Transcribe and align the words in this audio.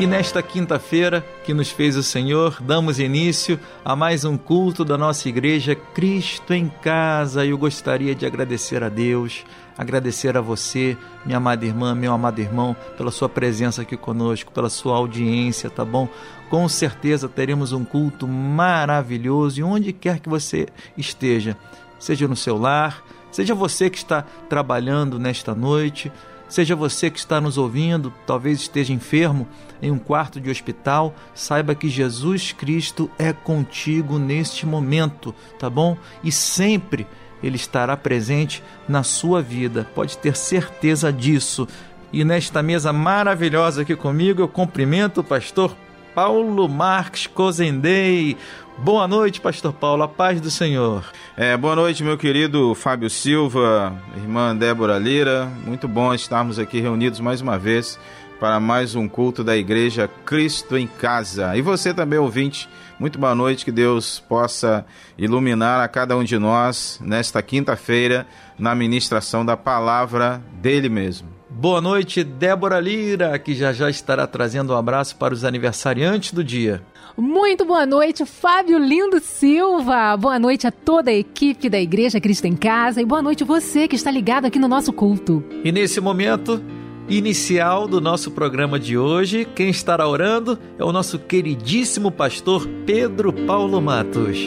E 0.00 0.06
nesta 0.06 0.42
quinta-feira 0.42 1.22
que 1.44 1.52
nos 1.52 1.68
fez 1.68 1.94
o 1.94 2.02
Senhor, 2.02 2.56
damos 2.62 2.98
início 2.98 3.60
a 3.84 3.94
mais 3.94 4.24
um 4.24 4.34
culto 4.38 4.82
da 4.82 4.96
nossa 4.96 5.28
igreja 5.28 5.74
Cristo 5.74 6.54
em 6.54 6.70
Casa. 6.80 7.44
Eu 7.44 7.58
gostaria 7.58 8.14
de 8.14 8.24
agradecer 8.24 8.82
a 8.82 8.88
Deus, 8.88 9.44
agradecer 9.76 10.38
a 10.38 10.40
você, 10.40 10.96
minha 11.26 11.36
amada 11.36 11.66
irmã, 11.66 11.94
meu 11.94 12.14
amado 12.14 12.40
irmão, 12.40 12.74
pela 12.96 13.10
sua 13.10 13.28
presença 13.28 13.82
aqui 13.82 13.94
conosco, 13.94 14.50
pela 14.52 14.70
sua 14.70 14.96
audiência, 14.96 15.68
tá 15.68 15.84
bom? 15.84 16.08
Com 16.48 16.66
certeza 16.66 17.28
teremos 17.28 17.72
um 17.72 17.84
culto 17.84 18.26
maravilhoso 18.26 19.60
e 19.60 19.62
onde 19.62 19.92
quer 19.92 20.18
que 20.18 20.30
você 20.30 20.66
esteja, 20.96 21.58
seja 21.98 22.26
no 22.26 22.36
seu 22.36 22.56
lar, 22.56 23.04
seja 23.30 23.54
você 23.54 23.90
que 23.90 23.98
está 23.98 24.24
trabalhando 24.48 25.18
nesta 25.18 25.54
noite, 25.54 26.10
Seja 26.50 26.74
você 26.74 27.08
que 27.08 27.18
está 27.20 27.40
nos 27.40 27.56
ouvindo, 27.56 28.12
talvez 28.26 28.58
esteja 28.58 28.92
enfermo 28.92 29.46
em 29.80 29.92
um 29.92 29.98
quarto 29.98 30.40
de 30.40 30.50
hospital, 30.50 31.14
saiba 31.32 31.76
que 31.76 31.88
Jesus 31.88 32.50
Cristo 32.50 33.08
é 33.16 33.32
contigo 33.32 34.18
neste 34.18 34.66
momento, 34.66 35.32
tá 35.60 35.70
bom? 35.70 35.96
E 36.24 36.32
sempre 36.32 37.06
ele 37.40 37.54
estará 37.54 37.96
presente 37.96 38.64
na 38.88 39.04
sua 39.04 39.40
vida, 39.40 39.88
pode 39.94 40.18
ter 40.18 40.36
certeza 40.36 41.12
disso. 41.12 41.68
E 42.12 42.24
nesta 42.24 42.64
mesa 42.64 42.92
maravilhosa 42.92 43.82
aqui 43.82 43.94
comigo, 43.94 44.42
eu 44.42 44.48
cumprimento 44.48 45.20
o 45.20 45.24
pastor 45.24 45.76
Paulo 46.16 46.68
Marques 46.68 47.28
Cozendei. 47.28 48.36
Boa 48.82 49.06
noite, 49.06 49.42
Pastor 49.42 49.74
Paulo, 49.74 50.04
a 50.04 50.08
paz 50.08 50.40
do 50.40 50.50
Senhor. 50.50 51.04
É, 51.36 51.54
boa 51.54 51.76
noite, 51.76 52.02
meu 52.02 52.16
querido 52.16 52.74
Fábio 52.74 53.10
Silva, 53.10 53.94
irmã 54.16 54.56
Débora 54.56 54.98
Lira. 54.98 55.44
Muito 55.66 55.86
bom 55.86 56.14
estarmos 56.14 56.58
aqui 56.58 56.80
reunidos 56.80 57.20
mais 57.20 57.42
uma 57.42 57.58
vez 57.58 57.98
para 58.40 58.58
mais 58.58 58.94
um 58.94 59.06
culto 59.06 59.44
da 59.44 59.54
Igreja 59.54 60.08
Cristo 60.24 60.78
em 60.78 60.86
Casa. 60.86 61.54
E 61.54 61.60
você 61.60 61.92
também, 61.92 62.18
ouvinte, 62.18 62.70
muito 62.98 63.18
boa 63.18 63.34
noite, 63.34 63.66
que 63.66 63.70
Deus 63.70 64.18
possa 64.18 64.86
iluminar 65.18 65.82
a 65.82 65.86
cada 65.86 66.16
um 66.16 66.24
de 66.24 66.38
nós 66.38 66.98
nesta 67.04 67.42
quinta-feira 67.42 68.26
na 68.58 68.74
ministração 68.74 69.44
da 69.44 69.58
palavra 69.58 70.42
dele 70.54 70.88
mesmo. 70.88 71.28
Boa 71.50 71.82
noite, 71.82 72.24
Débora 72.24 72.80
Lira, 72.80 73.38
que 73.38 73.54
já 73.54 73.74
já 73.74 73.90
estará 73.90 74.26
trazendo 74.26 74.72
um 74.72 74.76
abraço 74.76 75.16
para 75.16 75.34
os 75.34 75.44
aniversariantes 75.44 76.32
do 76.32 76.42
dia. 76.42 76.80
Muito 77.16 77.64
boa 77.64 77.84
noite, 77.84 78.24
Fábio 78.24 78.78
Lindo 78.78 79.20
Silva. 79.20 80.16
Boa 80.16 80.38
noite 80.38 80.66
a 80.66 80.70
toda 80.70 81.10
a 81.10 81.14
equipe 81.14 81.68
da 81.68 81.80
Igreja 81.80 82.20
Cristo 82.20 82.46
em 82.46 82.56
Casa 82.56 83.02
e 83.02 83.04
boa 83.04 83.20
noite 83.20 83.44
você 83.44 83.88
que 83.88 83.96
está 83.96 84.10
ligado 84.10 84.46
aqui 84.46 84.58
no 84.58 84.68
nosso 84.68 84.92
culto. 84.92 85.44
E 85.64 85.72
nesse 85.72 86.00
momento 86.00 86.62
inicial 87.08 87.88
do 87.88 88.00
nosso 88.00 88.30
programa 88.30 88.78
de 88.78 88.96
hoje, 88.96 89.44
quem 89.44 89.70
estará 89.70 90.06
orando 90.06 90.58
é 90.78 90.84
o 90.84 90.92
nosso 90.92 91.18
queridíssimo 91.18 92.10
pastor 92.10 92.66
Pedro 92.86 93.32
Paulo 93.32 93.80
Matos. 93.80 94.38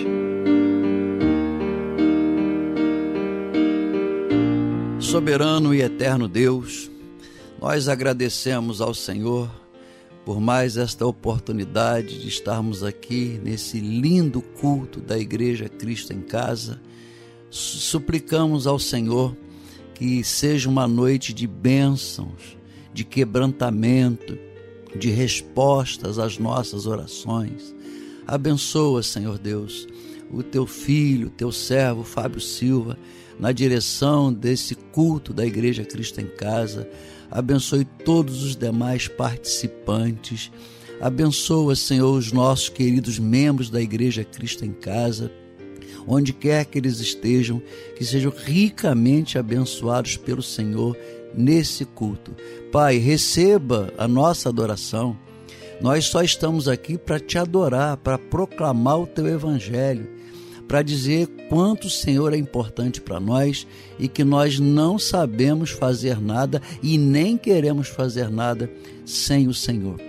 Soberano 5.00 5.76
e 5.76 5.82
eterno 5.82 6.28
Deus, 6.28 6.90
nós 7.62 7.88
agradecemos 7.88 8.82
ao 8.82 8.94
Senhor 8.94 9.50
por 10.26 10.40
mais 10.40 10.78
esta 10.78 11.06
oportunidade 11.06 12.20
de 12.22 12.28
estarmos 12.28 12.84
aqui 12.84 13.40
nesse 13.44 13.80
lindo 13.80 14.42
culto 14.42 15.02
da 15.02 15.18
Igreja 15.20 15.68
Cristo 15.68 16.14
em 16.14 16.22
Casa. 16.22 16.80
Suplicamos 17.50 18.66
ao 18.66 18.80
Senhor 18.80 19.36
que 19.94 20.24
seja 20.24 20.70
uma 20.70 20.88
noite 20.88 21.34
de 21.34 21.46
bênçãos, 21.46 22.58
de 22.94 23.04
quebrantamento, 23.04 24.38
de 24.96 25.10
respostas 25.10 26.18
às 26.18 26.38
nossas 26.38 26.86
orações. 26.86 27.76
Abençoa, 28.26 29.04
Senhor 29.04 29.38
Deus, 29.38 29.88
o 30.32 30.42
teu 30.42 30.66
filho, 30.66 31.30
teu 31.30 31.52
servo 31.52 32.04
Fábio 32.04 32.40
Silva, 32.40 32.98
na 33.38 33.52
direção 33.52 34.32
desse 34.32 34.76
culto 34.76 35.34
da 35.34 35.46
Igreja 35.46 35.84
Cristo 35.84 36.22
em 36.22 36.28
Casa 36.28 36.88
abençoe 37.34 37.84
todos 37.84 38.44
os 38.44 38.56
demais 38.56 39.08
participantes. 39.08 40.52
Abençoa, 41.02 41.76
Senhor, 41.76 42.16
os 42.16 42.32
nossos 42.32 42.70
queridos 42.70 43.18
membros 43.18 43.72
da 43.72 43.82
Igreja 43.82 44.24
Cristo 44.24 44.64
em 44.64 44.72
Casa, 44.72 45.32
onde 46.08 46.32
quer 46.32 46.66
que 46.66 46.78
eles 46.78 47.00
estejam, 47.00 47.60
que 47.98 48.06
sejam 48.06 48.32
ricamente 48.32 49.40
abençoados 49.40 50.16
pelo 50.16 50.44
Senhor 50.44 50.96
nesse 51.36 51.86
culto. 51.86 52.36
Pai, 52.72 52.98
receba 52.98 53.92
a 53.98 54.08
nossa 54.08 54.50
adoração. 54.50 55.18
Nós 55.82 56.06
só 56.06 56.22
estamos 56.22 56.68
aqui 56.68 57.00
para 57.00 57.20
te 57.20 57.40
adorar, 57.40 57.98
para 57.98 58.20
proclamar 58.20 59.00
o 59.00 59.08
teu 59.08 59.28
evangelho 59.28 60.13
para 60.74 60.82
dizer 60.82 61.28
quanto 61.50 61.86
o 61.86 61.90
Senhor 61.90 62.34
é 62.34 62.36
importante 62.36 63.00
para 63.00 63.20
nós 63.20 63.68
e 64.00 64.08
que 64.08 64.24
nós 64.24 64.58
não 64.58 64.98
sabemos 64.98 65.70
fazer 65.70 66.20
nada 66.20 66.60
e 66.82 66.98
nem 66.98 67.38
queremos 67.38 67.90
fazer 67.90 68.28
nada 68.28 68.68
sem 69.06 69.48
o 69.48 69.54
Senhor. 69.54 70.02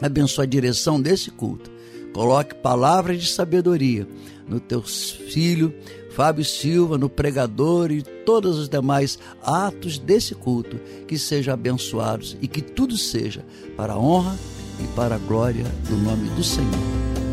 Abençoa 0.00 0.44
a 0.44 0.46
direção 0.46 0.98
desse 0.98 1.30
culto. 1.30 1.70
Coloque 2.14 2.54
palavras 2.54 3.20
de 3.20 3.28
sabedoria 3.28 4.08
no 4.48 4.58
teu 4.58 4.80
filho 4.82 5.74
Fábio 6.12 6.46
Silva, 6.46 6.96
no 6.96 7.10
pregador 7.10 7.92
e 7.92 8.00
todos 8.00 8.58
os 8.58 8.70
demais 8.70 9.18
atos 9.42 9.98
desse 9.98 10.34
culto, 10.34 10.80
que 11.06 11.18
sejam 11.18 11.52
abençoados 11.52 12.38
e 12.40 12.48
que 12.48 12.62
tudo 12.62 12.96
seja 12.96 13.44
para 13.76 13.92
a 13.92 13.98
honra 13.98 14.34
e 14.82 14.86
para 14.96 15.16
a 15.16 15.18
glória 15.18 15.66
do 15.86 15.96
nome 15.98 16.30
do 16.30 16.42
Senhor. 16.42 16.72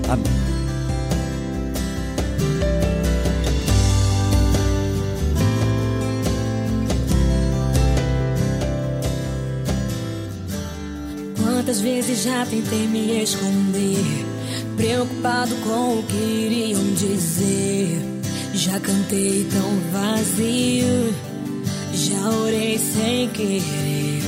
Amém. 0.10 0.64
Quantas 11.74 11.92
vezes 11.92 12.22
já 12.22 12.46
tentei 12.46 12.88
me 12.88 13.24
esconder, 13.24 13.98
preocupado 14.78 15.56
com 15.56 15.98
o 15.98 16.04
que 16.04 16.16
iriam 16.16 16.80
dizer. 16.94 18.00
Já 18.54 18.80
cantei 18.80 19.48
tão 19.52 19.80
vazio, 19.92 21.16
já 21.92 22.30
orei 22.30 22.78
sem 22.78 23.28
querer. 23.30 24.22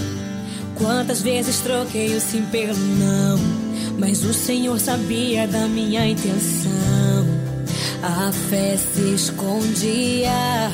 Quantas 0.74 1.22
vezes 1.22 1.60
troquei 1.60 2.16
o 2.16 2.20
sim 2.20 2.42
pelo 2.52 2.80
não, 2.80 3.38
mas 4.00 4.24
o 4.24 4.34
Senhor 4.34 4.80
sabia 4.80 5.48
da 5.48 5.68
minha 5.68 6.04
intenção. 6.08 7.28
A 8.02 8.32
fé 8.50 8.76
se 8.76 9.14
escondia 9.14 10.72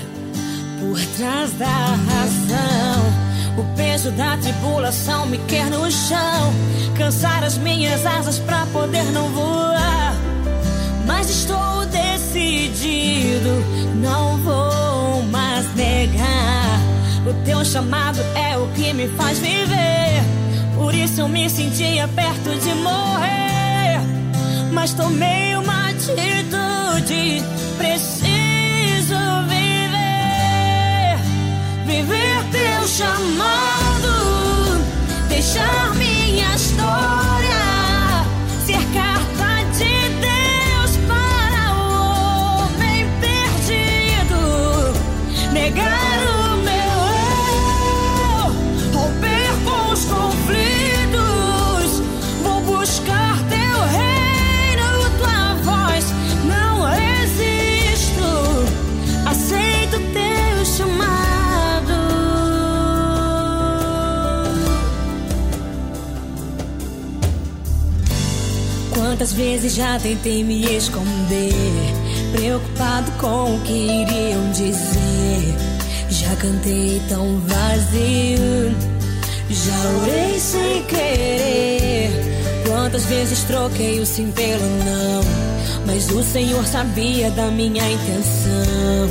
por 0.80 0.98
trás 1.18 1.52
da 1.52 1.68
razão. 1.68 3.31
O 3.58 3.64
peso 3.76 4.12
da 4.12 4.38
tribulação 4.38 5.26
me 5.26 5.38
quer 5.40 5.70
no 5.70 5.90
chão. 5.92 6.54
Cansar 6.98 7.44
as 7.44 7.58
minhas 7.58 8.06
asas 8.06 8.40
pra 8.40 8.66
poder 8.68 9.04
não 9.12 9.28
voar. 9.30 10.16
Mas 11.06 11.30
estou 11.30 11.86
decidido, 11.86 13.50
não 13.96 14.38
vou 14.38 15.24
mais 15.24 15.74
negar. 15.76 16.80
O 17.28 17.34
teu 17.46 17.64
chamado 17.66 18.20
é 18.36 18.58
o 18.58 18.68
que 18.70 18.94
me 18.94 19.08
faz 19.10 19.40
viver. 19.40 20.24
Por 20.76 20.96
isso 20.96 21.22
eu 21.22 21.28
me 21.28 21.50
sentia 21.50 22.08
perto 22.08 22.50
de 22.60 22.74
morrer. 22.76 24.00
Mas 24.72 24.94
tomei 24.94 25.56
uma 25.56 25.90
atitude. 25.90 27.44
Preciso 27.78 28.31
Viver 31.92 32.44
teu 32.54 32.88
chamado, 32.88 34.14
deixar 35.28 35.94
minha 35.96 36.56
história 36.56 37.21
Quantas 69.22 69.34
vezes 69.34 69.76
já 69.76 70.00
tentei 70.00 70.44
me 70.44 70.66
esconder, 70.76 71.54
preocupado 72.32 73.12
com 73.20 73.56
o 73.56 73.62
que 73.62 73.72
iriam 73.72 74.52
dizer. 74.52 75.56
Já 76.10 76.36
cantei 76.38 77.00
tão 77.08 77.40
vazio, 77.42 78.76
já 79.48 79.90
orei 80.02 80.40
sem 80.40 80.84
querer. 80.86 82.10
Quantas 82.66 83.06
vezes 83.06 83.44
troquei 83.44 84.00
o 84.00 84.08
sim 84.08 84.32
pelo 84.32 84.68
não, 84.84 85.22
mas 85.86 86.10
o 86.10 86.24
Senhor 86.24 86.66
sabia 86.66 87.30
da 87.30 87.46
minha 87.52 87.92
intenção. 87.92 89.08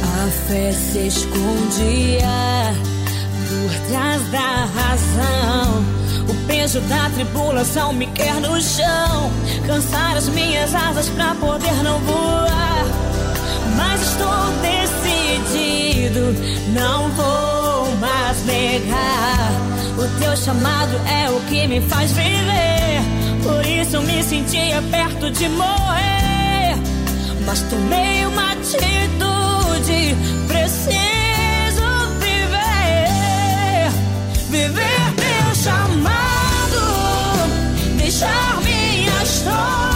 A 0.00 0.30
fé 0.46 0.70
se 0.70 1.08
escondia 1.08 2.72
por 3.48 3.88
trás 3.88 4.22
da 4.30 4.64
razão. 4.66 6.03
Peso 6.74 6.88
da 6.88 7.08
tribulação 7.10 7.92
me 7.92 8.04
quer 8.08 8.34
no 8.40 8.60
chão. 8.60 9.30
Cansar 9.64 10.16
as 10.16 10.28
minhas 10.28 10.74
asas 10.74 11.08
pra 11.10 11.32
poder 11.36 11.72
não 11.84 12.00
voar. 12.00 12.84
Mas 13.76 14.02
estou 14.02 14.50
decidido, 14.60 16.34
não 16.72 17.10
vou 17.10 17.96
mais 17.98 18.44
negar. 18.44 19.52
O 19.96 20.20
teu 20.20 20.36
chamado 20.36 21.00
é 21.06 21.30
o 21.30 21.38
que 21.42 21.64
me 21.68 21.80
faz 21.82 22.10
viver. 22.10 23.02
Por 23.44 23.64
isso 23.64 24.00
me 24.00 24.20
sentia 24.24 24.82
perto 24.90 25.30
de 25.30 25.48
morrer. 25.50 26.74
Mas 27.46 27.60
tomei 27.70 28.26
uma 28.26 28.50
atitude, 28.50 30.16
preciso 30.48 31.86
viver. 32.18 33.92
Viver 34.50 35.13
deixar 38.14 38.62
minha 38.62 39.22
história 39.24 39.93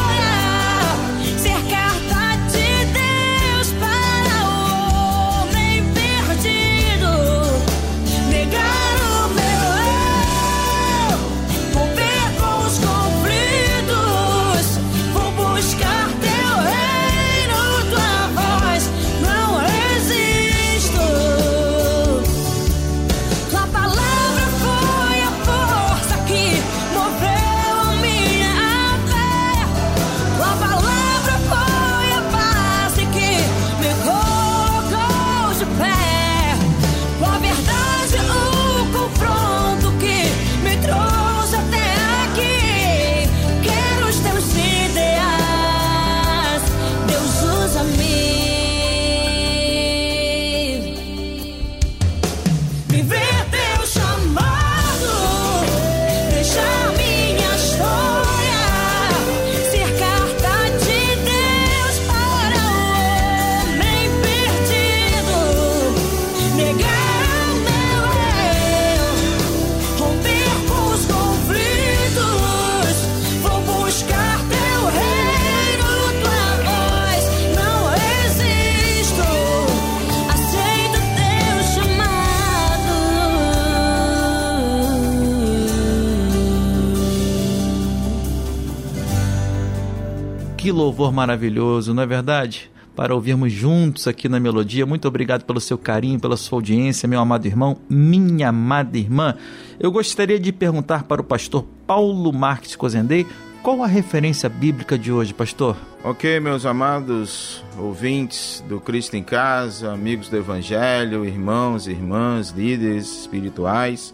Que 90.68 90.72
louvor 90.72 91.10
maravilhoso, 91.10 91.94
não 91.94 92.02
é 92.02 92.06
verdade? 92.06 92.70
Para 92.94 93.14
ouvirmos 93.14 93.50
juntos 93.50 94.06
aqui 94.06 94.28
na 94.28 94.38
Melodia. 94.38 94.84
Muito 94.84 95.08
obrigado 95.08 95.44
pelo 95.44 95.62
seu 95.62 95.78
carinho, 95.78 96.20
pela 96.20 96.36
sua 96.36 96.58
audiência, 96.58 97.08
meu 97.08 97.20
amado 97.20 97.46
irmão, 97.46 97.78
minha 97.88 98.50
amada 98.50 98.98
irmã. 98.98 99.34
Eu 99.80 99.90
gostaria 99.90 100.38
de 100.38 100.52
perguntar 100.52 101.04
para 101.04 101.22
o 101.22 101.24
pastor 101.24 101.64
Paulo 101.86 102.30
Marques 102.34 102.76
Cozendei 102.76 103.26
qual 103.62 103.82
a 103.82 103.86
referência 103.86 104.46
bíblica 104.46 104.98
de 104.98 105.10
hoje, 105.10 105.32
pastor? 105.32 105.74
Ok, 106.04 106.38
meus 106.38 106.66
amados 106.66 107.64
ouvintes 107.78 108.62
do 108.68 108.78
Cristo 108.78 109.16
em 109.16 109.22
Casa, 109.22 109.90
amigos 109.90 110.28
do 110.28 110.36
Evangelho, 110.36 111.24
irmãos, 111.24 111.86
irmãs, 111.86 112.50
líderes 112.50 113.20
espirituais, 113.20 114.12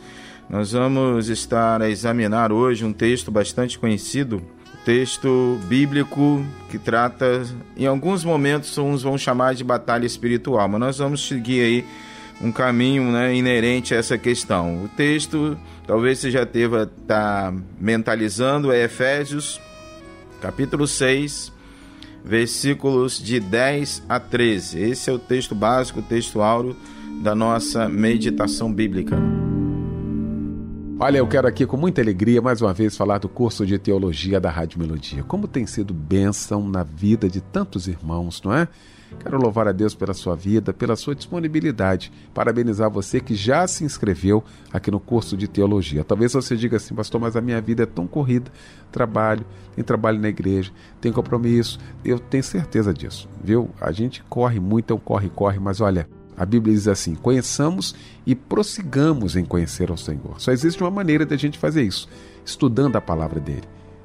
nós 0.49 0.71
vamos 0.71 1.29
estar 1.29 1.83
a 1.83 1.91
examinar 1.91 2.53
hoje 2.53 2.85
um 2.85 2.93
texto 2.93 3.31
bastante 3.31 3.77
conhecido, 3.77 4.41
texto 4.85 5.59
bíblico 5.65 6.45
que 6.69 6.79
trata, 6.79 7.43
em 7.77 7.87
alguns 7.87 8.25
momentos, 8.25 8.77
uns 8.77 9.03
vão 9.03 9.17
chamar 9.17 9.55
de 9.55 9.65
batalha 9.65 10.07
espiritual, 10.07 10.69
mas 10.69 10.81
nós 10.81 10.99
vamos 10.99 11.27
seguir 11.27 11.61
aí 11.61 11.85
um 12.41 12.53
caminho 12.53 13.11
né, 13.11 13.35
inerente 13.35 13.95
a 13.95 13.99
essa 13.99 14.19
questão. 14.19 14.85
O 14.85 14.89
texto, 14.89 15.57
talvez 15.87 16.19
você 16.19 16.31
já 16.31 16.43
estar 16.43 16.85
tá 17.07 17.55
mentalizando, 17.81 18.73
é 18.73 18.85
Efésios, 18.85 19.61
capítulo 20.41 20.87
6, 20.87 21.53
versículos 22.25 23.23
de 23.23 23.41
10 23.41 24.03
a 24.09 24.19
13. 24.19 24.81
Esse 24.81 25.11
é 25.11 25.13
o 25.13 25.19
texto 25.19 25.55
básico, 25.55 26.01
o 26.01 26.03
texto 26.03 26.43
áureo 26.43 26.77
da 27.23 27.35
nossa 27.35 27.89
meditação 27.89 28.73
bíblica. 28.73 29.44
Olha, 30.99 31.19
eu 31.19 31.27
quero 31.27 31.49
aqui 31.49 31.67
com 31.67 31.77
muita 31.77 32.01
alegria 32.01 32.41
mais 32.41 32.63
uma 32.63 32.73
vez 32.73 32.97
falar 32.97 33.19
do 33.19 33.29
curso 33.29 33.67
de 33.67 33.77
teologia 33.79 34.41
da 34.41 34.49
Rádio 34.49 34.79
Melodia. 34.79 35.25
Como 35.25 35.49
tem 35.49 35.67
sido 35.67 35.93
bênção 35.93 36.67
na 36.69 36.85
vida 36.85 37.29
de 37.29 37.41
tantos 37.41 37.89
irmãos, 37.89 38.41
não 38.45 38.55
é? 38.55 38.69
Quero 39.19 39.37
louvar 39.37 39.67
a 39.67 39.73
Deus 39.73 39.93
pela 39.93 40.15
sua 40.15 40.37
vida, 40.37 40.73
pela 40.73 40.95
sua 40.95 41.15
disponibilidade. 41.15 42.13
Parabenizar 42.33 42.89
você 42.89 43.21
que 43.21 43.35
já 43.35 43.67
se 43.67 43.85
inscreveu 43.85 44.43
aqui 44.73 44.89
no 44.91 45.01
curso 45.01 45.37
de 45.37 45.49
teologia. 45.49 46.05
Talvez 46.05 46.33
você 46.33 46.57
diga 46.57 46.77
assim, 46.77 46.95
pastor, 46.95 47.21
mas 47.21 47.37
a 47.37 47.41
minha 47.41 47.61
vida 47.61 47.83
é 47.83 47.87
tão 47.87 48.07
corrida. 48.07 48.51
Trabalho, 48.93 49.45
tem 49.75 49.85
trabalho 49.85 50.21
na 50.21 50.29
igreja, 50.29 50.71
tem 51.01 51.13
compromisso. 51.13 51.79
Eu 52.05 52.21
tenho 52.21 52.45
certeza 52.45 52.95
disso, 52.95 53.29
viu? 53.43 53.69
A 53.81 53.91
gente 53.91 54.23
corre 54.29 54.61
muito, 54.61 54.93
é 54.93 54.97
um 54.97 55.01
corre, 55.01 55.29
corre, 55.29 55.59
mas 55.59 55.81
olha, 55.81 56.09
a 56.37 56.45
Bíblia 56.45 56.75
diz 56.75 56.89
assim: 56.89 57.15
conheçamos 57.15 57.95
e 58.27 58.35
prossigamos 58.35 59.37
em 59.37 59.45
conhecer 59.45 59.91
ao 59.91 59.97
Senhor. 59.97 60.41
Só 60.41 60.53
existe 60.53 60.83
uma 60.83 60.91
maneira 60.91 61.25
de 61.25 61.35
a 61.35 61.37
gente 61.37 61.59
fazer 61.59 61.83
isso: 61.83 62.09
estudando 62.45 62.97
a 62.97 63.01
palavra 63.01 63.41
dele, 63.41 63.65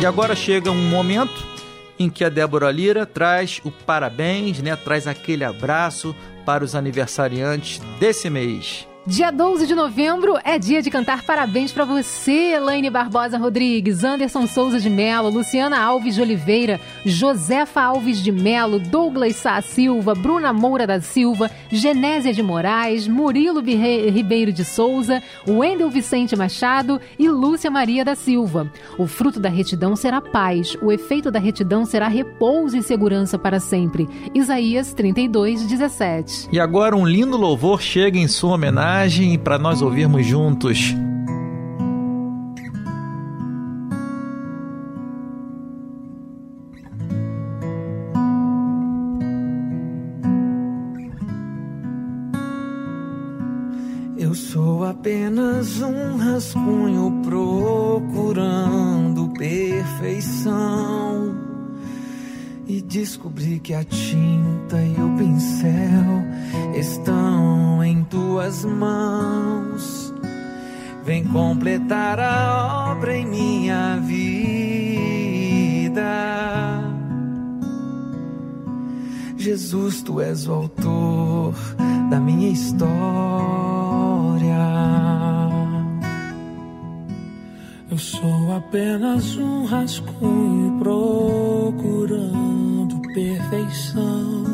E 0.01 0.07
agora 0.07 0.35
chega 0.35 0.69
um 0.69 0.89
momento 0.89 1.52
em 2.03 2.11
que 2.11 2.25
a 2.25 2.29
Débora 2.29 2.71
Lira 2.71 3.07
traz 3.07 3.61
o 3.65 3.71
parabéns, 3.71 4.61
né? 4.61 4.75
Traz 4.77 5.07
aquele 5.07 5.45
abraço 5.45 6.15
para 6.45 6.65
os 6.65 6.75
aniversariantes 6.75 7.81
desse 7.99 8.29
mês. 8.29 8.87
Dia 9.05 9.33
12 9.33 9.67
de 9.67 9.75
novembro 9.75 10.39
é 10.45 10.61
dia 10.61 10.81
de 10.81 10.89
cantar 10.89 11.25
parabéns 11.25 11.73
para 11.73 11.85
você, 11.85 12.53
Elaine 12.53 12.89
Barbosa 12.89 13.37
Rodrigues, 13.37 14.05
Anderson 14.05 14.47
Souza 14.47 14.79
de 14.79 14.89
Melo, 14.89 15.29
Luciana 15.29 15.77
Alves 15.81 16.15
de 16.15 16.23
Oliveira, 16.23 16.81
Josefa 17.05 17.83
Alves 17.83 18.23
de 18.23 18.31
Melo, 18.31 18.79
Douglas 18.79 19.35
Sá 19.35 19.61
Silva, 19.61 20.15
Bruna 20.15 20.53
Moura 20.53 20.87
da 20.87 21.01
Silva, 21.01 21.51
Genésia 21.69 22.33
de 22.33 22.45
Moraes, 22.45 23.09
Murilo 23.09 23.61
Ribeiro 23.61 24.53
de 24.53 24.65
Souza, 24.65 25.21
Wendel 25.49 25.91
Vicente 25.91 26.37
Machado 26.37 27.01
e 27.19 27.29
Lúcia 27.29 27.73
Maria 27.73 28.05
da 28.05 28.15
Silva. 28.15 28.71
O 28.97 29.09
fruto 29.09 29.41
da 29.41 29.49
retidão 29.49 29.97
será 29.97 30.21
paz, 30.21 30.77
o 30.81 30.93
efeito 30.93 31.29
da 31.29 31.41
retidão 31.41 31.85
será 31.85 32.07
repouso 32.07 32.77
e 32.77 32.83
segurança 32.85 33.37
para 33.37 33.59
sempre. 33.59 34.09
Isaías 34.33 34.95
32, 34.95 35.67
17. 35.67 36.51
E 36.53 36.61
agora 36.61 36.95
um 36.95 37.05
lindo 37.05 37.37
louvor 37.37 37.83
chega 37.83 38.17
em 38.17 38.29
sua 38.29 38.55
homenagem 38.55 38.92
para 39.39 39.59
nós 39.59 39.81
ouvirmos 39.81 40.27
juntos. 40.27 40.95
Eu 54.19 54.35
sou 54.35 54.85
apenas 54.85 55.81
um 55.81 56.19
rascunho 56.19 57.23
procurando 57.25 59.33
perfeição. 59.39 61.42
E 62.73 62.81
descobri 62.81 63.61
que 63.61 63.75
a 63.75 63.85
tinta 63.85 64.81
e 64.81 64.95
o 64.95 65.15
pincel 65.19 66.25
estão 66.75 67.85
em 67.85 68.03
tuas 68.05 68.65
mãos. 68.65 70.15
Vem 71.05 71.23
completar 71.25 72.19
a 72.19 72.93
obra 72.93 73.15
em 73.15 73.27
minha 73.27 73.99
vida. 73.99 74.41
Jesus, 79.37 80.01
tu 80.01 80.23
és 80.23 80.49
o 80.49 80.55
autor 80.55 81.55
da 82.09 82.19
minha 82.19 82.49
história. 82.49 82.89
Eu 87.91 87.99
sou 87.99 88.57
apenas 88.57 89.37
um 89.37 89.67
rascunho 89.67 90.79
procurando 90.79 92.62
perfeição. 93.13 94.45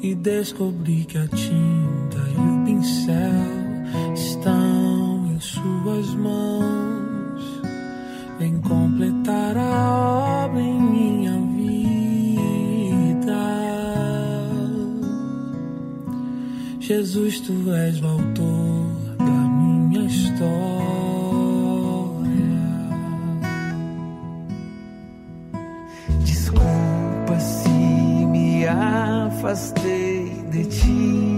E 0.00 0.14
descobri 0.14 1.04
que 1.04 1.18
a 1.18 1.26
tinta 1.28 2.18
e 2.28 2.36
o 2.36 2.64
pincel 2.64 4.14
estão 4.14 5.32
em 5.32 5.40
suas 5.40 6.14
mãos. 6.14 7.62
Vem 8.38 8.60
completar 8.60 9.56
a 9.56 10.44
obra 10.46 10.60
em 10.60 10.80
minha 10.80 11.32
vida. 11.56 11.74
Jesus, 16.80 17.40
tu 17.40 17.72
és 17.72 18.02
o 18.02 18.06
autor 18.06 19.16
da 19.18 19.24
minha 19.24 20.04
história. 20.04 20.93
Afastei 29.44 30.42
de 30.50 30.64
ti. 30.64 31.33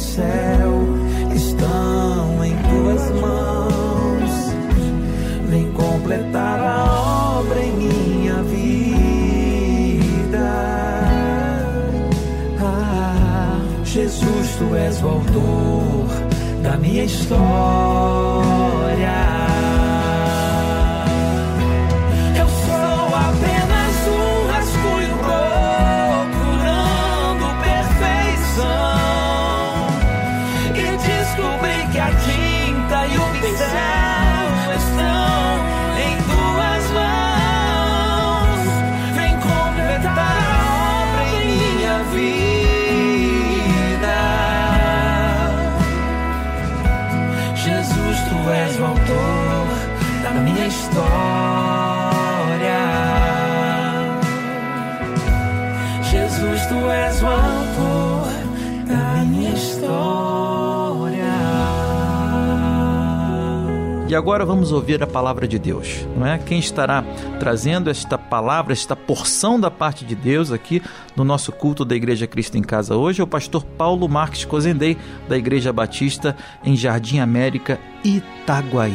Pincel 0.00 0.96
estão 1.34 2.42
em 2.42 2.56
tuas 2.56 3.10
mãos. 3.20 4.30
Vem 5.48 5.70
completar 5.72 6.58
a 6.58 7.38
obra 7.40 7.60
em 7.60 7.72
minha 7.72 8.42
vida. 8.44 8.78
Ah, 12.60 13.60
Jesus, 13.84 14.56
tu 14.58 14.74
és 14.74 15.02
o 15.02 15.08
autor 15.08 16.06
da 16.62 16.78
minha 16.78 17.04
história. 17.04 17.40
Agora 64.20 64.44
vamos 64.44 64.70
ouvir 64.70 65.02
a 65.02 65.06
palavra 65.06 65.48
de 65.48 65.58
Deus, 65.58 66.06
não 66.14 66.26
é? 66.26 66.36
Quem 66.36 66.58
estará 66.58 67.02
trazendo 67.38 67.88
esta 67.88 68.18
palavra, 68.18 68.74
esta 68.74 68.94
porção 68.94 69.58
da 69.58 69.70
parte 69.70 70.04
de 70.04 70.14
Deus 70.14 70.52
aqui 70.52 70.82
no 71.16 71.24
nosso 71.24 71.50
culto 71.50 71.86
da 71.86 71.96
Igreja 71.96 72.26
Cristo 72.26 72.58
em 72.58 72.62
Casa 72.62 72.94
hoje 72.94 73.22
é 73.22 73.24
o 73.24 73.26
pastor 73.26 73.64
Paulo 73.64 74.06
Marques 74.06 74.44
Cozendei, 74.44 74.98
da 75.26 75.38
Igreja 75.38 75.72
Batista 75.72 76.36
em 76.62 76.76
Jardim 76.76 77.18
América, 77.18 77.80
Itaguaí. 78.04 78.92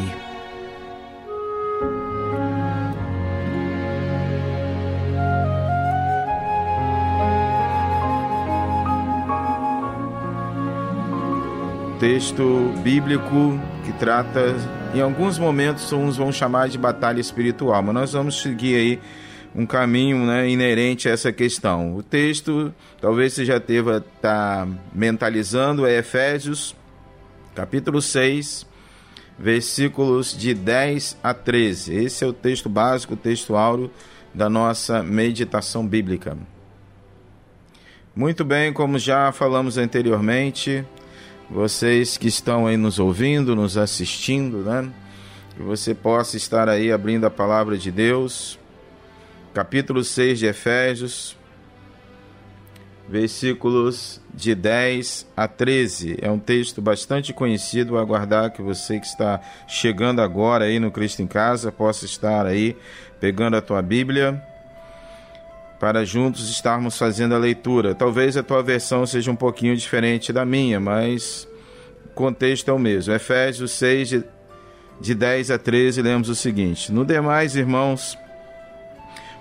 Texto 11.99 12.71
bíblico 12.83 13.59
que 13.83 13.91
trata, 13.93 14.55
em 14.95 15.01
alguns 15.01 15.37
momentos, 15.37 15.91
uns 15.91 16.15
vão 16.15 16.31
chamar 16.31 16.69
de 16.69 16.77
batalha 16.77 17.19
espiritual, 17.19 17.83
mas 17.83 17.93
nós 17.93 18.13
vamos 18.13 18.41
seguir 18.41 18.75
aí 18.75 18.99
um 19.53 19.65
caminho 19.65 20.25
né, 20.25 20.49
inerente 20.49 21.09
a 21.09 21.11
essa 21.11 21.33
questão. 21.33 21.97
O 21.97 22.01
texto, 22.01 22.73
talvez 23.01 23.33
você 23.33 23.43
já 23.43 23.57
deva 23.57 23.97
estar 23.97 24.65
mentalizando, 24.93 25.85
é 25.85 25.97
Efésios, 25.97 26.73
capítulo 27.53 28.01
6, 28.01 28.65
versículos 29.37 30.35
de 30.37 30.53
10 30.53 31.17
a 31.21 31.33
13. 31.33 31.93
Esse 31.93 32.23
é 32.23 32.27
o 32.27 32.31
texto 32.33 32.69
básico, 32.69 33.15
o 33.15 33.17
texto 33.17 33.53
áureo 33.57 33.91
da 34.33 34.49
nossa 34.49 35.03
meditação 35.03 35.85
bíblica. 35.85 36.37
Muito 38.15 38.45
bem, 38.45 38.71
como 38.71 38.97
já 38.97 39.29
falamos 39.33 39.77
anteriormente, 39.77 40.85
vocês 41.49 42.17
que 42.17 42.27
estão 42.27 42.67
aí 42.67 42.77
nos 42.77 42.99
ouvindo, 42.99 43.55
nos 43.55 43.77
assistindo, 43.77 44.57
né? 44.59 44.91
Que 45.55 45.61
você 45.61 45.93
possa 45.93 46.37
estar 46.37 46.67
aí 46.67 46.91
abrindo 46.91 47.25
a 47.25 47.29
palavra 47.29 47.77
de 47.77 47.91
Deus, 47.91 48.59
capítulo 49.53 50.03
6 50.03 50.39
de 50.39 50.45
Efésios, 50.47 51.37
versículos 53.07 54.19
de 54.33 54.55
10 54.55 55.27
a 55.37 55.47
13. 55.47 56.17
É 56.21 56.29
um 56.29 56.39
texto 56.39 56.81
bastante 56.81 57.31
conhecido, 57.31 57.91
vou 57.91 57.99
aguardar 57.99 58.51
que 58.51 58.61
você 58.61 58.99
que 58.99 59.05
está 59.05 59.39
chegando 59.67 60.21
agora 60.21 60.65
aí 60.65 60.79
no 60.79 60.91
Cristo 60.91 61.21
em 61.21 61.27
Casa 61.27 61.71
possa 61.71 62.05
estar 62.05 62.45
aí 62.45 62.75
pegando 63.19 63.55
a 63.55 63.61
tua 63.61 63.81
Bíblia 63.81 64.43
para 65.85 66.03
juntos 66.03 66.49
estarmos 66.49 66.97
fazendo 66.97 67.35
a 67.35 67.37
leitura. 67.37 67.93
Talvez 67.93 68.35
a 68.35 68.41
tua 68.41 68.63
versão 68.63 69.05
seja 69.05 69.29
um 69.29 69.35
pouquinho 69.35 69.77
diferente 69.77 70.33
da 70.33 70.43
minha, 70.43 70.79
mas 70.79 71.47
o 72.07 72.09
contexto 72.09 72.69
é 72.69 72.73
o 72.73 72.79
mesmo. 72.79 73.13
Efésios 73.13 73.69
6, 73.73 74.09
de, 74.09 74.23
de 74.99 75.13
10 75.13 75.51
a 75.51 75.59
13, 75.59 76.01
lemos 76.01 76.27
o 76.27 76.33
seguinte: 76.33 76.91
No 76.91 77.05
demais, 77.05 77.55
irmãos, 77.55 78.17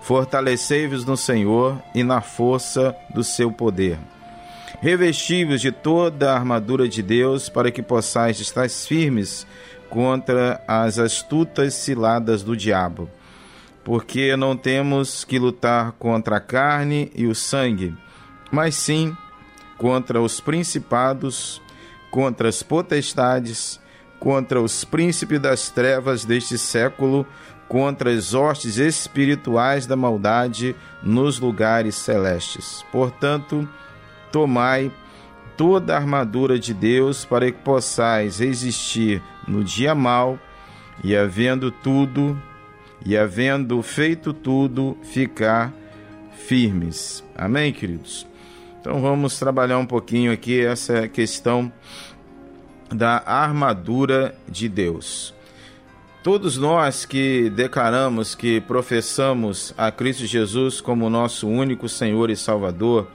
fortalecei-vos 0.02 1.06
no 1.06 1.16
Senhor 1.16 1.82
e 1.94 2.04
na 2.04 2.20
força 2.20 2.94
do 3.14 3.24
seu 3.24 3.50
poder. 3.50 3.98
Revesti-vos 4.82 5.62
de 5.62 5.72
toda 5.72 6.30
a 6.30 6.34
armadura 6.34 6.86
de 6.86 7.02
Deus, 7.02 7.48
para 7.48 7.70
que 7.70 7.80
possais 7.80 8.38
estar 8.38 8.68
firmes 8.68 9.46
contra 9.88 10.62
as 10.68 10.98
astutas 10.98 11.72
ciladas 11.72 12.42
do 12.42 12.54
diabo 12.54 13.08
porque 13.84 14.34
não 14.34 14.56
temos 14.56 15.24
que 15.24 15.38
lutar 15.38 15.92
contra 15.92 16.36
a 16.36 16.40
carne 16.40 17.12
e 17.14 17.26
o 17.26 17.34
sangue, 17.34 17.94
mas 18.50 18.74
sim 18.74 19.14
contra 19.76 20.20
os 20.20 20.40
principados, 20.40 21.60
contra 22.10 22.48
as 22.48 22.62
potestades, 22.62 23.78
contra 24.18 24.60
os 24.60 24.84
príncipes 24.84 25.38
das 25.38 25.68
trevas 25.68 26.24
deste 26.24 26.56
século, 26.56 27.26
contra 27.68 28.10
as 28.10 28.32
hostes 28.32 28.78
espirituais 28.78 29.86
da 29.86 29.96
maldade 29.96 30.74
nos 31.02 31.38
lugares 31.38 31.94
celestes. 31.96 32.84
Portanto, 32.90 33.68
tomai 34.32 34.90
toda 35.56 35.94
a 35.94 35.96
armadura 35.98 36.58
de 36.58 36.72
Deus 36.72 37.24
para 37.24 37.50
que 37.50 37.58
possais 37.58 38.38
resistir 38.38 39.22
no 39.46 39.62
dia 39.62 39.94
mau 39.94 40.38
e, 41.02 41.16
havendo 41.16 41.70
tudo, 41.70 42.40
e, 43.04 43.16
havendo 43.16 43.82
feito 43.82 44.32
tudo, 44.32 44.96
ficar 45.02 45.72
firmes. 46.46 47.22
Amém, 47.36 47.72
queridos? 47.72 48.26
Então 48.80 49.00
vamos 49.00 49.38
trabalhar 49.38 49.78
um 49.78 49.86
pouquinho 49.86 50.32
aqui 50.32 50.64
essa 50.64 51.08
questão 51.08 51.72
da 52.90 53.22
armadura 53.26 54.34
de 54.48 54.68
Deus. 54.68 55.34
Todos 56.22 56.56
nós 56.56 57.04
que 57.04 57.50
declaramos 57.50 58.34
que 58.34 58.60
professamos 58.60 59.74
a 59.76 59.90
Cristo 59.90 60.26
Jesus 60.26 60.80
como 60.80 61.10
nosso 61.10 61.46
único 61.48 61.88
Senhor 61.88 62.30
e 62.30 62.36
Salvador, 62.36 63.08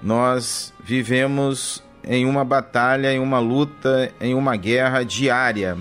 nós 0.00 0.72
vivemos 0.82 1.82
em 2.04 2.26
uma 2.26 2.44
batalha, 2.44 3.12
em 3.12 3.18
uma 3.18 3.40
luta, 3.40 4.12
em 4.20 4.34
uma 4.34 4.56
guerra 4.56 5.04
diária 5.04 5.76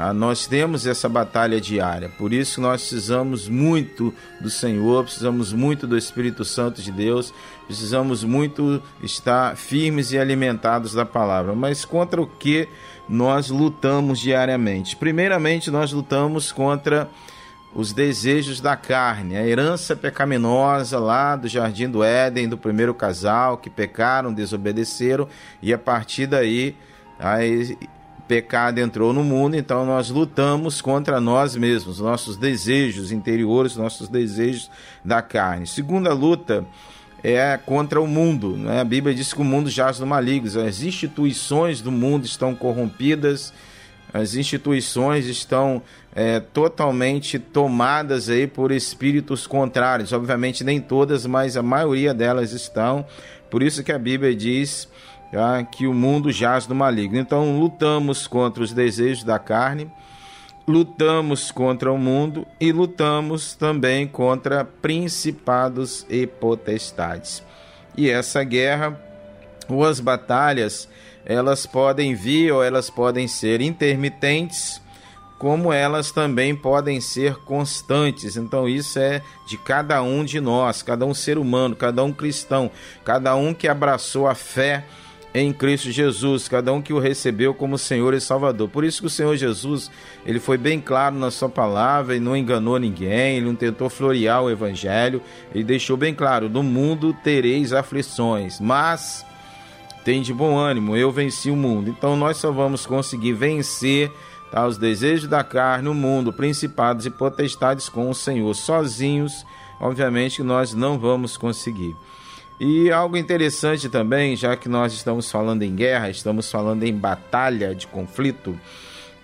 ah, 0.00 0.12
nós 0.12 0.46
temos 0.46 0.86
essa 0.86 1.08
batalha 1.08 1.60
diária, 1.60 2.08
por 2.08 2.32
isso 2.32 2.60
nós 2.60 2.82
precisamos 2.82 3.48
muito 3.48 4.14
do 4.40 4.48
Senhor, 4.48 5.02
precisamos 5.02 5.52
muito 5.52 5.88
do 5.88 5.98
Espírito 5.98 6.44
Santo 6.44 6.80
de 6.80 6.92
Deus, 6.92 7.34
precisamos 7.66 8.22
muito 8.22 8.80
estar 9.02 9.56
firmes 9.56 10.12
e 10.12 10.18
alimentados 10.18 10.92
da 10.92 11.04
palavra. 11.04 11.52
Mas 11.52 11.84
contra 11.84 12.22
o 12.22 12.28
que 12.28 12.68
nós 13.08 13.50
lutamos 13.50 14.20
diariamente? 14.20 14.94
Primeiramente, 14.94 15.68
nós 15.68 15.90
lutamos 15.90 16.52
contra 16.52 17.10
os 17.74 17.92
desejos 17.92 18.60
da 18.60 18.76
carne, 18.76 19.36
a 19.36 19.44
herança 19.44 19.96
pecaminosa 19.96 21.00
lá 21.00 21.34
do 21.34 21.48
jardim 21.48 21.90
do 21.90 22.04
Éden, 22.04 22.48
do 22.48 22.56
primeiro 22.56 22.94
casal 22.94 23.58
que 23.58 23.68
pecaram, 23.68 24.32
desobedeceram 24.32 25.28
e 25.60 25.74
a 25.74 25.78
partir 25.78 26.28
daí 26.28 26.76
pecado 28.28 28.78
entrou 28.78 29.12
no 29.12 29.24
mundo, 29.24 29.56
então 29.56 29.86
nós 29.86 30.10
lutamos 30.10 30.82
contra 30.82 31.18
nós 31.18 31.56
mesmos, 31.56 31.98
nossos 31.98 32.36
desejos 32.36 33.10
interiores, 33.10 33.74
nossos 33.74 34.06
desejos 34.08 34.70
da 35.02 35.22
carne. 35.22 35.66
Segunda 35.66 36.12
luta 36.12 36.64
é 37.24 37.58
contra 37.64 38.00
o 38.00 38.06
mundo. 38.06 38.56
Né? 38.56 38.80
A 38.80 38.84
Bíblia 38.84 39.14
diz 39.14 39.32
que 39.32 39.40
o 39.40 39.44
mundo 39.44 39.70
jaz 39.70 39.98
no 39.98 40.06
maligno, 40.06 40.60
as 40.60 40.82
instituições 40.82 41.80
do 41.80 41.90
mundo 41.90 42.26
estão 42.26 42.54
corrompidas, 42.54 43.52
as 44.12 44.34
instituições 44.34 45.26
estão 45.26 45.82
é, 46.14 46.40
totalmente 46.40 47.38
tomadas 47.38 48.28
aí 48.28 48.46
por 48.46 48.72
espíritos 48.72 49.46
contrários. 49.46 50.12
Obviamente 50.12 50.62
nem 50.62 50.80
todas, 50.80 51.24
mas 51.24 51.56
a 51.56 51.62
maioria 51.62 52.12
delas 52.12 52.52
estão. 52.52 53.06
Por 53.50 53.62
isso 53.62 53.82
que 53.82 53.92
a 53.92 53.98
Bíblia 53.98 54.34
diz 54.34 54.88
já 55.32 55.62
que 55.62 55.86
o 55.86 55.94
mundo 55.94 56.30
jaz 56.30 56.66
no 56.66 56.74
maligno. 56.74 57.18
Então 57.18 57.58
lutamos 57.58 58.26
contra 58.26 58.62
os 58.62 58.72
desejos 58.72 59.24
da 59.24 59.38
carne, 59.38 59.90
lutamos 60.66 61.50
contra 61.50 61.92
o 61.92 61.98
mundo 61.98 62.46
e 62.60 62.72
lutamos 62.72 63.54
também 63.54 64.06
contra 64.06 64.64
principados 64.64 66.06
e 66.08 66.26
potestades. 66.26 67.42
E 67.96 68.08
essa 68.08 68.44
guerra, 68.44 68.98
ou 69.68 69.84
as 69.84 69.98
batalhas, 69.98 70.88
elas 71.24 71.66
podem 71.66 72.14
vir 72.14 72.52
ou 72.52 72.62
elas 72.62 72.88
podem 72.88 73.26
ser 73.26 73.60
intermitentes, 73.60 74.80
como 75.38 75.72
elas 75.72 76.10
também 76.10 76.54
podem 76.54 77.00
ser 77.00 77.36
constantes. 77.40 78.36
Então, 78.36 78.68
isso 78.68 78.98
é 78.98 79.22
de 79.46 79.56
cada 79.58 80.02
um 80.02 80.24
de 80.24 80.40
nós, 80.40 80.82
cada 80.82 81.06
um 81.06 81.14
ser 81.14 81.38
humano, 81.38 81.76
cada 81.76 82.02
um 82.02 82.12
cristão, 82.12 82.70
cada 83.04 83.36
um 83.36 83.54
que 83.54 83.68
abraçou 83.68 84.26
a 84.26 84.34
fé 84.34 84.84
em 85.34 85.52
Cristo 85.52 85.90
Jesus, 85.90 86.48
cada 86.48 86.72
um 86.72 86.80
que 86.80 86.92
o 86.92 86.98
recebeu 86.98 87.52
como 87.52 87.76
Senhor 87.76 88.14
e 88.14 88.20
Salvador. 88.20 88.68
Por 88.68 88.84
isso 88.84 89.00
que 89.02 89.06
o 89.06 89.10
Senhor 89.10 89.36
Jesus, 89.36 89.90
ele 90.24 90.40
foi 90.40 90.56
bem 90.56 90.80
claro 90.80 91.16
na 91.16 91.30
sua 91.30 91.48
palavra 91.48 92.16
e 92.16 92.20
não 92.20 92.36
enganou 92.36 92.78
ninguém, 92.78 93.36
ele 93.36 93.46
não 93.46 93.54
tentou 93.54 93.90
florear 93.90 94.42
o 94.42 94.50
evangelho, 94.50 95.22
ele 95.54 95.64
deixou 95.64 95.96
bem 95.96 96.14
claro: 96.14 96.48
"No 96.48 96.62
mundo 96.62 97.12
tereis 97.12 97.72
aflições, 97.72 98.58
mas 98.58 99.24
tem 100.04 100.22
de 100.22 100.32
bom 100.32 100.56
ânimo, 100.56 100.96
eu 100.96 101.12
venci 101.12 101.50
o 101.50 101.56
mundo". 101.56 101.90
Então 101.90 102.16
nós 102.16 102.38
só 102.38 102.50
vamos 102.50 102.86
conseguir 102.86 103.34
vencer 103.34 104.10
tá, 104.50 104.66
os 104.66 104.78
desejos 104.78 105.28
da 105.28 105.44
carne, 105.44 105.88
o 105.88 105.94
mundo, 105.94 106.32
principados 106.32 107.04
e 107.04 107.10
potestades 107.10 107.88
com 107.88 108.08
o 108.08 108.14
Senhor 108.14 108.54
sozinhos. 108.54 109.44
Obviamente 109.78 110.42
nós 110.42 110.72
não 110.72 110.98
vamos 110.98 111.36
conseguir. 111.36 111.94
E 112.60 112.90
algo 112.90 113.16
interessante 113.16 113.88
também, 113.88 114.34
já 114.34 114.56
que 114.56 114.68
nós 114.68 114.92
estamos 114.92 115.30
falando 115.30 115.62
em 115.62 115.74
guerra, 115.74 116.10
estamos 116.10 116.50
falando 116.50 116.82
em 116.82 116.92
batalha 116.92 117.72
de 117.72 117.86
conflito, 117.86 118.58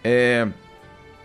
é, 0.04 0.46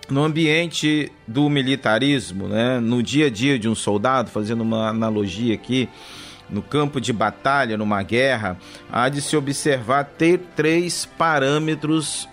no 0.10 0.24
ambiente 0.24 1.12
do 1.28 1.48
militarismo, 1.50 2.48
né, 2.48 2.80
no 2.80 3.04
dia 3.04 3.28
a 3.28 3.30
dia 3.30 3.60
de 3.60 3.70
um 3.70 3.76
soldado, 3.76 4.32
fazendo 4.32 4.62
uma 4.62 4.90
analogia 4.90 5.54
aqui, 5.54 5.88
no 6.50 6.64
campo 6.64 7.00
de 7.00 7.14
batalha, 7.14 7.78
numa 7.78 8.02
guerra, 8.02 8.58
há 8.92 9.08
de 9.08 9.22
se 9.22 9.38
observar 9.38 10.04
ter 10.04 10.40
três 10.56 11.06
parâmetros, 11.06 12.28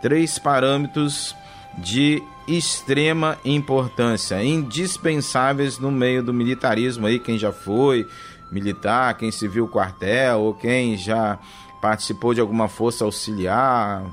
três 0.00 0.36
parâmetros 0.36 1.32
de 1.78 2.20
extrema 2.48 3.38
importância, 3.44 4.42
indispensáveis 4.42 5.78
no 5.78 5.92
meio 5.92 6.24
do 6.24 6.34
militarismo 6.34 7.06
aí, 7.06 7.20
quem 7.20 7.38
já 7.38 7.52
foi, 7.52 8.04
militar, 8.52 9.16
quem 9.16 9.32
se 9.32 9.48
viu 9.48 9.66
quartel 9.66 10.40
ou 10.40 10.54
quem 10.54 10.96
já 10.96 11.38
participou 11.80 12.34
de 12.34 12.40
alguma 12.40 12.68
força 12.68 13.04
auxiliar, 13.04 14.04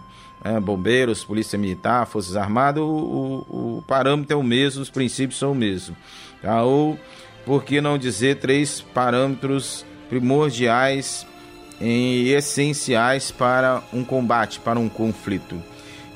é, 0.43 0.59
bombeiros, 0.59 1.23
polícia 1.23 1.59
militar, 1.59 2.07
forças 2.07 2.35
armadas, 2.35 2.81
o, 2.81 2.87
o, 2.87 3.77
o, 3.77 3.83
parâmetro 3.85 4.33
é 4.33 4.35
o 4.35 4.41
mesmo, 4.41 4.81
os 4.81 4.89
princípios 4.89 5.37
são 5.37 5.51
o 5.51 5.55
mesmo. 5.55 5.95
Tá? 6.41 6.63
Ou, 6.63 6.97
por 7.45 7.63
que 7.63 7.81
não 7.81 7.97
dizer, 7.97 8.39
três 8.39 8.79
parâmetros 8.79 9.85
primordiais 10.07 11.27
e 11.81 12.31
essenciais 12.31 13.31
para 13.31 13.83
um 13.93 14.03
combate, 14.03 14.59
para 14.59 14.79
um 14.79 14.89
conflito. 14.89 15.61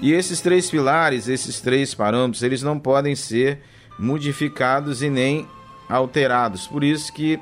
E 0.01 0.12
esses 0.12 0.41
três 0.41 0.69
pilares, 0.69 1.27
esses 1.27 1.62
três 1.62 1.93
parâmetros, 1.93 2.43
eles 2.43 2.62
não 2.63 2.79
podem 2.79 3.15
ser 3.15 3.59
modificados 3.99 5.01
e 5.01 5.09
nem 5.09 5.47
alterados. 5.88 6.67
Por 6.67 6.83
isso 6.83 7.12
que 7.13 7.39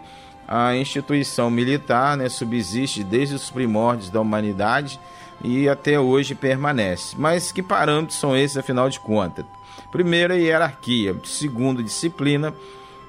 a 0.53 0.75
instituição 0.75 1.49
militar 1.49 2.17
né, 2.17 2.27
subsiste 2.27 3.05
desde 3.05 3.35
os 3.35 3.49
primórdios 3.49 4.09
da 4.09 4.19
humanidade 4.19 4.99
e 5.41 5.69
até 5.69 5.97
hoje 5.97 6.35
permanece. 6.35 7.15
Mas 7.17 7.53
que 7.53 7.63
parâmetros 7.63 8.19
são 8.19 8.35
esses, 8.35 8.57
afinal 8.57 8.89
de 8.89 8.99
contas? 8.99 9.45
Primeiro, 9.89 10.35
hierarquia. 10.35 11.15
Segundo, 11.23 11.81
disciplina. 11.81 12.53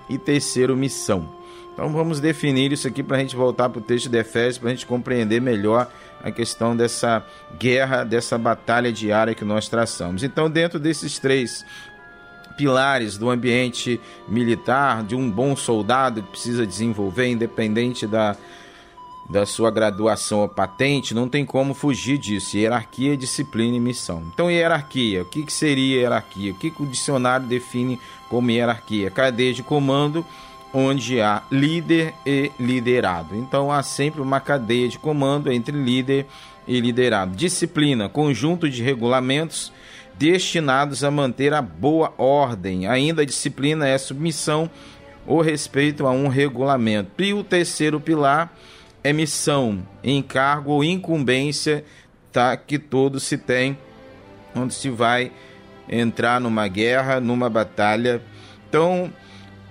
E 0.09 0.19
terceiro, 0.19 0.77
missão. 0.77 1.29
Então 1.73 1.91
vamos 1.93 2.21
definir 2.21 2.71
isso 2.71 2.87
aqui 2.87 3.03
para 3.03 3.17
a 3.17 3.21
gente 3.21 3.35
voltar 3.35 3.69
para 3.71 3.79
o 3.79 3.83
texto 3.83 4.09
de 4.09 4.19
Efésios, 4.19 4.59
para 4.59 4.69
a 4.69 4.73
gente 4.73 4.87
compreender 4.87 5.41
melhor 5.41 5.91
a 6.23 6.31
questão 6.31 6.77
dessa 6.77 7.27
guerra, 7.59 8.05
dessa 8.05 8.39
batalha 8.39 8.93
diária 8.93 9.35
que 9.35 9.45
nós 9.45 9.69
traçamos. 9.69 10.23
Então, 10.23 10.49
dentro 10.49 10.79
desses 10.79 11.19
três 11.19 11.65
pilares 12.57 13.17
do 13.17 13.31
ambiente 13.31 14.01
militar, 14.29 15.03
de 15.03 15.15
um 15.15 15.31
bom 15.31 15.57
soldado 15.57 16.23
que 16.23 16.31
precisa 16.31 16.67
desenvolver, 16.67 17.29
independente 17.29 18.07
da, 18.07 18.37
da 19.29 19.47
sua 19.47 19.71
graduação 19.71 20.41
ou 20.41 20.49
patente, 20.49 21.15
não 21.15 21.29
tem 21.29 21.45
como 21.45 21.75
fugir 21.75 22.19
disso. 22.19 22.57
Hierarquia, 22.57 23.17
disciplina 23.17 23.77
e 23.77 23.81
missão. 23.81 24.23
Então, 24.33 24.51
hierarquia. 24.51 25.23
O 25.23 25.25
que, 25.25 25.45
que 25.45 25.53
seria 25.53 26.01
hierarquia? 26.01 26.53
O 26.53 26.55
que, 26.55 26.71
que 26.71 26.83
o 26.83 26.87
dicionário 26.87 27.47
define 27.47 27.99
como 28.29 28.51
hierarquia? 28.51 29.11
Cadeia 29.11 29.53
de 29.53 29.63
comando 29.63 30.25
onde 30.75 31.21
há 31.21 31.43
líder 31.51 32.15
e 32.25 32.51
liderado. 32.59 33.37
Então, 33.37 33.71
há 33.71 33.83
sempre 33.83 34.21
uma 34.21 34.41
cadeia 34.41 34.89
de 34.89 34.99
comando 34.99 35.53
entre 35.53 35.77
líder 35.77 36.27
e 36.67 36.81
liderado. 36.81 37.37
Disciplina, 37.37 38.09
conjunto 38.09 38.69
de 38.69 38.83
regulamentos 38.83 39.73
destinados 40.23 41.03
a 41.03 41.11
manter 41.11 41.53
a 41.53 41.61
boa 41.61 42.15
ordem. 42.17 42.87
Ainda 42.87 43.23
a 43.23 43.25
disciplina 43.25 43.89
é 43.89 43.99
submissão 43.99 44.71
ou 45.27 45.41
respeito 45.41 46.07
a 46.07 46.13
um 46.13 46.29
regulamento. 46.29 47.21
E 47.21 47.35
o 47.35 47.43
terceiro 47.43 48.01
pilar 48.01 48.57
é 49.03 49.13
missão, 49.13 49.85
encargo 50.05 50.71
ou 50.71 50.85
incumbência 50.85 51.85
tá, 52.31 52.57
que 52.57 52.79
todos 52.79 53.25
se 53.25 53.37
tem, 53.37 53.77
onde 54.55 54.75
se 54.75 54.91
vai 54.91 55.33
entrar 55.89 56.41
numa 56.41 56.69
guerra, 56.69 57.19
numa 57.19 57.51
batalha. 57.51 58.23
Então, 58.69 59.13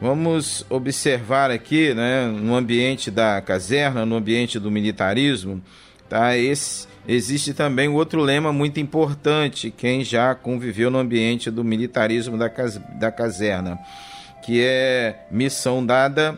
vamos 0.02 0.66
observar 0.70 1.50
aqui, 1.50 1.94
né, 1.94 2.26
no 2.28 2.56
ambiente 2.56 3.10
da 3.10 3.40
caserna, 3.40 4.06
no 4.06 4.18
ambiente 4.18 4.60
do 4.60 4.70
militarismo, 4.70 5.64
tá, 6.10 6.36
esse, 6.36 6.90
existe 7.08 7.54
também 7.54 7.88
outro 7.88 8.22
lema 8.22 8.52
muito 8.52 8.80
importante, 8.80 9.72
quem 9.72 10.04
já 10.04 10.34
conviveu 10.36 10.90
no 10.90 11.00
ambiente 11.00 11.50
do 11.50 11.64
militarismo 11.64 12.38
da, 12.38 12.50
cas, 12.50 12.80
da 13.00 13.12
caserna, 13.12 13.80
que 14.44 14.62
é 14.64 15.26
missão 15.32 15.86
dada, 15.86 16.38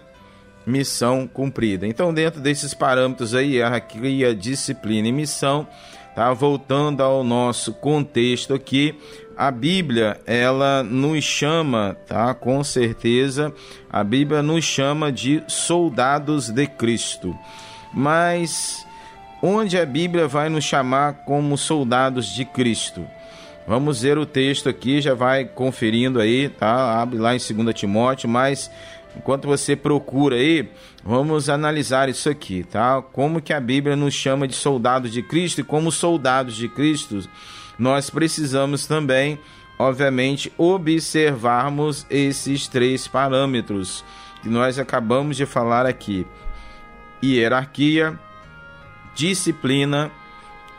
missão 0.66 1.28
cumprida. 1.28 1.88
Então, 1.88 2.14
dentro 2.14 2.42
desses 2.42 2.74
parâmetros 2.74 3.36
aí, 3.36 3.56
hierarquia, 3.56 4.36
disciplina 4.36 5.08
e 5.08 5.12
missão, 5.12 5.68
tá? 6.16 6.32
Voltando 6.34 7.02
ao 7.02 7.24
nosso 7.24 7.74
contexto 7.74 8.54
aqui, 8.54 8.98
a 9.36 9.50
Bíblia, 9.50 10.20
ela 10.26 10.84
nos 10.84 11.24
chama, 11.24 11.98
tá? 12.08 12.34
Com 12.34 12.64
certeza, 12.64 13.54
a 13.90 14.04
Bíblia 14.04 14.42
nos 14.44 14.64
chama 14.64 15.12
de 15.12 15.44
soldados 15.48 16.50
de 16.50 16.68
Cristo. 16.68 17.36
Mas 17.94 18.86
onde 19.46 19.78
a 19.78 19.86
Bíblia 19.86 20.26
vai 20.26 20.48
nos 20.48 20.64
chamar 20.64 21.26
como 21.26 21.58
soldados 21.58 22.28
de 22.28 22.46
Cristo? 22.46 23.06
Vamos 23.68 24.02
ver 24.02 24.18
o 24.18 24.26
texto 24.26 24.70
aqui, 24.70 25.02
já 25.02 25.14
vai 25.14 25.44
conferindo 25.44 26.22
aí, 26.22 26.48
tá? 26.48 27.02
Abre 27.02 27.20
lá 27.20 27.36
em 27.36 27.38
2 27.38 27.76
Timóteo, 27.76 28.30
mas 28.30 28.72
enquanto 29.18 29.46
você 29.46 29.76
procura 29.76 30.38
aí, 30.38 30.70
vamos 31.04 31.50
analisar 31.50 32.08
isso 32.08 32.30
aqui, 32.30 32.64
tá? 32.64 33.02
Como 33.02 33.42
que 33.42 33.52
a 33.52 33.60
Bíblia 33.60 33.98
nos 33.98 34.14
chama 34.14 34.48
de 34.48 34.56
soldados 34.56 35.12
de 35.12 35.22
Cristo 35.22 35.60
e 35.60 35.64
como 35.64 35.92
soldados 35.92 36.56
de 36.56 36.70
Cristo, 36.70 37.28
nós 37.78 38.10
precisamos 38.10 38.86
também, 38.86 39.38
obviamente, 39.78 40.54
observarmos 40.58 42.08
esses 42.10 42.70
três 42.70 43.10
parâmetros 43.10 44.06
que 44.42 44.48
nós 44.48 44.80
acabamos 44.80 45.36
de 45.36 45.46
falar 45.46 45.86
aqui: 45.86 46.26
hierarquia, 47.22 48.18
disciplina 49.16 50.12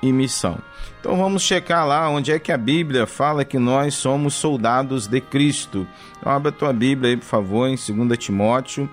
e 0.03 0.13
missão. 0.13 0.59
Então 1.01 1.17
vamos 1.17 1.43
checar 1.43 1.87
lá 1.87 2.09
onde 2.09 2.33
é 2.33 2.39
que 2.39 2.51
a 2.51 2.57
Bíblia 2.57 3.07
fala 3.07 3.45
que 3.45 3.59
nós 3.59 3.95
somos 3.95 4.35
soldados 4.35 5.07
de 5.07 5.21
Cristo. 5.21 5.87
Então, 6.19 6.33
abra 6.33 6.49
a 6.49 6.53
tua 6.53 6.73
Bíblia 6.73 7.11
aí, 7.11 7.17
por 7.17 7.27
favor, 7.27 7.69
em 7.69 7.77
2 7.77 8.19
Timóteo, 8.19 8.89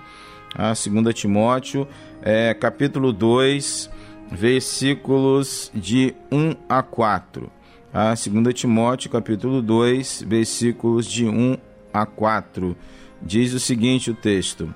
ah, 0.54 0.74
2 0.74 1.14
Timóteo, 1.14 1.88
é, 2.20 2.52
capítulo 2.52 3.12
2, 3.12 3.90
versículos 4.30 5.70
de 5.74 6.14
1 6.30 6.54
a 6.68 6.82
4. 6.82 7.50
Ah, 7.94 8.12
2 8.14 8.54
Timóteo, 8.54 9.10
capítulo 9.10 9.62
2, 9.62 10.24
versículos 10.26 11.06
de 11.06 11.26
1 11.26 11.56
a 11.94 12.04
4. 12.04 12.76
Diz 13.22 13.54
o 13.54 13.60
seguinte 13.60 14.10
o 14.10 14.14
texto: 14.14 14.74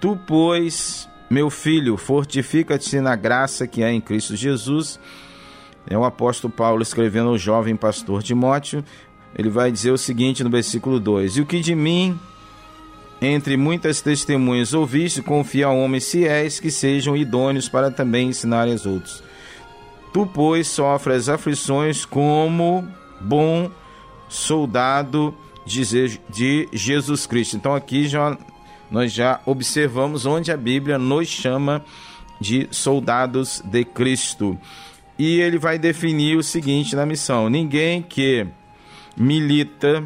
Tu, 0.00 0.16
pois, 0.24 1.08
meu 1.30 1.48
filho, 1.48 1.96
fortifica-te 1.96 3.00
na 3.00 3.14
graça 3.14 3.66
que 3.66 3.82
há 3.82 3.92
em 3.92 4.00
Cristo 4.00 4.34
Jesus 4.34 4.98
é 5.86 5.96
o 5.96 6.04
apóstolo 6.04 6.52
Paulo 6.52 6.82
escrevendo 6.82 7.30
ao 7.30 7.38
jovem 7.38 7.76
pastor 7.76 8.22
Timóteo. 8.22 8.84
Ele 9.36 9.48
vai 9.48 9.70
dizer 9.70 9.90
o 9.90 9.98
seguinte 9.98 10.44
no 10.44 10.50
versículo 10.50 10.98
2: 10.98 11.36
E 11.36 11.40
o 11.40 11.46
que 11.46 11.60
de 11.60 11.74
mim, 11.74 12.18
entre 13.20 13.56
muitas 13.56 14.00
testemunhas 14.00 14.74
ouviste, 14.74 15.22
confia 15.22 15.66
a 15.66 15.72
homens 15.72 16.10
fiéis 16.10 16.60
que 16.60 16.70
sejam 16.70 17.16
idôneos 17.16 17.68
para 17.68 17.90
também 17.90 18.28
ensinar 18.28 18.68
aos 18.68 18.86
outros. 18.86 19.22
Tu, 20.12 20.26
pois, 20.26 20.66
sofres 20.66 21.28
aflições 21.28 22.04
como 22.04 22.86
bom 23.20 23.70
soldado 24.28 25.34
de 25.66 26.68
Jesus 26.72 27.26
Cristo. 27.26 27.56
Então 27.56 27.74
aqui 27.74 28.08
já 28.08 28.36
nós 28.90 29.12
já 29.12 29.40
observamos 29.46 30.26
onde 30.26 30.50
a 30.50 30.56
Bíblia 30.56 30.98
nos 30.98 31.28
chama 31.28 31.84
de 32.40 32.68
soldados 32.70 33.62
de 33.64 33.84
Cristo. 33.84 34.58
E 35.18 35.40
ele 35.40 35.58
vai 35.58 35.78
definir 35.78 36.36
o 36.36 36.42
seguinte 36.42 36.96
na 36.96 37.04
missão: 37.04 37.48
ninguém 37.50 38.02
que 38.02 38.46
milita, 39.16 40.02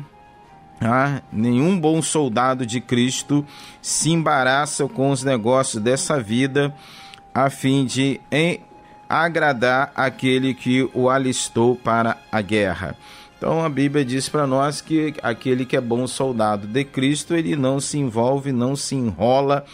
ah, 0.80 1.22
nenhum 1.32 1.78
bom 1.78 2.02
soldado 2.02 2.66
de 2.66 2.80
Cristo 2.80 3.46
se 3.80 4.10
embaraça 4.10 4.86
com 4.88 5.10
os 5.10 5.22
negócios 5.22 5.82
dessa 5.82 6.20
vida 6.20 6.74
a 7.32 7.48
fim 7.50 7.84
de 7.84 8.20
agradar 9.08 9.92
aquele 9.94 10.54
que 10.54 10.88
o 10.94 11.08
alistou 11.08 11.76
para 11.76 12.16
a 12.30 12.40
guerra. 12.40 12.96
Então 13.44 13.62
a 13.62 13.68
Bíblia 13.68 14.02
diz 14.06 14.26
para 14.26 14.46
nós 14.46 14.80
que 14.80 15.12
aquele 15.22 15.66
que 15.66 15.76
é 15.76 15.80
bom 15.80 16.06
soldado 16.06 16.66
de 16.66 16.82
Cristo, 16.82 17.34
ele 17.34 17.54
não 17.54 17.78
se 17.78 17.98
envolve, 17.98 18.50
não 18.52 18.74
se 18.74 18.94
enrola 18.94 19.66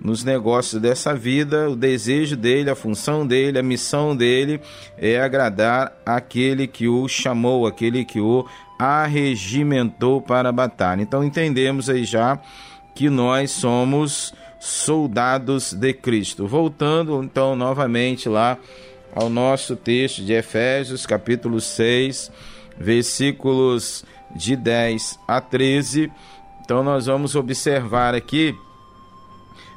nos 0.00 0.22
negócios 0.22 0.80
dessa 0.80 1.12
vida, 1.12 1.68
o 1.68 1.74
desejo 1.74 2.36
dele, 2.36 2.70
a 2.70 2.76
função 2.76 3.26
dele, 3.26 3.58
a 3.58 3.64
missão 3.64 4.14
dele 4.14 4.60
é 4.96 5.20
agradar 5.20 5.92
aquele 6.06 6.68
que 6.68 6.86
o 6.86 7.08
chamou, 7.08 7.66
aquele 7.66 8.04
que 8.04 8.20
o 8.20 8.46
arregimentou 8.78 10.22
para 10.22 10.50
a 10.50 10.52
batalha. 10.52 11.02
Então 11.02 11.24
entendemos 11.24 11.90
aí 11.90 12.04
já 12.04 12.38
que 12.94 13.10
nós 13.10 13.50
somos 13.50 14.32
soldados 14.60 15.72
de 15.72 15.92
Cristo. 15.92 16.46
Voltando 16.46 17.20
então 17.24 17.56
novamente 17.56 18.28
lá 18.28 18.56
ao 19.12 19.28
nosso 19.28 19.74
texto 19.74 20.22
de 20.22 20.32
Efésios, 20.32 21.04
capítulo 21.04 21.60
6, 21.60 22.30
versículos 22.78 24.04
de 24.34 24.56
10 24.56 25.18
a 25.26 25.40
13. 25.40 26.10
Então 26.64 26.82
nós 26.82 27.06
vamos 27.06 27.34
observar 27.34 28.14
aqui 28.14 28.54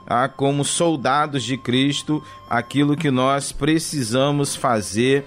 ah, 0.08 0.28
como 0.28 0.66
soldados 0.66 1.44
de 1.44 1.56
Cristo, 1.56 2.24
aquilo 2.50 2.98
que 2.98 3.12
nós 3.12 3.52
precisamos 3.52 4.56
fazer 4.56 5.24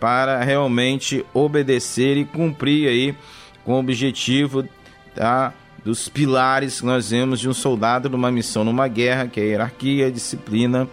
para 0.00 0.42
realmente 0.42 1.24
obedecer 1.34 2.16
e 2.16 2.24
cumprir 2.24 2.88
aí 2.88 3.14
com 3.64 3.74
o 3.74 3.78
objetivo 3.78 4.66
tá, 5.14 5.52
dos 5.84 6.08
pilares 6.08 6.80
que 6.80 6.86
nós 6.86 7.10
vemos 7.10 7.38
de 7.38 7.48
um 7.48 7.54
soldado 7.54 8.08
numa 8.08 8.30
missão, 8.30 8.64
numa 8.64 8.88
guerra, 8.88 9.28
que 9.28 9.40
é 9.40 9.44
hierarquia, 9.44 10.10
disciplina 10.10 10.88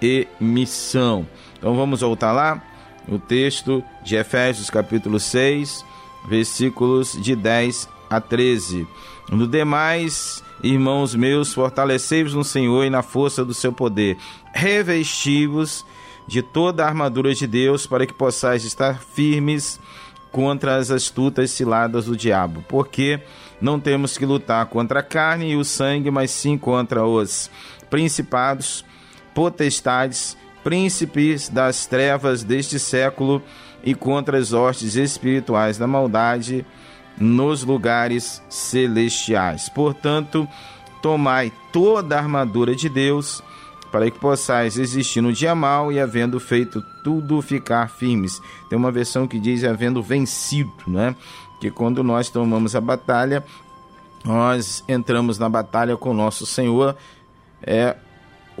e 0.00 0.26
missão. 0.40 1.26
Então 1.58 1.76
vamos 1.76 2.00
voltar 2.00 2.32
lá, 2.32 2.62
o 3.10 3.18
texto 3.18 3.84
de 4.02 4.16
Efésios 4.16 4.70
capítulo 4.70 5.18
6, 5.18 5.84
versículos 6.28 7.18
de 7.20 7.34
10 7.34 7.88
a 8.08 8.20
13. 8.20 8.86
No 9.30 9.46
demais, 9.46 10.42
Irmãos 10.62 11.14
meus, 11.14 11.54
fortalecei-vos 11.54 12.34
no 12.34 12.44
Senhor 12.44 12.84
e 12.84 12.90
na 12.90 13.02
força 13.02 13.44
do 13.44 13.54
seu 13.54 13.72
poder. 13.72 14.18
Revesti-vos 14.52 15.86
de 16.26 16.42
toda 16.42 16.84
a 16.84 16.88
armadura 16.88 17.34
de 17.34 17.46
Deus 17.46 17.86
para 17.86 18.06
que 18.06 18.12
possais 18.12 18.64
estar 18.64 19.00
firmes 19.00 19.80
contra 20.30 20.76
as 20.76 20.90
astutas 20.90 21.50
ciladas 21.50 22.04
do 22.04 22.16
diabo. 22.16 22.62
Porque 22.68 23.20
não 23.58 23.80
temos 23.80 24.18
que 24.18 24.26
lutar 24.26 24.66
contra 24.66 25.00
a 25.00 25.02
carne 25.02 25.52
e 25.52 25.56
o 25.56 25.64
sangue, 25.64 26.10
mas 26.10 26.30
sim 26.30 26.58
contra 26.58 27.06
os 27.06 27.50
principados, 27.88 28.84
potestades, 29.34 30.36
príncipes 30.62 31.48
das 31.48 31.86
trevas 31.86 32.42
deste 32.42 32.78
século 32.78 33.42
e 33.82 33.94
contra 33.94 34.38
as 34.38 34.52
hostes 34.52 34.94
espirituais 34.96 35.78
da 35.78 35.86
maldade 35.86 36.64
nos 37.18 37.62
lugares 37.64 38.42
celestiais. 38.48 39.68
Portanto, 39.68 40.48
tomai 41.02 41.52
toda 41.72 42.16
a 42.16 42.18
armadura 42.18 42.74
de 42.74 42.88
Deus, 42.88 43.42
para 43.90 44.10
que 44.10 44.18
possais 44.18 44.78
existir 44.78 45.20
no 45.20 45.32
dia 45.32 45.54
mal 45.54 45.90
e 45.90 45.98
havendo 45.98 46.38
feito 46.38 46.82
tudo 47.02 47.42
ficar 47.42 47.90
firmes. 47.90 48.40
Tem 48.68 48.78
uma 48.78 48.92
versão 48.92 49.26
que 49.26 49.38
diz 49.38 49.64
havendo 49.64 50.02
vencido, 50.02 50.72
né? 50.86 51.14
Que 51.60 51.70
quando 51.70 52.02
nós 52.02 52.30
tomamos 52.30 52.76
a 52.76 52.80
batalha, 52.80 53.44
nós 54.24 54.84
entramos 54.88 55.38
na 55.38 55.48
batalha 55.48 55.96
com 55.96 56.14
nosso 56.14 56.46
Senhor, 56.46 56.96
é 57.62 57.96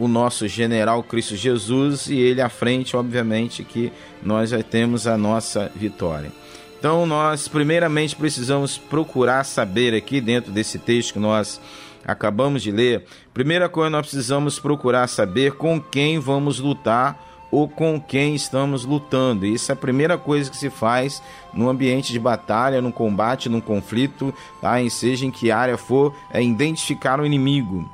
o 0.00 0.08
nosso 0.08 0.48
general 0.48 1.02
Cristo 1.02 1.36
Jesus 1.36 2.08
e 2.08 2.18
ele 2.18 2.40
à 2.40 2.48
frente, 2.48 2.96
obviamente, 2.96 3.62
que 3.62 3.92
nós 4.22 4.50
já 4.50 4.62
temos 4.62 5.06
a 5.06 5.16
nossa 5.16 5.70
vitória. 5.76 6.32
Então, 6.78 7.04
nós 7.04 7.46
primeiramente 7.46 8.16
precisamos 8.16 8.78
procurar 8.78 9.44
saber 9.44 9.94
aqui 9.94 10.18
dentro 10.18 10.50
desse 10.50 10.78
texto 10.78 11.12
que 11.12 11.18
nós 11.18 11.60
acabamos 12.02 12.62
de 12.62 12.70
ler, 12.70 13.04
primeira 13.34 13.68
coisa 13.68 13.90
nós 13.90 14.06
precisamos 14.06 14.58
procurar 14.58 15.06
saber 15.06 15.52
com 15.52 15.78
quem 15.78 16.18
vamos 16.18 16.58
lutar 16.58 17.30
ou 17.50 17.68
com 17.68 18.00
quem 18.00 18.34
estamos 18.34 18.84
lutando. 18.84 19.44
Isso 19.44 19.70
é 19.70 19.74
a 19.74 19.76
primeira 19.76 20.16
coisa 20.16 20.50
que 20.50 20.56
se 20.56 20.70
faz 20.70 21.22
no 21.52 21.68
ambiente 21.68 22.12
de 22.12 22.18
batalha, 22.18 22.80
no 22.80 22.92
combate, 22.92 23.48
num 23.48 23.60
conflito, 23.60 24.32
tá? 24.62 24.80
em 24.80 24.88
seja 24.88 25.26
em 25.26 25.30
que 25.30 25.50
área 25.50 25.76
for, 25.76 26.14
é 26.30 26.42
identificar 26.42 27.20
o 27.20 27.26
inimigo. 27.26 27.88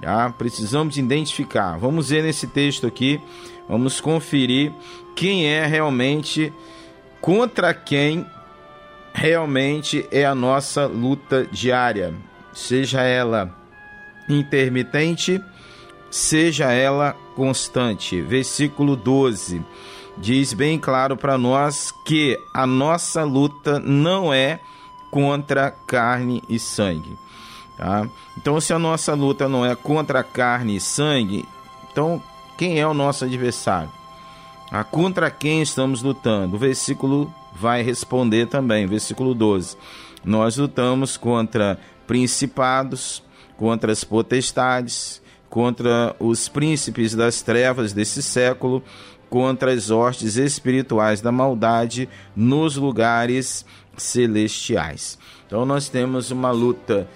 Tá? 0.00 0.30
Precisamos 0.30 0.96
identificar. 0.96 1.78
Vamos 1.78 2.10
ver 2.10 2.22
nesse 2.22 2.46
texto 2.46 2.86
aqui, 2.86 3.20
vamos 3.68 4.00
conferir 4.00 4.72
quem 5.14 5.46
é 5.46 5.66
realmente 5.66 6.52
contra 7.20 7.72
quem 7.72 8.26
realmente 9.12 10.06
é 10.12 10.26
a 10.26 10.34
nossa 10.34 10.86
luta 10.86 11.46
diária, 11.50 12.14
seja 12.52 13.02
ela 13.02 13.50
intermitente, 14.28 15.40
seja 16.10 16.70
ela 16.70 17.16
constante. 17.34 18.20
Versículo 18.20 18.94
12 18.94 19.64
diz 20.18 20.52
bem 20.52 20.78
claro 20.78 21.16
para 21.16 21.36
nós 21.36 21.92
que 22.04 22.38
a 22.54 22.66
nossa 22.66 23.24
luta 23.24 23.78
não 23.78 24.32
é 24.32 24.60
contra 25.10 25.70
carne 25.70 26.42
e 26.48 26.58
sangue. 26.58 27.16
Tá? 27.76 28.08
Então, 28.36 28.60
se 28.60 28.72
a 28.72 28.78
nossa 28.78 29.14
luta 29.14 29.48
não 29.48 29.64
é 29.64 29.74
contra 29.74 30.22
carne 30.22 30.76
e 30.76 30.80
sangue, 30.80 31.44
então 31.90 32.22
quem 32.56 32.80
é 32.80 32.86
o 32.86 32.94
nosso 32.94 33.24
adversário? 33.24 33.90
Ah, 34.70 34.82
contra 34.82 35.30
quem 35.30 35.62
estamos 35.62 36.02
lutando? 36.02 36.56
O 36.56 36.58
versículo 36.58 37.32
vai 37.54 37.82
responder 37.82 38.46
também, 38.46 38.86
versículo 38.86 39.34
12. 39.34 39.76
Nós 40.24 40.56
lutamos 40.56 41.16
contra 41.16 41.78
principados, 42.06 43.22
contra 43.56 43.92
as 43.92 44.02
potestades, 44.02 45.22
contra 45.48 46.16
os 46.18 46.48
príncipes 46.48 47.14
das 47.14 47.42
trevas 47.42 47.92
desse 47.92 48.22
século, 48.22 48.82
contra 49.30 49.72
as 49.72 49.90
hostes 49.90 50.36
espirituais 50.36 51.20
da 51.20 51.30
maldade 51.30 52.08
nos 52.34 52.76
lugares 52.76 53.64
celestiais. 53.96 55.18
Então 55.46 55.64
nós 55.64 55.88
temos 55.88 56.30
uma 56.30 56.50
luta 56.50 57.08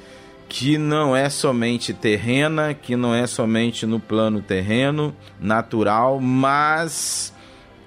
que 0.50 0.76
não 0.76 1.14
é 1.14 1.30
somente 1.30 1.94
terrena, 1.94 2.74
que 2.74 2.96
não 2.96 3.14
é 3.14 3.24
somente 3.24 3.86
no 3.86 4.00
plano 4.00 4.42
terreno, 4.42 5.14
natural, 5.40 6.18
mas 6.20 7.32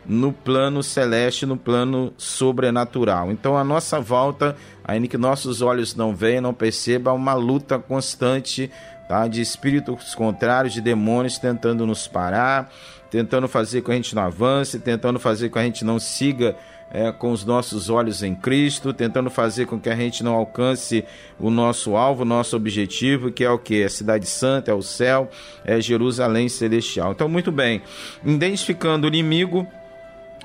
no 0.05 0.31
plano 0.31 0.81
celeste, 0.81 1.45
no 1.45 1.57
plano 1.57 2.13
sobrenatural. 2.17 3.29
Então 3.29 3.57
a 3.57 3.65
nossa 3.65 3.99
volta, 3.99 4.55
ainda 4.81 5.09
que 5.09 5.17
nossos 5.17 5.61
olhos 5.61 5.93
não 5.93 6.15
vejam, 6.15 6.43
não 6.43 6.53
percebam, 6.53 7.13
uma 7.17 7.33
luta 7.33 7.77
constante 7.77 8.71
tá? 9.09 9.27
de 9.27 9.41
espíritos 9.41 10.15
contrários, 10.15 10.73
de 10.73 10.79
demônios 10.79 11.37
tentando 11.37 11.85
nos 11.85 12.07
parar, 12.07 12.71
tentando 13.11 13.49
fazer 13.49 13.81
com 13.81 13.87
que 13.87 13.91
a 13.91 13.95
gente 13.95 14.15
não 14.15 14.23
avance, 14.23 14.79
tentando 14.79 15.19
fazer 15.19 15.49
com 15.49 15.55
que 15.55 15.59
a 15.59 15.63
gente 15.65 15.83
não 15.83 15.99
siga 15.99 16.55
é, 16.93 17.11
com 17.11 17.31
os 17.31 17.43
nossos 17.43 17.89
olhos 17.89 18.21
em 18.21 18.35
Cristo, 18.35 18.93
tentando 18.93 19.31
fazer 19.31 19.65
com 19.65 19.79
que 19.79 19.89
a 19.89 19.95
gente 19.95 20.23
não 20.23 20.35
alcance 20.35 21.03
o 21.39 21.49
nosso 21.49 21.95
alvo, 21.95 22.21
o 22.21 22.25
nosso 22.25 22.55
objetivo, 22.55 23.31
que 23.31 23.43
é 23.43 23.49
o 23.49 23.57
que? 23.57 23.83
A 23.83 23.89
cidade 23.89 24.27
santa, 24.27 24.69
é 24.69 24.73
o 24.75 24.83
céu, 24.83 25.27
é 25.65 25.81
Jerusalém 25.81 26.47
celestial. 26.47 27.11
Então, 27.11 27.27
muito 27.27 27.51
bem, 27.51 27.81
identificando 28.23 29.05
o 29.05 29.07
inimigo, 29.07 29.67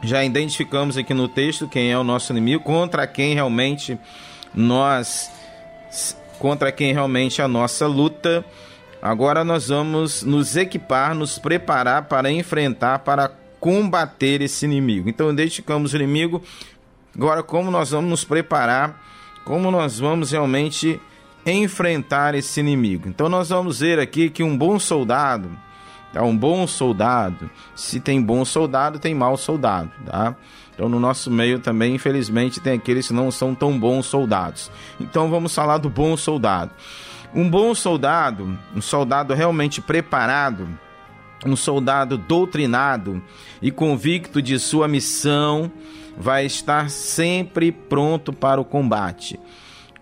já 0.03 0.25
identificamos 0.25 0.97
aqui 0.97 1.13
no 1.13 1.29
texto 1.29 1.69
quem 1.69 1.93
é 1.93 1.99
o 1.99 2.05
nosso 2.05 2.33
inimigo, 2.33 2.65
contra 2.65 3.07
quem 3.07 3.35
realmente 3.35 3.99
nós 4.55 5.31
contra 6.39 6.71
quem 6.71 6.93
realmente 6.93 7.41
é 7.41 7.45
a 7.45 7.49
nossa 7.49 7.87
luta. 7.87 8.45
Agora 9.03 9.45
nós 9.45 9.69
vamos 9.69 10.23
nos 10.23 10.57
equipar, 10.57 11.15
nos 11.15 11.39
preparar 11.39 12.05
para 12.05 12.31
enfrentar, 12.31 13.01
para 13.01 13.33
combater 13.61 14.41
esse 14.41 14.65
inimigo. 14.65 15.09
Então 15.09 15.31
identificamos 15.31 15.93
o 15.93 15.97
inimigo. 15.97 16.43
Agora 17.15 17.43
como 17.43 17.71
nós 17.71 17.91
vamos 17.91 18.11
nos 18.11 18.25
preparar, 18.25 19.03
como 19.45 19.71
nós 19.71 19.99
vamos 19.99 20.31
realmente 20.31 21.01
enfrentar 21.45 22.35
esse 22.35 22.61
inimigo. 22.61 23.09
Então 23.09 23.29
nós 23.29 23.49
vamos 23.49 23.81
ver 23.81 23.99
aqui 23.99 24.31
que 24.31 24.43
um 24.43 24.57
bom 24.57 24.79
soldado, 24.79 25.51
é 26.15 26.23
um 26.23 26.37
bom 26.37 26.67
soldado. 26.67 27.51
Se 27.75 28.01
tem 28.01 28.23
bom 28.23 28.45
soldado, 28.45 28.99
tem 28.99 29.15
mau 29.15 29.37
soldado, 29.37 29.91
tá? 30.07 30.35
Então, 30.75 30.89
no 30.89 31.01
nosso 31.01 31.29
meio 31.29 31.59
também, 31.59 31.97
infelizmente, 31.97 32.61
tem 32.61 32.75
aqueles 32.75 33.09
que 33.09 33.13
não 33.13 33.33
são 33.33 33.53
tão 33.53 33.77
bons 33.77 34.07
soldados. 34.07 34.71
Então, 35.01 35.29
vamos 35.29 35.53
falar 35.53 35.79
do 35.79 35.91
bom 35.91 36.17
soldado. 36.17 36.71
Um 37.35 37.51
bom 37.51 37.75
soldado, 37.75 38.57
um 38.75 38.81
soldado 38.81 39.35
realmente 39.35 39.81
preparado, 39.81 40.69
um 41.47 41.57
soldado 41.57 42.19
doutrinado 42.19 43.23
e 43.63 43.71
convicto 43.71 44.43
de 44.43 44.59
sua 44.59 44.89
missão, 44.89 45.71
vai 46.17 46.47
estar 46.47 46.91
sempre 46.91 47.71
pronto 47.71 48.33
para 48.33 48.61
o 48.61 48.65
combate. 48.65 49.39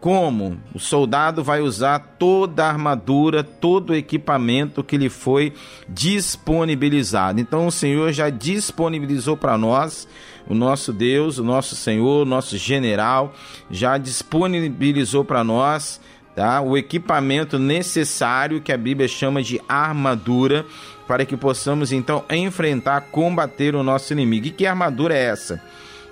Como? 0.00 0.58
O 0.74 0.78
soldado 0.78 1.42
vai 1.42 1.60
usar 1.60 1.98
toda 2.18 2.64
a 2.64 2.68
armadura, 2.68 3.42
todo 3.42 3.90
o 3.90 3.94
equipamento 3.94 4.84
que 4.84 4.96
lhe 4.96 5.08
foi 5.08 5.52
disponibilizado. 5.88 7.40
Então 7.40 7.66
o 7.66 7.72
Senhor 7.72 8.12
já 8.12 8.30
disponibilizou 8.30 9.36
para 9.36 9.58
nós, 9.58 10.06
o 10.48 10.54
nosso 10.54 10.92
Deus, 10.92 11.38
o 11.38 11.44
nosso 11.44 11.74
Senhor, 11.74 12.22
o 12.22 12.28
nosso 12.28 12.56
general, 12.56 13.34
já 13.70 13.98
disponibilizou 13.98 15.24
para 15.24 15.42
nós 15.42 16.00
tá? 16.36 16.60
o 16.60 16.76
equipamento 16.76 17.58
necessário 17.58 18.60
que 18.60 18.70
a 18.70 18.76
Bíblia 18.76 19.08
chama 19.08 19.42
de 19.42 19.60
armadura, 19.66 20.66
para 21.06 21.24
que 21.24 21.36
possamos 21.36 21.92
então 21.92 22.24
enfrentar, 22.30 23.00
combater 23.12 23.74
o 23.74 23.82
nosso 23.82 24.12
inimigo. 24.12 24.46
E 24.46 24.50
que 24.50 24.66
armadura 24.66 25.14
é 25.14 25.24
essa? 25.24 25.62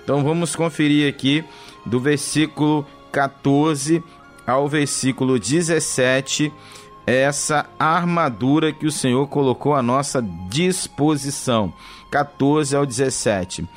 Então 0.03 0.23
vamos 0.23 0.55
conferir 0.55 1.09
aqui 1.09 1.43
do 1.85 1.99
versículo 1.99 2.85
14 3.11 4.03
ao 4.45 4.69
versículo 4.69 5.39
17, 5.39 6.53
essa 7.05 7.65
armadura 7.79 8.71
que 8.71 8.85
o 8.85 8.91
Senhor 8.91 9.27
colocou 9.27 9.73
à 9.73 9.81
nossa 9.81 10.21
disposição. 10.49 11.73
14 12.15 12.73
ao 12.73 12.85
17. 12.85 13.67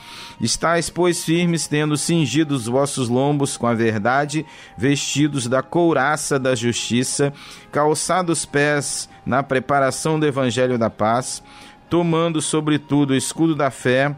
Estais, 0.40 0.88
pois, 0.88 1.24
firmes, 1.24 1.66
tendo 1.66 1.96
cingido 1.96 2.54
os 2.54 2.66
vossos 2.66 3.08
lombos 3.08 3.56
com 3.56 3.66
a 3.66 3.74
verdade, 3.74 4.46
vestidos 4.76 5.48
da 5.48 5.60
couraça 5.60 6.38
da 6.38 6.54
justiça, 6.54 7.32
calçados 7.72 8.38
os 8.38 8.46
pés 8.46 9.08
na 9.26 9.42
preparação 9.42 10.20
do 10.20 10.26
evangelho 10.26 10.78
da 10.78 10.88
paz, 10.88 11.42
tomando 11.90 12.40
sobretudo 12.40 13.10
o 13.10 13.16
escudo 13.16 13.56
da 13.56 13.72
fé, 13.72 14.14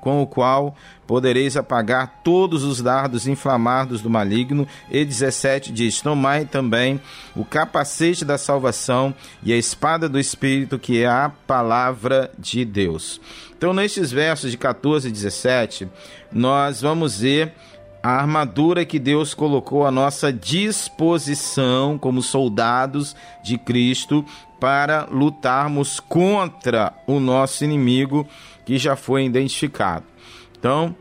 com 0.00 0.22
o 0.22 0.26
qual 0.26 0.74
podereis 1.06 1.56
apagar 1.56 2.20
todos 2.22 2.64
os 2.64 2.82
dardos 2.82 3.26
inflamados 3.26 4.02
do 4.02 4.10
maligno. 4.10 4.66
E 4.90 5.04
17 5.04 5.72
diz: 5.72 6.00
Tomai 6.00 6.44
também 6.44 7.00
o 7.34 7.44
capacete 7.44 8.24
da 8.24 8.38
salvação 8.38 9.14
e 9.42 9.52
a 9.52 9.56
espada 9.56 10.08
do 10.08 10.18
Espírito, 10.18 10.78
que 10.78 11.02
é 11.02 11.06
a 11.06 11.32
palavra 11.46 12.30
de 12.38 12.64
Deus. 12.64 13.20
Então, 13.56 13.72
nestes 13.72 14.12
versos 14.12 14.50
de 14.50 14.56
14 14.56 15.08
e 15.08 15.12
17, 15.12 15.88
nós 16.30 16.80
vamos 16.82 17.20
ver 17.20 17.52
a 18.02 18.10
armadura 18.10 18.84
que 18.84 18.98
Deus 18.98 19.34
colocou 19.34 19.86
à 19.86 19.90
nossa 19.90 20.32
disposição 20.32 21.98
como 21.98 22.22
soldados 22.22 23.16
de 23.42 23.58
Cristo 23.58 24.24
para 24.60 25.06
lutarmos 25.10 26.00
contra 26.00 26.92
o 27.06 27.20
nosso 27.20 27.64
inimigo 27.64 28.26
que 28.68 28.76
já 28.76 28.94
foi 28.94 29.24
identificado. 29.24 30.04
Então, 30.58 30.94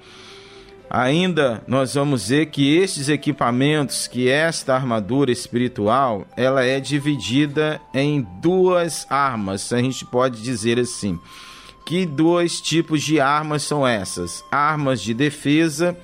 ainda 0.89 1.61
nós 1.67 1.95
vamos 1.95 2.29
ver 2.29 2.45
que 2.45 2.77
estes 2.77 3.09
equipamentos, 3.09 4.07
que 4.07 4.29
esta 4.29 4.73
armadura 4.73 5.33
espiritual, 5.33 6.25
ela 6.37 6.63
é 6.63 6.79
dividida 6.79 7.81
em 7.93 8.25
duas 8.41 9.05
armas, 9.09 9.73
a 9.73 9.79
gente 9.79 10.05
pode 10.05 10.41
dizer 10.41 10.79
assim. 10.79 11.19
Que 11.85 12.05
dois 12.05 12.61
tipos 12.61 13.03
de 13.03 13.19
armas 13.19 13.63
são 13.63 13.85
essas? 13.85 14.45
Armas 14.49 15.01
de 15.01 15.13
defesa 15.13 15.97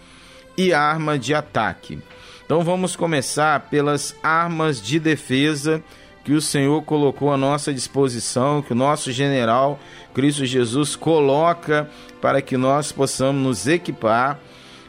e 0.57 0.73
arma 0.73 1.17
de 1.17 1.33
ataque. 1.33 1.97
Então 2.43 2.61
vamos 2.61 2.93
começar 2.93 3.69
pelas 3.69 4.13
armas 4.21 4.81
de 4.81 4.99
defesa 4.99 5.81
que 6.23 6.33
o 6.33 6.41
Senhor 6.41 6.81
colocou 6.83 7.31
à 7.31 7.37
nossa 7.37 7.73
disposição, 7.73 8.61
que 8.61 8.71
o 8.71 8.75
nosso 8.75 9.11
general 9.11 9.79
Cristo 10.13 10.45
Jesus 10.45 10.95
coloca 10.95 11.89
para 12.21 12.41
que 12.41 12.55
nós 12.55 12.91
possamos 12.91 13.41
nos 13.41 13.67
equipar, 13.67 14.39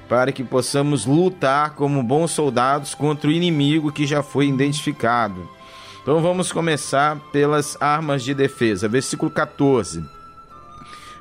para 0.08 0.30
que 0.30 0.44
possamos 0.44 1.06
lutar 1.06 1.74
como 1.74 2.02
bons 2.02 2.30
soldados 2.30 2.94
contra 2.94 3.28
o 3.28 3.32
inimigo 3.32 3.90
que 3.90 4.06
já 4.06 4.22
foi 4.22 4.46
identificado. 4.46 5.48
Então 6.02 6.20
vamos 6.20 6.52
começar 6.52 7.18
pelas 7.32 7.80
armas 7.80 8.22
de 8.22 8.34
defesa. 8.34 8.86
Versículo 8.86 9.30
14. 9.30 10.04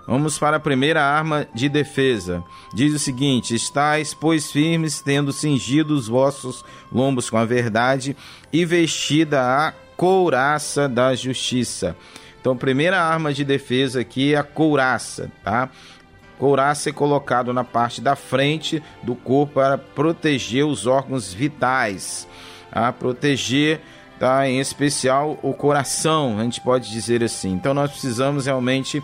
Vamos 0.06 0.38
para 0.38 0.58
a 0.58 0.60
primeira 0.60 1.02
arma 1.02 1.48
de 1.56 1.70
defesa. 1.70 2.44
Diz 2.74 2.94
o 2.94 3.00
seguinte: 3.00 3.56
Estais, 3.56 4.14
pois, 4.14 4.52
firmes, 4.52 5.00
tendo 5.00 5.32
cingido 5.32 5.96
os 5.96 6.10
vossos 6.10 6.66
lombos 6.92 7.30
com 7.30 7.38
a 7.38 7.46
verdade 7.46 8.16
e 8.52 8.66
vestida 8.66 9.42
a 9.42 9.74
couraça 9.96 10.88
da 10.88 11.14
justiça. 11.16 11.96
Então, 12.40 12.58
primeira 12.58 13.02
arma 13.02 13.34
de 13.34 13.44
defesa 13.44 14.02
aqui 14.02 14.34
é 14.34 14.38
a 14.38 14.44
couraça, 14.44 15.32
tá? 15.44 15.70
Couraça 16.38 16.90
é 16.90 16.94
colocado 16.94 17.54
na 17.54 17.64
parte 17.64 18.02
da 18.02 18.16
frente 18.16 18.84
do 19.02 19.16
corpo 19.16 19.54
para 19.54 19.78
proteger 19.78 20.66
os 20.66 20.86
órgãos 20.86 21.34
vitais, 21.34 22.28
tá? 22.70 22.92
proteger 22.92 23.80
tá? 24.20 24.48
em 24.48 24.60
especial 24.60 25.40
o 25.42 25.54
coração, 25.54 26.38
a 26.40 26.44
gente 26.44 26.60
pode 26.60 26.90
dizer 26.90 27.24
assim. 27.24 27.54
Então, 27.54 27.74
nós 27.74 27.92
precisamos 27.92 28.46
realmente 28.46 29.02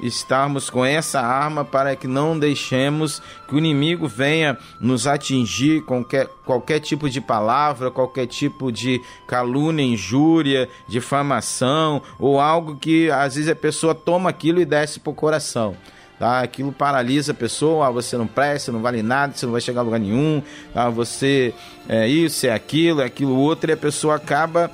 estarmos 0.00 0.68
com 0.68 0.84
essa 0.84 1.20
arma 1.20 1.64
para 1.64 1.96
que 1.96 2.06
não 2.06 2.38
deixemos 2.38 3.22
que 3.48 3.54
o 3.54 3.58
inimigo 3.58 4.06
venha 4.06 4.58
nos 4.80 5.06
atingir 5.06 5.82
com 5.82 6.02
qualquer, 6.02 6.28
qualquer 6.44 6.80
tipo 6.80 7.08
de 7.08 7.20
palavra, 7.20 7.90
qualquer 7.90 8.26
tipo 8.26 8.70
de 8.70 9.00
calúnia, 9.26 9.84
injúria, 9.84 10.68
difamação 10.86 12.02
ou 12.18 12.40
algo 12.40 12.76
que 12.76 13.10
às 13.10 13.34
vezes 13.34 13.50
a 13.50 13.56
pessoa 13.56 13.94
toma 13.94 14.30
aquilo 14.30 14.60
e 14.60 14.64
desce 14.64 15.00
para 15.00 15.10
o 15.10 15.14
coração. 15.14 15.76
Tá? 16.18 16.40
Aquilo 16.40 16.72
paralisa 16.72 17.32
a 17.32 17.34
pessoa, 17.34 17.86
ah, 17.86 17.90
você 17.90 18.16
não 18.16 18.26
presta, 18.26 18.72
não 18.72 18.80
vale 18.80 19.02
nada, 19.02 19.34
você 19.34 19.44
não 19.44 19.52
vai 19.52 19.60
chegar 19.60 19.80
a 19.80 19.84
lugar 19.84 20.00
nenhum, 20.00 20.42
tá? 20.72 20.88
você 20.88 21.52
é 21.86 22.08
isso, 22.08 22.46
é 22.46 22.52
aquilo, 22.52 23.02
é 23.02 23.04
aquilo 23.04 23.36
outro, 23.36 23.70
e 23.70 23.74
a 23.74 23.76
pessoa 23.76 24.14
acaba 24.16 24.70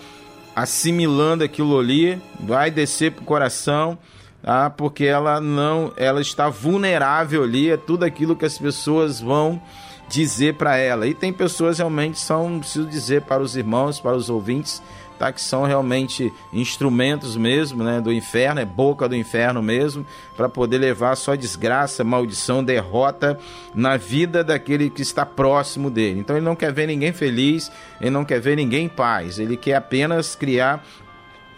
assimilando 0.55 1.43
aquilo 1.43 1.79
ali, 1.79 2.21
vai 2.39 2.71
descer 2.71 3.11
para 3.11 3.23
o 3.23 3.25
coração 3.25 3.99
tá? 4.43 4.69
porque 4.69 5.05
ela 5.05 5.41
não, 5.41 5.93
ela 5.97 6.21
está 6.21 6.49
vulnerável 6.49 7.45
ali 7.45 7.71
a 7.71 7.79
tudo 7.79 8.05
aquilo 8.05 8.37
que 8.37 8.45
as 8.45 8.59
pessoas 8.59 9.21
vão 9.21 9.61
dizer 10.09 10.55
para 10.55 10.77
ela. 10.77 11.07
E 11.07 11.15
tem 11.15 11.33
pessoas 11.33 11.79
realmente 11.79 12.19
são, 12.19 12.59
preciso 12.59 12.87
dizer 12.87 13.23
para 13.23 13.43
os 13.43 13.57
irmãos, 13.57 14.01
para 14.01 14.15
os 14.15 14.29
ouvintes, 14.29 14.83
tá? 15.19 15.33
que 15.33 15.41
são 15.41 15.63
realmente 15.63 16.33
instrumentos 16.53 17.37
mesmo, 17.37 17.83
né, 17.83 18.01
do 18.01 18.13
inferno, 18.13 18.61
é 18.61 18.65
boca 18.65 19.09
do 19.09 19.17
inferno 19.17 19.63
mesmo, 19.63 20.05
para 20.37 20.49
poder 20.49 20.79
levar 20.79 21.17
só 21.17 21.35
desgraça, 21.35 22.05
maldição, 22.05 22.63
derrota 22.63 23.39
na 23.75 23.97
vida 23.97 24.45
daquele 24.45 24.91
que 24.91 25.01
está 25.01 25.25
próximo 25.25 25.89
dele. 25.89 26.21
Então 26.21 26.37
ele 26.37 26.45
não 26.45 26.57
quer 26.57 26.73
ver 26.73 26.87
ninguém 26.87 27.13
feliz, 27.13 27.71
ele 28.01 28.11
não 28.11 28.25
quer 28.25 28.41
ver 28.41 28.57
ninguém 28.57 28.87
em 28.87 28.89
paz, 28.89 29.39
ele 29.39 29.57
quer 29.57 29.77
apenas 29.77 30.35
criar 30.35 30.85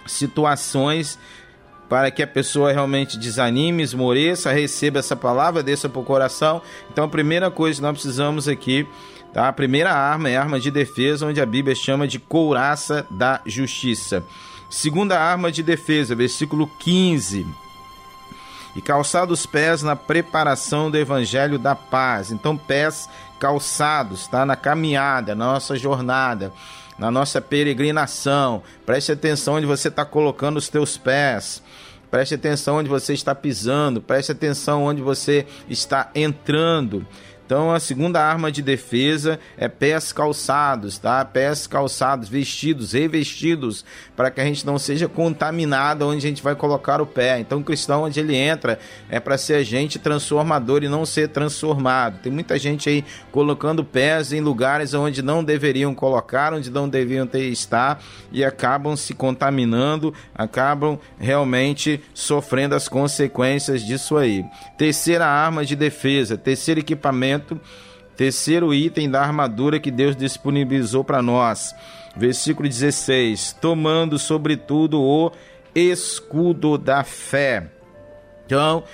situações 0.06 1.18
para 1.88 2.10
que 2.10 2.22
a 2.22 2.26
pessoa 2.26 2.72
realmente 2.72 3.18
desanime, 3.18 3.82
esmoreça, 3.82 4.52
receba 4.52 4.98
essa 4.98 5.14
palavra, 5.14 5.62
desça 5.62 5.88
para 5.88 6.00
o 6.00 6.04
coração. 6.04 6.62
Então, 6.90 7.04
a 7.04 7.08
primeira 7.08 7.50
coisa 7.50 7.78
que 7.78 7.82
nós 7.82 7.92
precisamos 7.92 8.48
aqui, 8.48 8.86
tá? 9.32 9.48
A 9.48 9.52
primeira 9.52 9.92
arma 9.92 10.30
é 10.30 10.36
a 10.36 10.40
arma 10.40 10.58
de 10.58 10.70
defesa, 10.70 11.26
onde 11.26 11.40
a 11.40 11.46
Bíblia 11.46 11.74
chama 11.74 12.08
de 12.08 12.18
couraça 12.18 13.06
da 13.10 13.40
justiça. 13.44 14.24
Segunda 14.70 15.18
arma 15.18 15.52
de 15.52 15.62
defesa, 15.62 16.14
versículo 16.14 16.66
15. 16.80 17.46
E 18.74 18.82
calçar 18.82 19.30
os 19.30 19.46
pés 19.46 19.82
na 19.82 19.94
preparação 19.94 20.90
do 20.90 20.96
evangelho 20.96 21.58
da 21.58 21.76
paz. 21.76 22.32
Então, 22.32 22.56
pés 22.56 23.08
calçados, 23.38 24.26
tá? 24.26 24.44
Na 24.44 24.56
caminhada, 24.56 25.34
na 25.34 25.44
nossa 25.46 25.76
jornada 25.76 26.52
na 26.98 27.10
nossa 27.10 27.40
peregrinação. 27.40 28.62
Preste 28.86 29.12
atenção 29.12 29.54
onde 29.54 29.66
você 29.66 29.88
está 29.88 30.04
colocando 30.04 30.56
os 30.56 30.68
teus 30.68 30.96
pés. 30.96 31.62
Preste 32.14 32.36
atenção 32.36 32.76
onde 32.76 32.88
você 32.88 33.12
está 33.12 33.34
pisando. 33.34 34.00
Preste 34.00 34.30
atenção 34.30 34.84
onde 34.84 35.02
você 35.02 35.44
está 35.68 36.12
entrando. 36.14 37.04
Então 37.46 37.70
a 37.70 37.78
segunda 37.78 38.22
arma 38.22 38.50
de 38.50 38.62
defesa 38.62 39.38
é 39.56 39.68
pés 39.68 40.12
calçados, 40.12 40.98
tá? 40.98 41.22
Pés 41.24 41.66
calçados, 41.66 42.28
vestidos, 42.28 42.92
revestidos, 42.92 43.84
para 44.16 44.30
que 44.30 44.40
a 44.40 44.44
gente 44.44 44.64
não 44.64 44.78
seja 44.78 45.08
contaminado 45.08 46.06
onde 46.06 46.26
a 46.26 46.28
gente 46.28 46.42
vai 46.42 46.54
colocar 46.54 47.02
o 47.02 47.06
pé. 47.06 47.38
Então 47.38 47.60
o 47.60 47.64
cristão 47.64 48.04
onde 48.04 48.18
ele 48.18 48.34
entra 48.34 48.78
é 49.10 49.20
para 49.20 49.36
ser 49.36 49.54
agente 49.54 49.98
transformador 49.98 50.82
e 50.82 50.88
não 50.88 51.04
ser 51.04 51.28
transformado. 51.28 52.18
Tem 52.22 52.32
muita 52.32 52.58
gente 52.58 52.88
aí 52.88 53.04
colocando 53.30 53.84
pés 53.84 54.32
em 54.32 54.40
lugares 54.40 54.94
onde 54.94 55.20
não 55.20 55.44
deveriam 55.44 55.94
colocar, 55.94 56.54
onde 56.54 56.70
não 56.70 56.88
deveriam 56.88 57.26
ter 57.26 57.44
estar 57.48 58.02
e 58.32 58.42
acabam 58.42 58.96
se 58.96 59.12
contaminando, 59.12 60.14
acabam 60.34 60.98
realmente 61.18 62.00
sofrendo 62.14 62.74
as 62.74 62.88
consequências 62.88 63.84
disso 63.84 64.16
aí. 64.16 64.44
Terceira 64.78 65.26
arma 65.26 65.64
de 65.64 65.76
defesa, 65.76 66.38
terceiro 66.38 66.80
equipamento 66.80 67.33
terceiro 68.16 68.72
item 68.72 69.10
da 69.10 69.22
armadura 69.22 69.80
que 69.80 69.90
Deus 69.90 70.16
disponibilizou 70.16 71.04
para 71.04 71.22
nós. 71.22 71.74
Versículo 72.16 72.68
16: 72.68 73.56
Tomando, 73.60 74.18
sobretudo, 74.18 75.00
o 75.00 75.32
escudo 75.74 76.78
da 76.78 77.02
fé. 77.02 77.68
Então, 78.46 78.84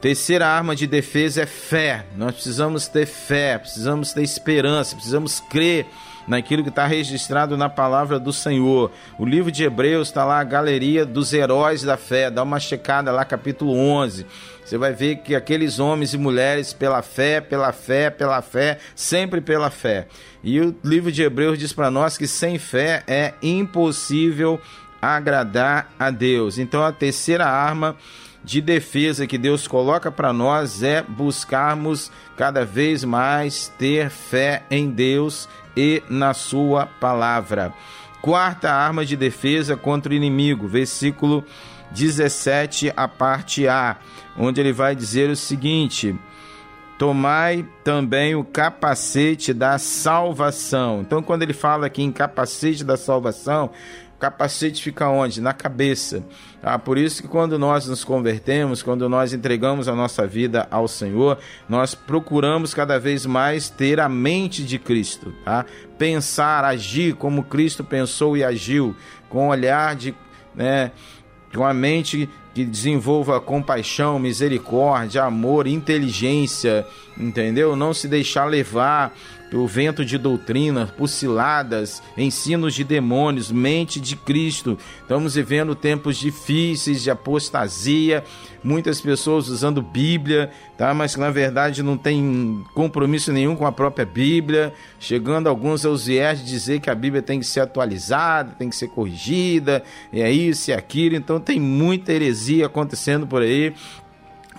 terceira 0.00 0.46
arma 0.46 0.74
de 0.74 0.86
defesa 0.86 1.42
é 1.42 1.46
fé. 1.46 2.06
Nós 2.16 2.34
precisamos 2.34 2.88
ter 2.88 3.06
fé, 3.06 3.58
precisamos 3.58 4.12
ter 4.12 4.22
esperança, 4.22 4.94
precisamos 4.94 5.40
crer 5.40 5.86
naquilo 6.28 6.62
que 6.62 6.68
está 6.68 6.86
registrado 6.86 7.56
na 7.56 7.68
palavra 7.68 8.20
do 8.20 8.32
Senhor. 8.32 8.92
O 9.18 9.24
livro 9.24 9.50
de 9.50 9.64
Hebreus 9.64 10.08
está 10.08 10.24
lá, 10.24 10.38
a 10.38 10.44
galeria 10.44 11.04
dos 11.04 11.32
heróis 11.32 11.82
da 11.82 11.96
fé. 11.96 12.30
Dá 12.30 12.42
uma 12.42 12.60
checada 12.60 13.10
lá, 13.10 13.24
capítulo 13.24 13.74
11. 13.74 14.26
Você 14.68 14.76
vai 14.76 14.92
ver 14.92 15.20
que 15.22 15.34
aqueles 15.34 15.78
homens 15.78 16.12
e 16.12 16.18
mulheres, 16.18 16.74
pela 16.74 17.00
fé, 17.00 17.40
pela 17.40 17.72
fé, 17.72 18.10
pela 18.10 18.42
fé, 18.42 18.78
sempre 18.94 19.40
pela 19.40 19.70
fé. 19.70 20.08
E 20.44 20.60
o 20.60 20.76
livro 20.84 21.10
de 21.10 21.22
Hebreus 21.22 21.58
diz 21.58 21.72
para 21.72 21.90
nós 21.90 22.18
que 22.18 22.26
sem 22.26 22.58
fé 22.58 23.02
é 23.06 23.32
impossível 23.42 24.60
agradar 25.00 25.90
a 25.98 26.10
Deus. 26.10 26.58
Então 26.58 26.84
a 26.84 26.92
terceira 26.92 27.46
arma 27.46 27.96
de 28.44 28.60
defesa 28.60 29.26
que 29.26 29.38
Deus 29.38 29.66
coloca 29.66 30.10
para 30.12 30.34
nós 30.34 30.82
é 30.82 31.00
buscarmos 31.02 32.12
cada 32.36 32.62
vez 32.62 33.04
mais 33.04 33.72
ter 33.78 34.10
fé 34.10 34.64
em 34.70 34.90
Deus 34.90 35.48
e 35.74 36.02
na 36.10 36.34
Sua 36.34 36.84
palavra. 36.84 37.72
Quarta 38.20 38.70
arma 38.70 39.06
de 39.06 39.16
defesa 39.16 39.78
contra 39.78 40.12
o 40.12 40.14
inimigo, 40.14 40.68
versículo 40.68 41.42
17, 41.92 42.92
a 42.96 43.08
parte 43.08 43.66
A, 43.66 43.96
onde 44.36 44.60
ele 44.60 44.72
vai 44.72 44.94
dizer 44.94 45.30
o 45.30 45.36
seguinte: 45.36 46.14
Tomai 46.98 47.64
também 47.84 48.34
o 48.34 48.42
capacete 48.42 49.54
da 49.54 49.78
salvação. 49.78 51.00
Então, 51.00 51.22
quando 51.22 51.44
ele 51.44 51.52
fala 51.52 51.86
aqui 51.86 52.02
em 52.02 52.10
capacete 52.10 52.82
da 52.82 52.96
salvação, 52.96 53.70
o 54.16 54.18
capacete 54.18 54.82
fica 54.82 55.08
onde? 55.08 55.40
Na 55.40 55.52
cabeça. 55.52 56.24
Ah, 56.60 56.76
por 56.76 56.98
isso 56.98 57.22
que 57.22 57.28
quando 57.28 57.56
nós 57.56 57.86
nos 57.86 58.02
convertemos, 58.02 58.82
quando 58.82 59.08
nós 59.08 59.32
entregamos 59.32 59.86
a 59.86 59.94
nossa 59.94 60.26
vida 60.26 60.66
ao 60.72 60.88
Senhor, 60.88 61.38
nós 61.68 61.94
procuramos 61.94 62.74
cada 62.74 62.98
vez 62.98 63.24
mais 63.24 63.70
ter 63.70 64.00
a 64.00 64.08
mente 64.08 64.64
de 64.64 64.76
Cristo, 64.76 65.32
tá? 65.44 65.64
Pensar, 65.96 66.64
agir 66.64 67.14
como 67.14 67.44
Cristo 67.44 67.84
pensou 67.84 68.36
e 68.36 68.42
agiu, 68.42 68.96
com 69.28 69.46
um 69.46 69.50
olhar 69.50 69.94
de, 69.94 70.12
né, 70.52 70.90
com 71.54 71.64
a 71.64 71.72
mente 71.74 72.28
que 72.54 72.64
desenvolva 72.64 73.40
compaixão, 73.40 74.18
misericórdia, 74.18 75.24
amor, 75.24 75.66
inteligência, 75.66 76.86
entendeu? 77.16 77.76
Não 77.76 77.94
se 77.94 78.08
deixar 78.08 78.46
levar 78.46 79.14
pelo 79.50 79.66
vento 79.66 80.04
de 80.04 80.18
doutrina, 80.18 80.86
por 80.96 81.08
ciladas, 81.08 82.02
ensinos 82.16 82.74
de 82.74 82.84
demônios, 82.84 83.50
mente 83.50 84.00
de 84.00 84.14
Cristo. 84.14 84.78
Estamos 85.00 85.34
vivendo 85.34 85.74
tempos 85.74 86.16
difíceis 86.18 87.02
de 87.02 87.10
apostasia, 87.10 88.22
muitas 88.62 89.00
pessoas 89.00 89.48
usando 89.48 89.80
Bíblia, 89.80 90.50
tá? 90.76 90.92
Mas 90.92 91.14
que 91.14 91.20
na 91.20 91.30
verdade 91.30 91.82
não 91.82 91.96
tem 91.96 92.62
compromisso 92.74 93.32
nenhum 93.32 93.56
com 93.56 93.66
a 93.66 93.72
própria 93.72 94.04
Bíblia, 94.04 94.72
chegando 95.00 95.48
alguns 95.48 95.84
aos 95.84 96.06
viés 96.06 96.40
de 96.40 96.44
dizer 96.44 96.80
que 96.80 96.90
a 96.90 96.94
Bíblia 96.94 97.22
tem 97.22 97.40
que 97.40 97.46
ser 97.46 97.60
atualizada, 97.60 98.54
tem 98.58 98.68
que 98.68 98.76
ser 98.76 98.88
corrigida, 98.88 99.82
é 100.12 100.30
isso 100.30 100.70
e 100.70 100.74
aquilo. 100.74 101.16
Então 101.16 101.40
tem 101.40 101.58
muita 101.58 102.12
heresia 102.12 102.37
acontecendo 102.66 103.26
por 103.26 103.42
aí. 103.42 103.74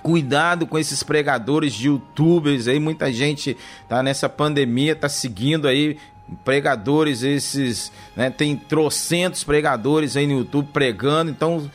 Cuidado 0.01 0.65
com 0.65 0.79
esses 0.79 1.03
pregadores 1.03 1.73
de 1.73 1.87
youtubers 1.87 2.67
aí, 2.67 2.79
muita 2.79 3.11
gente 3.11 3.57
tá 3.87 4.01
nessa 4.01 4.29
pandemia, 4.29 4.95
tá 4.95 5.09
seguindo 5.09 5.67
aí 5.67 5.97
pregadores 6.45 7.23
esses, 7.23 7.91
né, 8.15 8.29
tem 8.29 8.55
trocentos 8.55 9.43
pregadores 9.43 10.15
aí 10.15 10.27
no 10.27 10.39
YouTube 10.39 10.69
pregando, 10.71 11.31
então 11.31 11.69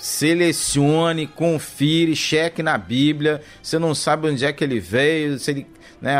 selecione, 0.00 1.26
confire, 1.26 2.16
cheque 2.16 2.62
na 2.62 2.78
Bíblia. 2.78 3.42
Você 3.62 3.78
não 3.78 3.94
sabe 3.94 4.28
onde 4.28 4.44
é 4.44 4.52
que 4.52 4.64
ele 4.64 4.80
veio, 4.80 5.38
se 5.38 5.50
ele, 5.50 5.66
né, 6.00 6.16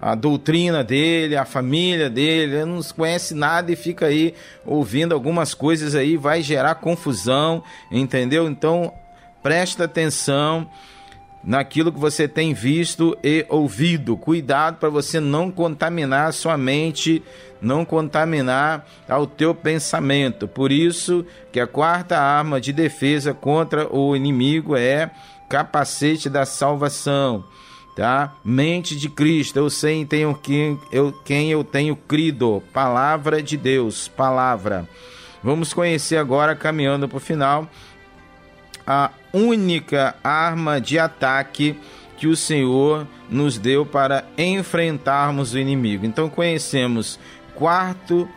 a, 0.00 0.14
doutrina 0.14 0.84
dele, 0.84 1.36
a 1.36 1.44
família 1.44 2.08
dele, 2.08 2.54
ele 2.56 2.64
não 2.64 2.82
conhece 2.82 3.34
nada 3.34 3.72
e 3.72 3.76
fica 3.76 4.06
aí 4.06 4.34
ouvindo 4.64 5.14
algumas 5.14 5.54
coisas 5.54 5.94
aí, 5.94 6.16
vai 6.16 6.42
gerar 6.42 6.76
confusão, 6.76 7.62
entendeu? 7.90 8.48
Então 8.48 8.92
presta 9.42 9.84
atenção 9.84 10.68
naquilo 11.42 11.92
que 11.92 11.98
você 11.98 12.28
tem 12.28 12.52
visto 12.52 13.16
e 13.22 13.46
ouvido. 13.48 14.16
Cuidado 14.16 14.76
para 14.78 14.88
você 14.88 15.20
não 15.20 15.50
contaminar 15.50 16.28
a 16.28 16.32
sua 16.32 16.56
mente, 16.56 17.22
não 17.60 17.84
contaminar 17.84 18.86
ao 19.08 19.26
teu 19.26 19.54
pensamento. 19.54 20.46
Por 20.46 20.70
isso 20.70 21.24
que 21.52 21.60
a 21.60 21.66
quarta 21.66 22.18
arma 22.18 22.60
de 22.60 22.72
defesa 22.72 23.32
contra 23.32 23.92
o 23.94 24.14
inimigo 24.14 24.76
é 24.76 25.10
capacete 25.48 26.28
da 26.28 26.44
salvação. 26.44 27.44
Tá? 27.98 28.32
Mente 28.44 28.94
de 28.94 29.08
Cristo, 29.08 29.56
eu 29.58 29.68
sei 29.68 30.06
tenho 30.06 30.32
quem 30.32 30.78
eu, 30.92 31.12
quem 31.24 31.50
eu 31.50 31.64
tenho 31.64 31.96
crido. 31.96 32.62
Palavra 32.72 33.42
de 33.42 33.56
Deus, 33.56 34.06
palavra. 34.06 34.88
Vamos 35.42 35.72
conhecer 35.74 36.16
agora, 36.16 36.54
caminhando 36.54 37.08
para 37.08 37.16
o 37.16 37.20
final, 37.20 37.68
a 38.86 39.10
única 39.32 40.14
arma 40.22 40.80
de 40.80 40.96
ataque 40.96 41.76
que 42.16 42.28
o 42.28 42.36
Senhor 42.36 43.04
nos 43.28 43.58
deu 43.58 43.84
para 43.84 44.24
enfrentarmos 44.38 45.54
o 45.54 45.58
inimigo. 45.58 46.06
Então 46.06 46.30
conhecemos 46.30 47.18
quarto, 47.52 48.28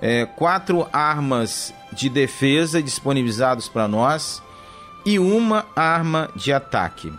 é, 0.00 0.24
quatro 0.24 0.88
armas 0.90 1.74
de 1.92 2.08
defesa 2.08 2.82
disponibilizadas 2.82 3.68
para 3.68 3.86
nós 3.86 4.42
e 5.04 5.18
uma 5.18 5.66
arma 5.76 6.30
de 6.34 6.50
ataque. 6.50 7.12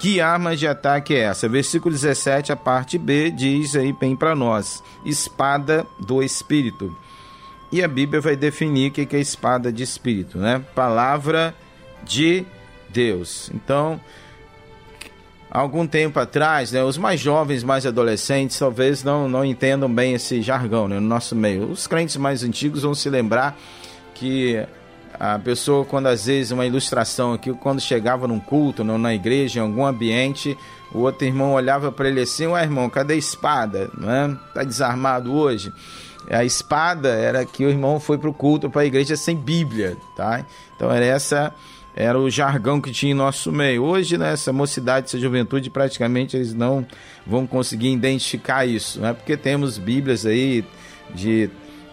Que 0.00 0.18
arma 0.18 0.56
de 0.56 0.66
ataque 0.66 1.14
é 1.14 1.18
essa? 1.18 1.46
Versículo 1.46 1.94
17, 1.94 2.50
a 2.50 2.56
parte 2.56 2.96
B, 2.96 3.30
diz 3.30 3.76
aí 3.76 3.92
bem 3.92 4.16
para 4.16 4.34
nós: 4.34 4.82
espada 5.04 5.86
do 5.98 6.22
Espírito. 6.22 6.96
E 7.70 7.84
a 7.84 7.86
Bíblia 7.86 8.18
vai 8.18 8.34
definir 8.34 8.90
o 8.90 8.92
que 8.92 9.14
é 9.14 9.20
espada 9.20 9.70
de 9.70 9.82
Espírito, 9.82 10.38
né? 10.38 10.64
Palavra 10.74 11.54
de 12.02 12.46
Deus. 12.88 13.50
Então, 13.54 14.00
algum 15.50 15.86
tempo 15.86 16.18
atrás, 16.18 16.72
né, 16.72 16.82
os 16.82 16.96
mais 16.96 17.20
jovens, 17.20 17.62
mais 17.62 17.84
adolescentes, 17.84 18.58
talvez 18.58 19.04
não, 19.04 19.28
não 19.28 19.44
entendam 19.44 19.92
bem 19.92 20.14
esse 20.14 20.40
jargão 20.40 20.88
né, 20.88 20.98
no 20.98 21.06
nosso 21.06 21.36
meio. 21.36 21.70
Os 21.70 21.86
crentes 21.86 22.16
mais 22.16 22.42
antigos 22.42 22.84
vão 22.84 22.94
se 22.94 23.10
lembrar 23.10 23.54
que 24.14 24.66
a 25.18 25.38
pessoa, 25.38 25.84
quando 25.84 26.06
às 26.06 26.26
vezes 26.26 26.52
uma 26.52 26.66
ilustração 26.66 27.32
aqui, 27.32 27.52
quando 27.52 27.80
chegava 27.80 28.26
num 28.26 28.40
culto, 28.40 28.82
na 28.84 29.14
igreja, 29.14 29.58
em 29.58 29.62
algum 29.62 29.84
ambiente, 29.84 30.56
o 30.92 31.00
outro 31.00 31.26
irmão 31.26 31.52
olhava 31.52 31.92
para 31.92 32.08
ele 32.08 32.20
assim: 32.20 32.46
Ué, 32.46 32.62
irmão, 32.62 32.88
cadê 32.88 33.14
a 33.14 33.16
espada? 33.16 33.90
Né? 33.96 34.36
Tá 34.54 34.62
desarmado 34.62 35.32
hoje? 35.32 35.72
A 36.30 36.44
espada 36.44 37.08
era 37.08 37.44
que 37.44 37.64
o 37.64 37.68
irmão 37.68 37.98
foi 37.98 38.18
para 38.18 38.30
o 38.30 38.34
culto, 38.34 38.70
para 38.70 38.82
a 38.82 38.86
igreja 38.86 39.16
sem 39.16 39.36
Bíblia, 39.36 39.96
tá? 40.16 40.44
Então 40.76 40.90
era 40.90 41.04
essa 41.04 41.52
era 41.94 42.18
o 42.18 42.30
jargão 42.30 42.80
que 42.80 42.92
tinha 42.92 43.12
em 43.12 43.14
nosso 43.14 43.50
meio. 43.50 43.82
Hoje, 43.82 44.16
nessa 44.16 44.52
né, 44.52 44.58
mocidade, 44.58 45.06
essa 45.06 45.18
juventude, 45.18 45.70
praticamente 45.70 46.36
eles 46.36 46.54
não 46.54 46.86
vão 47.26 47.46
conseguir 47.46 47.92
identificar 47.92 48.64
isso, 48.64 49.00
né? 49.00 49.12
Porque 49.12 49.36
temos 49.36 49.76
Bíblias 49.76 50.24
aí 50.24 50.64
de 51.14 51.50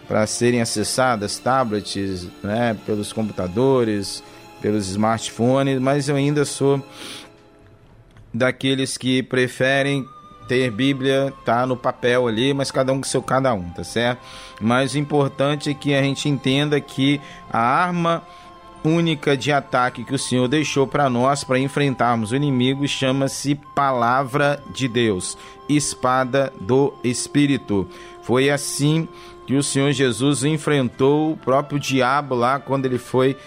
para 0.07 0.25
serem 0.25 0.61
acessadas, 0.61 1.37
tablets, 1.37 2.27
né, 2.41 2.75
pelos 2.85 3.11
computadores, 3.11 4.23
pelos 4.61 4.87
smartphones, 4.89 5.79
mas 5.79 6.07
eu 6.07 6.15
ainda 6.15 6.45
sou 6.45 6.81
daqueles 8.33 8.97
que 8.97 9.21
preferem 9.21 10.05
ter 10.47 10.71
Bíblia, 10.71 11.33
tá 11.43 11.65
no 11.65 11.75
papel 11.75 12.27
ali, 12.27 12.53
mas 12.53 12.71
cada 12.71 12.93
um 12.93 13.01
com 13.01 13.03
seu 13.03 13.21
cada 13.21 13.53
um, 13.53 13.69
tá 13.69 13.83
certo? 13.83 14.21
Mas 14.61 14.93
o 14.93 14.97
importante 14.97 15.69
é 15.69 15.73
que 15.73 15.93
a 15.93 16.01
gente 16.01 16.29
entenda 16.29 16.79
que 16.79 17.19
a 17.51 17.59
arma 17.59 18.23
única 18.83 19.35
de 19.35 19.51
ataque 19.51 20.05
que 20.05 20.15
o 20.15 20.19
Senhor 20.19 20.47
deixou 20.47 20.87
para 20.87 21.09
nós 21.09 21.43
para 21.43 21.59
enfrentarmos 21.59 22.31
o 22.31 22.35
inimigo 22.35 22.87
chama-se 22.87 23.55
Palavra 23.75 24.63
de 24.73 24.87
Deus, 24.87 25.37
espada 25.67 26.53
do 26.61 26.93
Espírito. 27.03 27.89
Foi 28.21 28.49
assim 28.49 29.07
que 29.47 29.55
o 29.55 29.63
Senhor 29.63 29.93
Jesus 29.93 30.43
enfrentou 30.43 31.31
o 31.31 31.37
próprio 31.37 31.79
diabo 31.79 32.35
lá 32.35 32.59
quando 32.59 32.85
ele 32.85 32.97
foi 32.97 33.37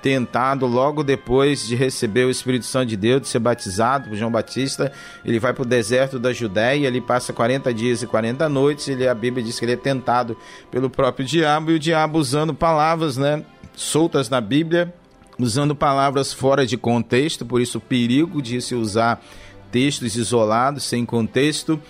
tentado 0.00 0.66
logo 0.66 1.02
depois 1.02 1.66
de 1.66 1.74
receber 1.74 2.24
o 2.24 2.30
Espírito 2.30 2.64
Santo 2.64 2.86
de 2.86 2.96
Deus, 2.96 3.22
de 3.22 3.28
ser 3.28 3.40
batizado 3.40 4.08
por 4.08 4.16
João 4.16 4.30
Batista, 4.30 4.92
ele 5.24 5.40
vai 5.40 5.52
para 5.52 5.62
o 5.62 5.66
deserto 5.66 6.18
da 6.18 6.32
Judéia, 6.32 6.86
ele 6.86 7.00
passa 7.00 7.32
40 7.32 7.74
dias 7.74 8.02
e 8.02 8.06
40 8.06 8.48
noites, 8.48 8.88
ele, 8.88 9.06
a 9.06 9.14
Bíblia 9.14 9.44
diz 9.44 9.58
que 9.58 9.64
ele 9.64 9.72
é 9.72 9.76
tentado 9.76 10.36
pelo 10.70 10.88
próprio 10.88 11.26
diabo, 11.26 11.70
e 11.70 11.74
o 11.74 11.78
diabo 11.78 12.18
usando 12.18 12.54
palavras, 12.54 13.16
né, 13.16 13.44
soltas 13.74 14.28
na 14.28 14.40
Bíblia, 14.40 14.92
usando 15.38 15.74
palavras 15.74 16.32
fora 16.32 16.64
de 16.64 16.76
contexto, 16.76 17.46
por 17.46 17.60
isso 17.60 17.78
o 17.78 17.80
perigo 17.80 18.42
de 18.42 18.60
se 18.60 18.74
usar 18.74 19.22
textos 19.70 20.16
isolados, 20.16 20.84
sem 20.84 21.06
contexto, 21.06 21.80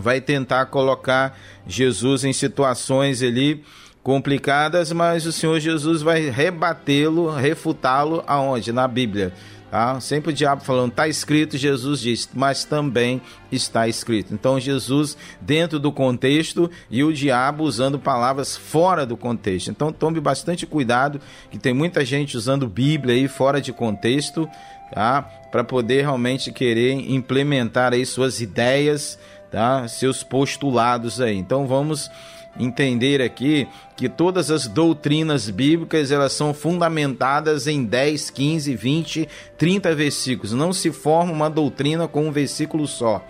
vai 0.00 0.20
tentar 0.20 0.66
colocar 0.66 1.38
Jesus 1.66 2.24
em 2.24 2.32
situações 2.32 3.22
ali 3.22 3.62
complicadas, 4.02 4.92
mas 4.92 5.26
o 5.26 5.32
Senhor 5.32 5.60
Jesus 5.60 6.02
vai 6.02 6.30
rebatê-lo, 6.30 7.30
refutá-lo 7.30 8.24
aonde? 8.26 8.72
Na 8.72 8.88
Bíblia. 8.88 9.32
Tá? 9.70 10.00
Sempre 10.00 10.30
o 10.30 10.32
diabo 10.32 10.64
falando, 10.64 10.90
está 10.90 11.06
escrito, 11.06 11.56
Jesus 11.56 12.00
diz, 12.00 12.28
mas 12.34 12.64
também 12.64 13.22
está 13.52 13.86
escrito. 13.86 14.34
Então 14.34 14.58
Jesus 14.58 15.16
dentro 15.40 15.78
do 15.78 15.92
contexto 15.92 16.68
e 16.90 17.04
o 17.04 17.12
diabo 17.12 17.62
usando 17.62 17.96
palavras 17.96 18.56
fora 18.56 19.06
do 19.06 19.16
contexto. 19.16 19.70
Então 19.70 19.92
tome 19.92 20.18
bastante 20.18 20.66
cuidado, 20.66 21.20
que 21.52 21.58
tem 21.58 21.72
muita 21.72 22.04
gente 22.04 22.36
usando 22.36 22.66
Bíblia 22.68 23.14
aí 23.14 23.28
fora 23.28 23.60
de 23.60 23.72
contexto, 23.72 24.48
tá? 24.92 25.22
Para 25.52 25.62
poder 25.62 26.00
realmente 26.00 26.50
querer 26.50 26.92
implementar 27.08 27.92
aí 27.92 28.04
suas 28.04 28.40
ideias, 28.40 29.20
tá? 29.50 29.86
Seus 29.88 30.22
postulados 30.22 31.20
aí. 31.20 31.36
Então 31.36 31.66
vamos 31.66 32.10
entender 32.58 33.22
aqui 33.22 33.68
que 33.96 34.08
todas 34.08 34.50
as 34.50 34.66
doutrinas 34.66 35.48
bíblicas 35.48 36.10
elas 36.10 36.32
são 36.32 36.52
fundamentadas 36.52 37.66
em 37.66 37.84
10, 37.84 38.30
15, 38.30 38.74
20, 38.74 39.28
30 39.56 39.94
versículos. 39.94 40.52
Não 40.52 40.72
se 40.72 40.90
forma 40.90 41.32
uma 41.32 41.50
doutrina 41.50 42.08
com 42.08 42.26
um 42.26 42.32
versículo 42.32 42.86
só. 42.86 43.24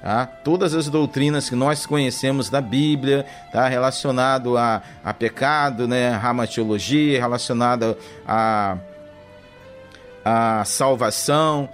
Tá? 0.00 0.26
Todas 0.26 0.74
as 0.74 0.88
doutrinas 0.88 1.48
que 1.48 1.56
nós 1.56 1.86
conhecemos 1.86 2.48
da 2.48 2.60
Bíblia, 2.60 3.26
tá? 3.52 3.66
relacionado 3.68 4.56
a, 4.56 4.82
a 5.04 5.12
pecado, 5.12 5.88
né? 5.88 6.10
ramatiologia, 6.10 7.20
relacionado 7.20 7.96
a, 8.26 8.78
a 10.24 10.64
salvação, 10.64 11.68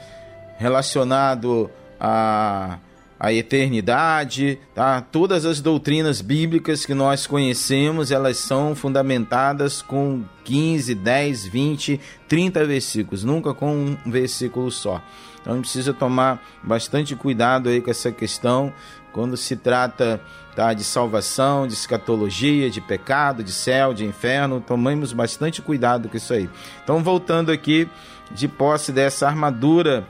relacionado 0.59 1.71
a 2.01 2.79
a 3.23 3.33
eternidade, 3.33 4.59
tá? 4.75 5.01
Todas 5.01 5.47
as 5.47 5.61
doutrinas 5.61 6.21
bíblicas 6.21 6.85
que 6.85 6.93
nós 6.93 7.25
conhecemos, 7.25 8.11
elas 8.11 8.39
são 8.39 8.75
fundamentadas 8.75 9.81
com 9.81 10.25
15, 10.43 10.93
10, 10.93 11.47
20, 11.47 12.01
30 12.27 12.67
versículos, 12.67 13.23
nunca 13.23 13.55
com 13.55 13.97
um 14.05 14.11
versículo 14.11 14.73
só. 14.73 15.01
Então 15.41 15.53
a 15.53 15.57
gente 15.57 15.67
precisa 15.67 15.95
tomar 15.95 16.43
bastante 16.65 17.15
cuidado 17.15 17.69
aí 17.69 17.81
com 17.81 17.93
essa 17.93 18.11
questão 18.11 18.73
quando 19.13 19.37
se 19.37 19.55
trata 19.55 20.21
tá, 20.57 20.75
de 20.75 20.83
salvação, 20.83 21.69
de 21.69 21.75
escatologia, 21.75 22.69
de 22.69 22.81
pecado, 22.81 23.45
de 23.45 23.53
céu, 23.53 23.95
de 23.95 24.05
inferno. 24.05 24.61
Tomemos 24.61 25.13
bastante 25.13 25.63
cuidado 25.63 26.09
com 26.09 26.17
isso 26.17 26.33
aí. 26.33 26.51
Então 26.83 27.01
voltando 27.05 27.53
aqui 27.53 27.89
de 28.33 28.49
posse 28.49 28.91
dessa 28.91 29.29
armadura 29.29 30.05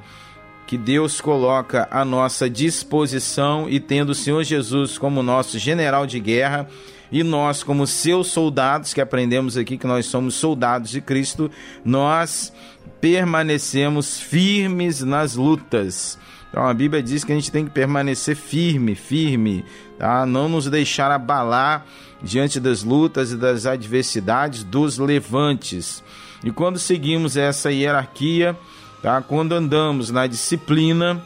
que 0.73 0.79
Deus 0.79 1.20
coloca 1.20 1.87
à 1.91 2.03
nossa 2.03 2.49
disposição 2.49 3.68
e 3.68 3.79
tendo 3.79 4.12
o 4.12 4.14
Senhor 4.14 4.43
Jesus 4.43 4.97
como 4.97 5.23
nosso 5.23 5.59
general 5.59 6.07
de 6.07 6.18
guerra 6.18 6.66
e 7.11 7.23
nós 7.23 7.62
como 7.62 7.87
seus 7.87 8.29
soldados, 8.29 8.95
que 8.95 9.01
aprendemos 9.03 9.59
aqui 9.59 9.77
que 9.77 9.87
nós 9.87 10.07
somos 10.07 10.35
soldados 10.35 10.89
de 10.89 11.03
Cristo, 11.03 11.51
nós 11.85 12.55
permanecemos 13.03 14.18
firmes 14.18 15.03
nas 15.03 15.37
lutas. 15.37 16.18
Então 16.49 16.66
a 16.66 16.73
Bíblia 16.73 17.03
diz 17.03 17.23
que 17.23 17.33
a 17.33 17.35
gente 17.35 17.53
tem 17.53 17.66
que 17.66 17.70
permanecer 17.70 18.35
firme, 18.35 18.95
firme, 18.95 19.66
tá? 19.99 20.25
Não 20.25 20.49
nos 20.49 20.70
deixar 20.70 21.11
abalar 21.11 21.85
diante 22.23 22.59
das 22.59 22.83
lutas 22.83 23.31
e 23.31 23.37
das 23.37 23.66
adversidades 23.66 24.64
dos 24.64 24.97
levantes. 24.97 26.03
E 26.43 26.51
quando 26.51 26.79
seguimos 26.79 27.37
essa 27.37 27.70
hierarquia, 27.70 28.57
Tá? 29.03 29.20
Quando 29.20 29.53
andamos 29.53 30.11
na 30.11 30.26
disciplina, 30.26 31.20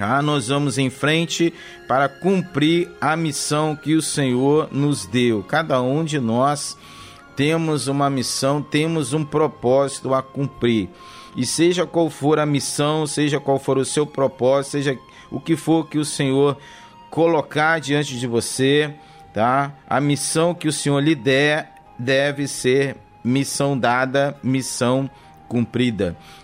Ah, 0.00 0.22
nós 0.22 0.46
vamos 0.46 0.78
em 0.78 0.90
frente 0.90 1.52
para 1.88 2.08
cumprir 2.08 2.88
a 3.00 3.16
missão 3.16 3.74
que 3.74 3.96
o 3.96 4.02
Senhor 4.02 4.68
nos 4.70 5.04
deu. 5.06 5.42
Cada 5.42 5.82
um 5.82 6.04
de 6.04 6.20
nós 6.20 6.78
temos 7.34 7.88
uma 7.88 8.08
missão, 8.08 8.62
temos 8.62 9.12
um 9.12 9.24
propósito 9.24 10.14
a 10.14 10.22
cumprir. 10.22 10.88
E 11.36 11.44
seja 11.44 11.84
qual 11.84 12.08
for 12.10 12.38
a 12.38 12.46
missão, 12.46 13.08
seja 13.08 13.40
qual 13.40 13.58
for 13.58 13.76
o 13.76 13.84
seu 13.84 14.06
propósito, 14.06 14.72
seja 14.72 14.98
o 15.32 15.40
que 15.40 15.56
for 15.56 15.88
que 15.88 15.98
o 15.98 16.04
Senhor 16.04 16.56
colocar 17.10 17.80
diante 17.80 18.18
de 18.18 18.26
você, 18.28 18.94
tá? 19.34 19.72
A 19.88 20.00
missão 20.00 20.54
que 20.54 20.68
o 20.68 20.72
Senhor 20.72 21.00
lhe 21.00 21.16
der 21.16 21.74
deve 21.98 22.46
ser 22.46 22.96
missão 23.24 23.76
dada, 23.76 24.36
missão 24.44 25.10
cumprida. 25.10 25.27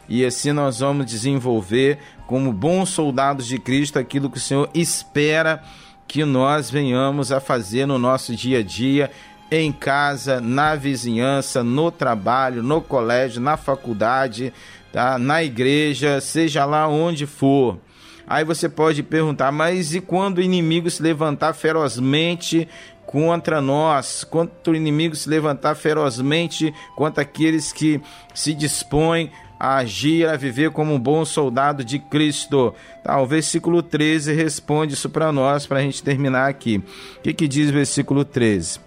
E 0.08 0.24
assim 0.24 0.52
nós 0.52 0.80
vamos 0.80 1.06
desenvolver 1.06 1.98
como 2.26 2.52
bons 2.52 2.90
soldados 2.90 3.46
de 3.46 3.58
Cristo 3.58 3.98
aquilo 3.98 4.30
que 4.30 4.38
o 4.38 4.40
Senhor 4.40 4.68
espera 4.74 5.62
que 6.06 6.24
nós 6.24 6.70
venhamos 6.70 7.32
a 7.32 7.40
fazer 7.40 7.86
no 7.86 7.98
nosso 7.98 8.34
dia 8.34 8.58
a 8.58 8.62
dia, 8.62 9.10
em 9.50 9.72
casa, 9.72 10.40
na 10.40 10.74
vizinhança, 10.74 11.62
no 11.62 11.90
trabalho, 11.90 12.62
no 12.62 12.80
colégio, 12.80 13.40
na 13.40 13.56
faculdade, 13.56 14.52
tá? 14.92 15.18
na 15.18 15.42
igreja, 15.42 16.20
seja 16.20 16.64
lá 16.64 16.88
onde 16.88 17.26
for. 17.26 17.78
Aí 18.26 18.42
você 18.42 18.68
pode 18.68 19.02
perguntar, 19.02 19.52
mas 19.52 19.94
e 19.94 20.00
quando 20.00 20.38
o 20.38 20.42
inimigo 20.42 20.90
se 20.90 21.02
levantar 21.02 21.52
ferozmente 21.52 22.66
contra 23.06 23.60
nós, 23.60 24.24
quando 24.24 24.50
o 24.66 24.74
inimigo 24.74 25.14
se 25.14 25.28
levantar 25.28 25.74
ferozmente 25.74 26.72
contra 26.96 27.22
aqueles 27.22 27.72
que 27.72 28.00
se 28.34 28.54
dispõem 28.54 29.30
a 29.58 29.76
agir, 29.76 30.28
a 30.28 30.36
viver 30.36 30.70
como 30.70 30.94
um 30.94 30.98
bom 30.98 31.24
soldado 31.24 31.84
de 31.84 31.98
Cristo. 31.98 32.74
Tá, 33.02 33.20
o 33.20 33.26
versículo 33.26 33.82
13 33.82 34.32
responde 34.32 34.94
isso 34.94 35.08
para 35.08 35.32
nós, 35.32 35.66
para 35.66 35.78
a 35.78 35.82
gente 35.82 36.02
terminar 36.02 36.48
aqui. 36.48 36.82
O 37.18 37.22
que, 37.22 37.32
que 37.32 37.48
diz 37.48 37.70
o 37.70 37.72
versículo 37.72 38.24
13? 38.24 38.80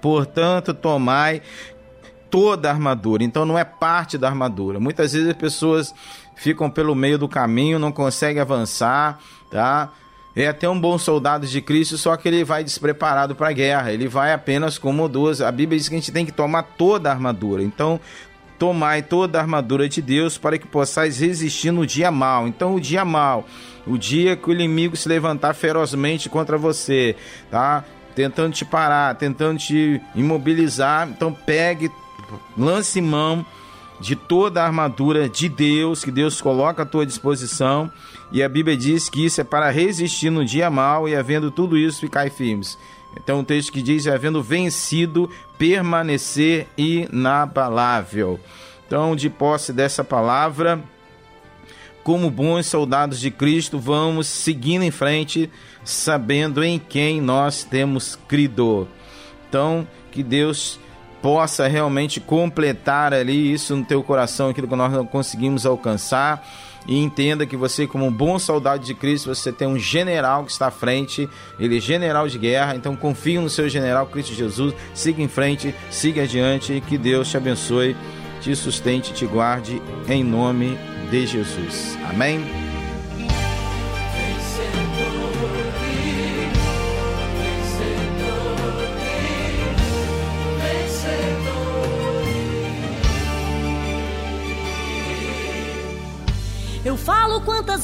Portanto, 0.00 0.74
tomai 0.74 1.40
toda 2.28 2.68
a 2.68 2.72
armadura. 2.72 3.22
Então 3.22 3.46
não 3.46 3.58
é 3.58 3.64
parte 3.64 4.18
da 4.18 4.28
armadura. 4.28 4.80
Muitas 4.80 5.12
vezes 5.12 5.28
as 5.28 5.36
pessoas 5.36 5.94
ficam 6.34 6.68
pelo 6.68 6.94
meio 6.94 7.16
do 7.16 7.28
caminho, 7.28 7.78
não 7.78 7.92
conseguem 7.92 8.42
avançar, 8.42 9.18
tá? 9.50 9.92
É 10.36 10.48
até 10.48 10.68
um 10.68 10.78
bom 10.78 10.98
soldado 10.98 11.46
de 11.46 11.60
Cristo, 11.60 11.96
só 11.96 12.16
que 12.16 12.26
ele 12.26 12.42
vai 12.42 12.64
despreparado 12.64 13.36
para 13.36 13.50
a 13.50 13.52
guerra. 13.52 13.92
Ele 13.92 14.08
vai 14.08 14.32
apenas 14.32 14.76
como 14.78 15.08
duas. 15.08 15.40
A 15.40 15.52
Bíblia 15.52 15.78
diz 15.78 15.88
que 15.88 15.94
a 15.94 15.98
gente 15.98 16.10
tem 16.10 16.26
que 16.26 16.32
tomar 16.32 16.64
toda 16.76 17.08
a 17.08 17.12
armadura. 17.12 17.62
Então, 17.62 18.00
tomai 18.58 19.02
toda 19.02 19.38
a 19.38 19.42
armadura 19.42 19.88
de 19.88 20.02
Deus 20.02 20.36
para 20.36 20.58
que 20.58 20.66
possais 20.66 21.20
resistir 21.20 21.70
no 21.70 21.86
dia 21.86 22.10
mal. 22.10 22.48
Então, 22.48 22.74
o 22.74 22.80
dia 22.80 23.04
mal, 23.04 23.46
o 23.86 23.96
dia 23.96 24.36
que 24.36 24.48
o 24.48 24.52
inimigo 24.52 24.96
se 24.96 25.08
levantar 25.08 25.54
ferozmente 25.54 26.28
contra 26.28 26.58
você, 26.58 27.14
tá? 27.48 27.84
Tentando 28.16 28.54
te 28.54 28.64
parar, 28.64 29.14
tentando 29.14 29.58
te 29.58 30.00
imobilizar. 30.16 31.08
Então, 31.08 31.32
pegue, 31.32 31.92
lance 32.58 33.00
mão 33.00 33.46
de 34.04 34.14
toda 34.14 34.60
a 34.60 34.66
armadura 34.66 35.30
de 35.30 35.48
Deus 35.48 36.04
que 36.04 36.10
Deus 36.10 36.38
coloca 36.38 36.82
à 36.82 36.86
tua 36.86 37.06
disposição. 37.06 37.90
E 38.30 38.42
a 38.42 38.48
Bíblia 38.50 38.76
diz 38.76 39.08
que 39.08 39.24
isso 39.24 39.40
é 39.40 39.44
para 39.44 39.70
resistir 39.70 40.28
no 40.28 40.44
dia 40.44 40.68
mal 40.68 41.08
e 41.08 41.16
havendo 41.16 41.50
tudo 41.50 41.78
isso 41.78 42.00
ficar 42.00 42.30
firmes. 42.30 42.76
Então 43.16 43.40
o 43.40 43.44
texto 43.44 43.72
que 43.72 43.80
diz, 43.80 44.06
havendo 44.06 44.42
vencido, 44.42 45.30
permanecer 45.56 46.66
inabalável. 46.76 48.38
Então, 48.86 49.16
de 49.16 49.30
posse 49.30 49.72
dessa 49.72 50.04
palavra, 50.04 50.84
como 52.02 52.30
bons 52.30 52.66
soldados 52.66 53.18
de 53.18 53.30
Cristo, 53.30 53.78
vamos 53.78 54.26
seguindo 54.26 54.82
em 54.82 54.90
frente, 54.90 55.50
sabendo 55.82 56.62
em 56.62 56.78
quem 56.78 57.22
nós 57.22 57.64
temos 57.64 58.18
crido. 58.28 58.86
Então, 59.48 59.88
que 60.12 60.22
Deus 60.22 60.78
possa 61.24 61.66
realmente 61.66 62.20
completar 62.20 63.14
ali 63.14 63.50
isso 63.50 63.74
no 63.74 63.82
teu 63.82 64.02
coração, 64.02 64.50
aquilo 64.50 64.68
que 64.68 64.76
nós 64.76 64.92
não 64.92 65.06
conseguimos 65.06 65.64
alcançar. 65.64 66.46
E 66.86 66.98
entenda 66.98 67.46
que 67.46 67.56
você, 67.56 67.86
como 67.86 68.04
um 68.04 68.12
bom 68.12 68.38
soldado 68.38 68.84
de 68.84 68.92
Cristo, 68.92 69.34
você 69.34 69.50
tem 69.50 69.66
um 69.66 69.78
general 69.78 70.44
que 70.44 70.52
está 70.52 70.66
à 70.66 70.70
frente, 70.70 71.26
ele 71.58 71.78
é 71.78 71.80
general 71.80 72.28
de 72.28 72.38
guerra, 72.38 72.76
então 72.76 72.94
confie 72.94 73.38
no 73.38 73.48
seu 73.48 73.70
general 73.70 74.06
Cristo 74.08 74.34
Jesus, 74.34 74.74
siga 74.92 75.22
em 75.22 75.28
frente, 75.28 75.74
siga 75.90 76.24
adiante, 76.24 76.74
e 76.74 76.80
que 76.82 76.98
Deus 76.98 77.30
te 77.30 77.38
abençoe, 77.38 77.96
te 78.42 78.54
sustente, 78.54 79.14
te 79.14 79.24
guarde, 79.24 79.80
em 80.06 80.22
nome 80.22 80.78
de 81.10 81.26
Jesus. 81.26 81.96
Amém? 82.06 82.63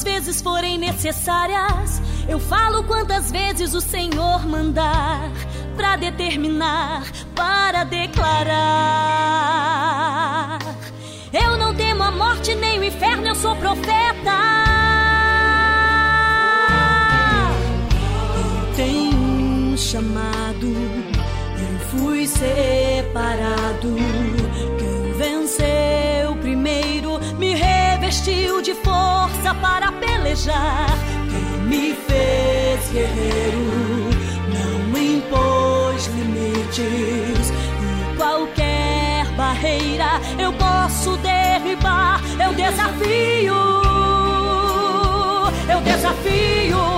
Quantas 0.00 0.02
vezes 0.02 0.40
forem 0.40 0.78
necessárias. 0.78 2.00
Eu 2.28 2.38
falo 2.38 2.84
quantas 2.84 3.30
vezes 3.30 3.74
o 3.74 3.80
Senhor 3.80 4.46
mandar 4.46 5.30
para 5.76 5.96
determinar, 5.96 7.04
para 7.34 7.84
declarar. 7.84 8.58
Eu 11.32 11.56
não 11.56 11.74
temo 11.74 12.02
a 12.02 12.10
morte 12.10 12.54
nem 12.54 12.78
o 12.78 12.84
inferno, 12.84 13.28
eu 13.28 13.34
sou 13.34 13.54
profeta. 13.56 14.38
Tenho 18.76 19.16
um 19.16 19.76
chamado, 19.76 20.66
eu 20.66 21.78
fui 21.90 22.26
separado. 22.26 23.96
Quem 24.78 25.12
venceu 25.12 26.36
primeiro 26.40 27.18
me 27.38 27.54
revestiu 28.10 28.60
de 28.60 28.74
força 28.74 29.54
para 29.62 29.92
pelejar. 29.92 30.88
Quem 31.30 31.60
me 31.68 31.94
fez 31.94 32.90
guerreiro 32.90 34.10
não 34.52 34.98
impôs 35.00 36.06
limites. 36.08 37.52
E 37.52 38.16
qualquer 38.16 39.26
barreira 39.36 40.20
eu 40.40 40.52
posso 40.54 41.16
derribar. 41.18 42.20
Eu 42.44 42.52
desafio, 42.52 43.54
eu 45.72 45.80
desafio 45.82 46.89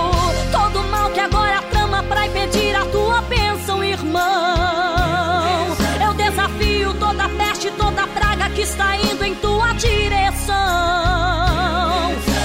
está 8.63 8.95
indo 8.95 9.23
em 9.25 9.35
tua 9.35 9.73
direção. 9.73 10.55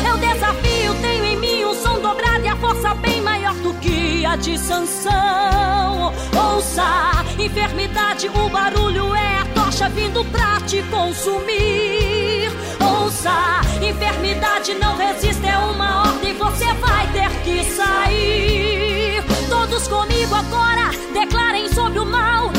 Eu 0.04 0.18
desafio, 0.18 0.94
tenho 1.00 1.24
em 1.24 1.36
mim 1.36 1.64
um 1.64 1.74
som 1.74 2.00
dobrado 2.00 2.44
e 2.44 2.48
a 2.48 2.56
força 2.56 2.92
bem 2.94 3.22
maior 3.22 3.54
do 3.54 3.72
que 3.74 4.26
a 4.26 4.34
de 4.34 4.58
Sansão. 4.58 6.12
Ouça, 6.34 7.24
enfermidade, 7.38 8.28
o 8.28 8.48
barulho 8.48 9.14
é 9.14 9.38
a 9.38 9.44
tocha 9.54 9.88
vindo 9.90 10.24
pra 10.24 10.60
te 10.66 10.82
consumir. 10.90 12.50
Ouça, 12.80 13.60
enfermidade 13.80 14.74
não 14.74 14.96
resiste, 14.96 15.46
é 15.46 15.56
uma 15.56 16.08
ordem, 16.08 16.34
você 16.34 16.66
vai 16.74 17.06
ter 17.12 17.30
que 17.44 17.62
sair. 17.64 19.22
Todos 19.48 19.86
comigo 19.86 20.34
agora, 20.34 20.90
declarem 21.14 21.72
sobre 21.72 22.00
o 22.00 22.04
mal, 22.04 22.50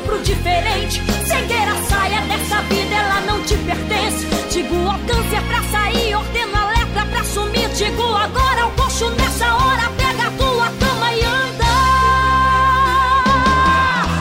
um 0.00 0.06
sopro 0.06 0.18
diferente. 0.22 1.02
Cegueira 1.26 1.74
saia 1.88 2.20
dessa 2.22 2.62
vida, 2.62 2.94
ela 2.94 3.20
não 3.22 3.42
te 3.42 3.56
pertence. 3.56 4.26
Digo 4.50 4.74
o 4.74 4.90
alcance 4.90 5.34
é 5.34 5.40
pra 5.40 5.62
sair, 5.64 6.14
ordeno 6.14 6.56
a 6.56 6.64
lepra 6.70 7.04
pra 7.06 7.24
sumir. 7.24 7.68
Digo 7.70 8.02
agora 8.02 8.66
o 8.66 8.70
coxo 8.72 9.10
nessa 9.10 9.54
hora, 9.54 9.90
pega 9.96 10.26
a 10.26 10.30
tua 10.32 10.70
cama 10.78 11.12
e 11.12 11.24
anda. 11.24 11.64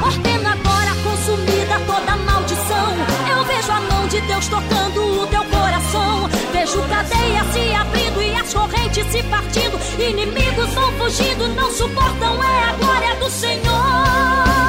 Ordena 0.05 0.51
agora 0.51 0.91
consumida 1.03 1.79
toda 1.85 2.15
maldição. 2.17 2.93
Eu 3.29 3.43
vejo 3.45 3.71
a 3.71 3.81
mão 3.81 4.07
de 4.07 4.21
Deus 4.21 4.47
tocando 4.47 5.23
o 5.23 5.27
teu 5.27 5.43
coração. 5.45 6.29
Vejo 6.51 6.81
cadeias 6.83 7.47
se 7.53 7.73
abrindo 7.73 8.21
e 8.21 8.35
as 8.35 8.53
correntes 8.53 9.07
se 9.11 9.23
partindo. 9.23 9.79
Inimigos 9.99 10.73
vão 10.73 10.91
fugindo, 10.93 11.47
não 11.55 11.71
suportam, 11.71 12.43
é 12.43 12.63
a 12.69 12.73
glória 12.73 13.15
do 13.15 13.29
Senhor 13.29 14.68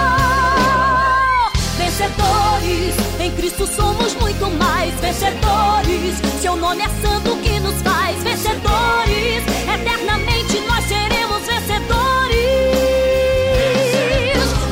vencedores. 2.00 2.94
Em 3.20 3.30
Cristo 3.32 3.66
somos 3.66 4.14
muito 4.14 4.46
mais 4.56 4.94
vencedores. 5.00 6.16
Seu 6.40 6.56
nome 6.56 6.82
é 6.82 6.88
santo 6.88 7.36
que 7.36 7.60
nos 7.60 7.74
faz 7.82 8.22
vencedores. 8.22 9.44
Eternamente 9.68 10.60
nós 10.66 10.84
seremos 10.84 11.42
vencedores. 11.46 12.40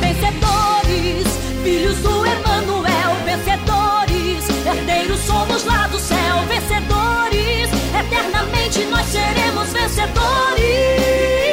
Vencedores, 0.00 1.26
filhos 1.62 1.98
do 1.98 2.26
Emanuel, 2.26 3.14
vencedores. 3.26 4.48
Herdeiros 4.66 5.20
somos 5.20 5.64
lá 5.64 5.86
do 5.88 5.98
céu, 5.98 6.38
vencedores. 6.48 7.68
Eternamente 8.00 8.84
nós 8.86 9.06
seremos 9.06 9.70
vencedores. 9.72 11.47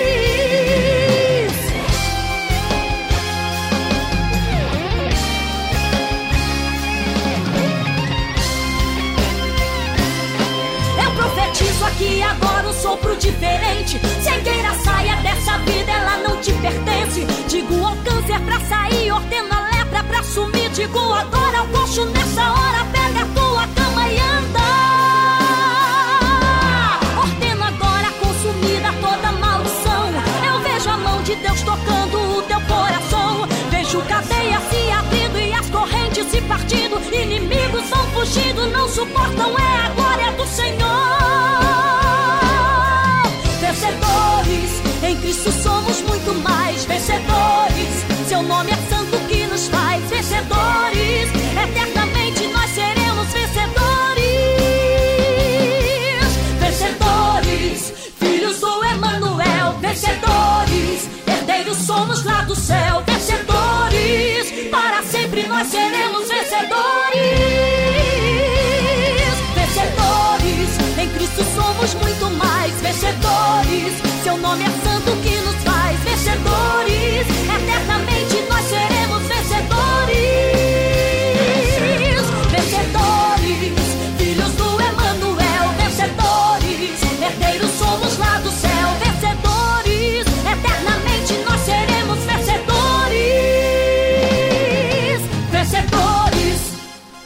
que 11.98 12.22
agora 12.22 12.68
um 12.68 12.74
sopro 12.74 13.16
diferente. 13.16 14.00
Cegueira, 14.22 14.74
saia 14.84 15.16
dessa 15.18 15.58
vida, 15.60 15.92
ela 15.92 16.18
não 16.18 16.38
te 16.42 16.52
pertence. 16.54 17.26
Digo 17.48 17.84
ao 17.86 17.96
câncer 17.98 18.40
pra 18.42 18.60
sair, 18.62 19.12
ordena 19.12 19.56
a 19.56 19.78
lepra 19.78 20.04
pra 20.04 20.24
sumir. 20.24 20.70
Digo 20.72 21.00
agora 21.00 21.60
ao 21.60 21.68
coxo 21.68 22.06
nessa 22.06 22.52
hora, 22.52 22.86
pega 22.92 23.22
a 23.22 23.26
tua 23.34 23.68
cama 23.68 24.08
e 24.10 24.20
anda. 24.20 24.60
Ordeno 27.22 27.64
agora 27.64 28.12
consumida 28.20 28.94
toda 29.02 29.32
maldição. 29.32 30.06
Eu 30.46 30.60
vejo 30.62 30.90
a 30.90 30.98
mão 30.98 31.22
de 31.24 31.36
Deus 31.36 31.62
tocando 31.62 32.38
o 32.38 32.42
teu 32.44 32.60
coração. 32.62 33.48
Vejo 33.70 34.02
cadeia 34.02 34.60
se 34.70 34.92
abrindo 34.92 35.40
e 35.40 35.54
as 35.54 35.70
correntes 35.70 36.28
se 36.30 36.42
partindo. 36.42 36.96
Inimigos 37.14 37.90
vão 37.90 38.06
fugindo, 38.12 38.68
não 38.68 38.88
suportam, 38.90 39.58
é 39.58 39.86
agora, 39.86 40.24
é 40.24 40.32
do 40.32 40.46
Senhor. 40.46 41.25
Cristo 45.36 45.52
somos 45.64 46.02
muito 46.02 46.34
mais 46.36 46.86
vencedores. 46.86 47.90
Seu 48.30 48.42
nome 48.42 48.72
é 48.72 48.76
santo 48.90 49.18
que 49.28 49.46
nos 49.48 49.68
faz 49.68 50.02
vencedores. 50.06 51.30
Eternamente 51.62 52.48
nós 52.48 52.70
seremos 52.72 53.28
vencedores. 53.34 54.26
Vencedores, 56.58 57.94
filhos 58.18 58.60
do 58.62 58.86
Emanuel, 58.86 59.74
vencedores. 59.82 61.10
Herdeiros 61.28 61.78
somos 61.80 62.24
lá 62.24 62.44
do 62.44 62.56
céu, 62.56 63.04
vencedores. 63.06 64.70
Para 64.72 65.04
sempre 65.04 65.48
nós 65.48 65.68
seremos 65.68 66.30
vencedores. 66.30 66.86
Vencedores, 69.54 70.98
em 70.98 71.10
Cristo 71.10 71.44
somos 71.54 71.94
muito 71.96 72.30
mais 72.38 72.72
vencedores. 72.80 73.94
Seu 74.24 74.38
nome 74.38 74.64
é 74.64 74.70
santo 74.84 74.95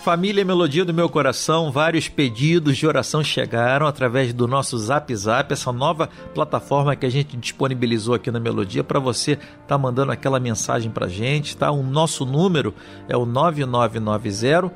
Família 0.10 0.44
Melodia 0.44 0.84
do 0.84 0.92
Meu 0.92 1.08
Coração, 1.08 1.72
vários 1.72 2.10
pedidos 2.10 2.76
de 2.76 2.88
oração 2.88 3.24
chegaram 3.24 3.86
através 3.86 4.34
do 4.34 4.48
nosso 4.48 4.76
Zap 4.76 5.16
Zap, 5.16 5.54
essa 5.54 5.72
nova 5.72 6.10
plataforma 6.34 6.96
que 6.96 7.06
a 7.06 7.12
gente 7.12 7.38
disponibilizou 7.38 8.16
aqui 8.16 8.32
na 8.32 8.40
Melodia 8.40 8.84
para 8.84 9.00
você 9.00 9.38
tá 9.68 9.78
mandando 9.78 10.12
aquela 10.12 10.40
mensagem 10.40 10.90
pra 10.90 11.08
gente, 11.08 11.56
tá? 11.56 11.70
O 11.70 11.84
nosso 11.84 12.26
número 12.26 12.74
é 13.08 13.16
o 13.16 13.24
9990 13.24 14.72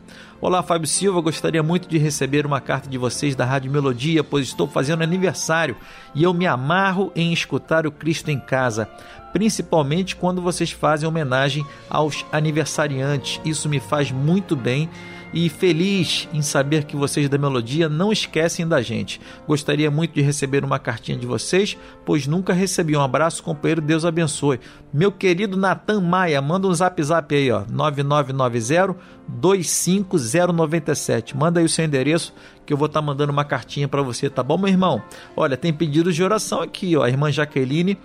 Olá, 0.45 0.61
Fábio 0.61 0.89
Silva, 0.89 1.21
gostaria 1.21 1.63
muito 1.63 1.87
de 1.87 1.97
receber 1.97 2.45
uma 2.45 2.59
carta 2.59 2.89
de 2.89 2.97
vocês 2.97 3.33
da 3.33 3.45
Rádio 3.45 3.71
Melodia, 3.71 4.25
pois 4.25 4.47
estou 4.47 4.67
fazendo 4.67 5.01
aniversário 5.01 5.77
e 6.13 6.21
eu 6.21 6.33
me 6.33 6.45
amarro 6.45 7.13
em 7.15 7.31
escutar 7.31 7.87
o 7.87 7.91
Cristo 7.93 8.29
em 8.29 8.37
Casa, 8.37 8.85
principalmente 9.31 10.17
quando 10.17 10.41
vocês 10.41 10.69
fazem 10.69 11.07
homenagem 11.07 11.65
aos 11.89 12.25
aniversariantes. 12.29 13.39
Isso 13.45 13.69
me 13.69 13.79
faz 13.79 14.11
muito 14.11 14.53
bem 14.53 14.89
e 15.33 15.49
feliz 15.49 16.29
em 16.31 16.41
saber 16.41 16.83
que 16.83 16.95
vocês 16.95 17.27
da 17.27 17.37
Melodia 17.37 17.89
não 17.89 18.11
esquecem 18.11 18.67
da 18.67 18.81
gente. 18.81 19.19
Gostaria 19.47 19.89
muito 19.89 20.13
de 20.13 20.21
receber 20.21 20.63
uma 20.63 20.77
cartinha 20.77 21.17
de 21.17 21.25
vocês, 21.25 21.75
pois 22.05 22.27
nunca 22.27 22.53
recebi. 22.53 22.95
Um 22.95 23.01
abraço, 23.01 23.41
companheiro, 23.41 23.81
Deus 23.81 24.05
abençoe. 24.05 24.59
Meu 24.93 25.11
querido 25.11 25.57
Natan 25.57 26.01
Maia, 26.01 26.41
manda 26.41 26.67
um 26.67 26.73
zap 26.73 27.01
zap 27.01 27.35
aí, 27.35 27.51
ó, 27.51 27.63
9990 27.69 28.95
25097. 29.27 31.35
Manda 31.35 31.59
aí 31.59 31.65
o 31.65 31.69
seu 31.69 31.83
endereço 31.83 32.33
que 32.65 32.71
eu 32.71 32.77
vou 32.77 32.85
estar 32.85 33.01
mandando 33.01 33.31
uma 33.31 33.43
cartinha 33.43 33.87
para 33.87 34.01
você, 34.01 34.29
tá 34.29 34.43
bom, 34.43 34.57
meu 34.57 34.69
irmão? 34.69 35.01
Olha, 35.35 35.57
tem 35.57 35.73
pedidos 35.73 36.15
de 36.15 36.23
oração 36.23 36.61
aqui, 36.61 36.95
ó. 36.95 37.03
A 37.03 37.09
irmã 37.09 37.31
Jaqueline 37.31 37.97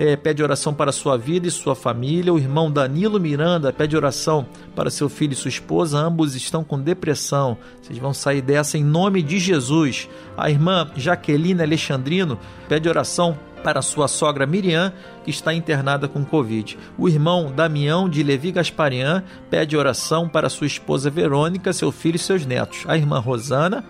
é, 0.00 0.16
pede 0.16 0.42
oração 0.42 0.72
para 0.72 0.92
sua 0.92 1.18
vida 1.18 1.46
e 1.46 1.50
sua 1.50 1.74
família. 1.74 2.32
O 2.32 2.38
irmão 2.38 2.72
Danilo 2.72 3.20
Miranda 3.20 3.70
pede 3.70 3.94
oração 3.94 4.46
para 4.74 4.88
seu 4.88 5.10
filho 5.10 5.34
e 5.34 5.36
sua 5.36 5.50
esposa. 5.50 5.98
Ambos 5.98 6.34
estão 6.34 6.64
com 6.64 6.80
depressão. 6.80 7.58
Vocês 7.82 7.98
vão 7.98 8.14
sair 8.14 8.40
dessa 8.40 8.78
em 8.78 8.82
nome 8.82 9.22
de 9.22 9.38
Jesus. 9.38 10.08
A 10.38 10.48
irmã 10.48 10.90
Jaqueline 10.96 11.62
Alexandrino 11.62 12.38
pede 12.66 12.88
oração 12.88 13.38
para 13.62 13.82
sua 13.82 14.08
sogra 14.08 14.46
Miriam, 14.46 14.90
que 15.22 15.28
está 15.28 15.52
internada 15.52 16.08
com 16.08 16.24
Covid. 16.24 16.78
O 16.96 17.06
irmão 17.06 17.52
Damião 17.54 18.08
de 18.08 18.22
Levi 18.22 18.52
Gasparian 18.52 19.22
pede 19.50 19.76
oração 19.76 20.26
para 20.26 20.48
sua 20.48 20.66
esposa 20.66 21.10
Verônica, 21.10 21.74
seu 21.74 21.92
filho 21.92 22.16
e 22.16 22.18
seus 22.18 22.46
netos. 22.46 22.84
A 22.88 22.96
irmã 22.96 23.18
Rosana 23.18 23.84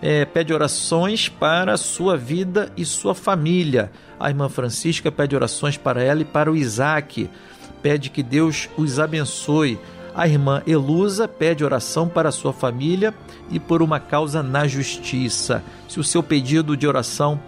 é, 0.00 0.24
pede 0.24 0.52
orações 0.52 1.28
para 1.28 1.76
sua 1.76 2.16
vida 2.16 2.72
e 2.76 2.84
sua 2.84 3.14
família. 3.14 3.90
A 4.18 4.28
irmã 4.28 4.48
Francisca 4.48 5.10
pede 5.10 5.34
orações 5.34 5.76
para 5.76 6.02
ela 6.02 6.22
e 6.22 6.24
para 6.24 6.50
o 6.50 6.56
Isaac. 6.56 7.28
Pede 7.82 8.10
que 8.10 8.22
Deus 8.22 8.68
os 8.76 8.98
abençoe. 8.98 9.78
A 10.14 10.26
irmã 10.26 10.62
Elusa 10.66 11.28
pede 11.28 11.62
oração 11.62 12.08
para 12.08 12.32
sua 12.32 12.52
família 12.52 13.12
e 13.50 13.60
por 13.60 13.82
uma 13.82 14.00
causa 14.00 14.42
na 14.42 14.66
justiça. 14.66 15.62
Se 15.88 16.00
o 16.00 16.04
seu 16.04 16.22
pedido 16.22 16.76
de 16.76 16.86
oração 16.86 17.38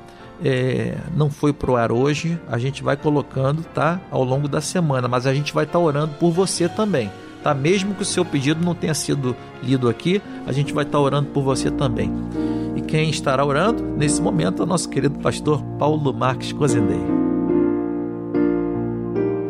é, 0.45 0.97
não 1.17 1.31
foi 1.31 1.53
pro 1.53 1.77
ar 1.77 1.91
hoje, 1.91 2.39
a 2.49 2.59
gente 2.59 2.83
vai 2.83 2.97
colocando, 2.97 3.65
tá? 3.65 4.01
Ao 4.11 4.23
longo 4.23 4.47
da 4.47 4.61
semana, 4.61 5.09
mas 5.09 5.27
a 5.27 5.35
gente 5.35 5.53
vai 5.53 5.65
estar 5.65 5.79
tá 5.79 5.85
orando 5.85 6.15
por 6.15 6.31
você 6.31 6.69
também, 6.69 7.11
tá? 7.43 7.55
Mesmo 7.55 7.95
que 7.95 8.03
o 8.03 8.07
seu 8.07 8.25
pedido 8.25 8.65
não 8.65 8.75
tenha 8.75 8.95
sido 8.95 9.37
lido 9.63 9.89
aqui, 9.89 10.23
a 10.47 10.53
gente 10.53 10.73
vai 10.73 10.85
estar 10.85 10.99
tá 10.99 11.05
orando 11.05 11.31
por 11.31 11.43
você 11.43 11.71
também. 11.71 12.11
E 12.77 12.81
quem 12.81 13.11
estará 13.11 13.45
orando 13.45 13.83
nesse 13.83 14.21
momento 14.21 14.63
é 14.63 14.65
o 14.65 14.69
nosso 14.69 14.89
querido 14.89 15.19
pastor 15.19 15.63
Paulo 15.79 16.13
Marques 16.13 16.53
Cozendei. 16.53 17.01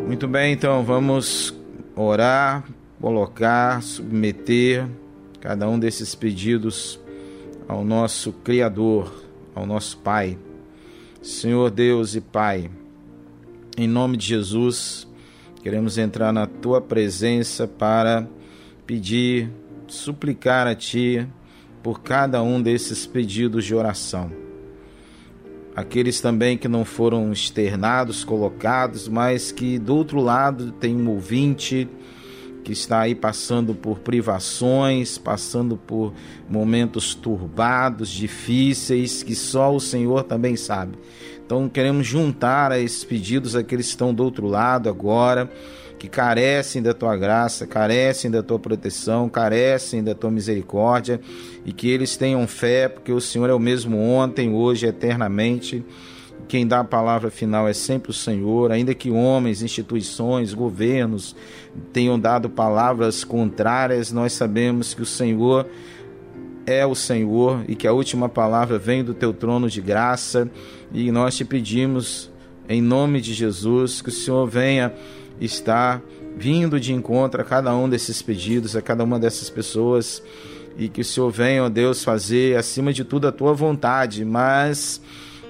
Muito 0.07 0.27
bem, 0.27 0.53
então 0.53 0.83
vamos 0.83 1.53
orar, 1.95 2.63
colocar, 2.99 3.81
submeter 3.81 4.87
cada 5.39 5.69
um 5.69 5.79
desses 5.79 6.15
pedidos 6.15 6.99
ao 7.67 7.83
nosso 7.85 8.33
Criador, 8.33 9.13
ao 9.55 9.65
nosso 9.65 9.97
Pai. 9.97 10.37
Senhor 11.21 11.69
Deus 11.69 12.15
e 12.15 12.21
Pai, 12.21 12.69
em 13.77 13.87
nome 13.87 14.17
de 14.17 14.25
Jesus, 14.25 15.07
queremos 15.61 15.97
entrar 15.97 16.31
na 16.31 16.45
tua 16.45 16.81
presença 16.81 17.67
para 17.67 18.27
pedir, 18.85 19.49
suplicar 19.87 20.67
a 20.67 20.75
Ti 20.75 21.27
por 21.83 22.01
cada 22.01 22.41
um 22.41 22.61
desses 22.61 23.05
pedidos 23.05 23.65
de 23.65 23.75
oração. 23.75 24.31
Aqueles 25.75 26.19
também 26.19 26.57
que 26.57 26.67
não 26.67 26.83
foram 26.83 27.31
externados, 27.31 28.23
colocados, 28.23 29.07
mas 29.07 29.51
que 29.51 29.79
do 29.79 29.95
outro 29.95 30.19
lado 30.19 30.71
tem 30.73 30.95
um 30.95 31.09
ouvinte 31.09 31.87
que 32.63 32.73
está 32.73 33.01
aí 33.01 33.15
passando 33.15 33.73
por 33.73 33.99
privações, 33.99 35.17
passando 35.17 35.77
por 35.77 36.13
momentos 36.49 37.15
turbados, 37.15 38.09
difíceis, 38.09 39.23
que 39.23 39.35
só 39.35 39.73
o 39.73 39.79
Senhor 39.79 40.23
também 40.23 40.55
sabe. 40.55 40.97
Então 41.49 41.67
queremos 41.67 42.05
juntar 42.05 42.71
a 42.71 42.77
esses 42.77 43.03
pedidos 43.03 43.55
aqueles 43.55 43.87
que 43.87 43.93
estão 43.93 44.13
do 44.13 44.23
outro 44.23 44.45
lado 44.45 44.87
agora, 44.87 45.49
que 45.97 46.07
carecem 46.07 46.79
da 46.79 46.93
tua 46.93 47.17
graça, 47.17 47.65
carecem 47.65 48.29
da 48.29 48.43
tua 48.43 48.59
proteção, 48.59 49.27
carecem 49.27 50.03
da 50.03 50.13
tua 50.13 50.29
misericórdia 50.29 51.19
e 51.65 51.73
que 51.73 51.89
eles 51.89 52.15
tenham 52.15 52.45
fé, 52.45 52.87
porque 52.87 53.11
o 53.11 53.19
Senhor 53.19 53.49
é 53.49 53.53
o 53.55 53.57
mesmo 53.57 53.97
ontem, 53.97 54.53
hoje, 54.53 54.85
eternamente. 54.85 55.83
Quem 56.47 56.67
dá 56.67 56.81
a 56.81 56.83
palavra 56.83 57.31
final 57.31 57.67
é 57.67 57.73
sempre 57.73 58.11
o 58.11 58.13
Senhor, 58.13 58.71
ainda 58.71 58.93
que 58.93 59.09
homens, 59.09 59.63
instituições, 59.63 60.53
governos 60.53 61.35
tenham 61.91 62.19
dado 62.19 62.47
palavras 62.47 63.23
contrárias, 63.23 64.11
nós 64.11 64.33
sabemos 64.33 64.93
que 64.93 65.01
o 65.01 65.05
Senhor 65.05 65.65
é 66.69 66.85
o 66.85 66.93
Senhor 66.93 67.63
e 67.67 67.75
que 67.75 67.87
a 67.87 67.93
última 67.93 68.29
palavra 68.29 68.77
vem 68.77 69.03
do 69.03 69.13
teu 69.13 69.33
trono 69.33 69.67
de 69.69 69.81
graça. 69.81 70.49
E 70.93 71.11
nós 71.11 71.35
te 71.35 71.43
pedimos 71.43 72.31
em 72.67 72.81
nome 72.81 73.19
de 73.19 73.33
Jesus 73.33 74.01
que 74.01 74.09
o 74.09 74.11
Senhor 74.11 74.45
venha 74.47 74.93
estar 75.41 76.01
vindo 76.37 76.79
de 76.79 76.93
encontro 76.93 77.41
a 77.41 77.43
cada 77.43 77.75
um 77.75 77.89
desses 77.89 78.21
pedidos, 78.21 78.75
a 78.75 78.81
cada 78.81 79.03
uma 79.03 79.19
dessas 79.19 79.49
pessoas. 79.49 80.21
E 80.77 80.87
que 80.87 81.01
o 81.01 81.05
Senhor 81.05 81.31
venha, 81.31 81.63
ó 81.63 81.69
Deus, 81.69 82.03
fazer 82.03 82.55
acima 82.55 82.93
de 82.93 83.03
tudo 83.03 83.27
a 83.27 83.31
tua 83.31 83.53
vontade, 83.53 84.23
mas 84.23 85.01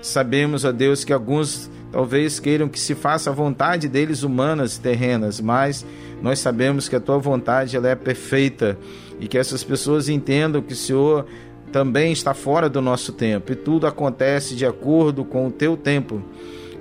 sabemos, 0.02 0.64
ó 0.64 0.72
Deus, 0.72 1.04
que 1.04 1.14
alguns 1.14 1.70
talvez 1.92 2.40
queiram 2.40 2.70
que 2.70 2.80
se 2.80 2.96
faça 2.96 3.30
a 3.30 3.34
vontade 3.34 3.88
deles 3.88 4.24
humanas 4.24 4.78
terrenas, 4.78 5.42
mas 5.42 5.86
nós 6.22 6.40
sabemos 6.40 6.88
que 6.88 6.96
a 6.96 7.00
tua 7.00 7.18
vontade 7.18 7.76
ela 7.76 7.90
é 7.90 7.96
perfeita 7.96 8.78
e 9.20 9.28
que 9.28 9.38
essas 9.38 9.64
pessoas 9.64 10.10
entendam 10.10 10.62
que 10.62 10.74
o 10.74 10.76
Senhor 10.76 11.26
também 11.72 12.12
está 12.12 12.34
fora 12.34 12.70
do 12.70 12.82
nosso 12.82 13.14
tempo 13.14 13.52
e 13.52 13.56
tudo 13.56 13.86
acontece 13.86 14.56
de 14.56 14.66
acordo 14.66 15.24
com 15.24 15.48
o 15.48 15.52
teu 15.52 15.78
tempo. 15.78 16.24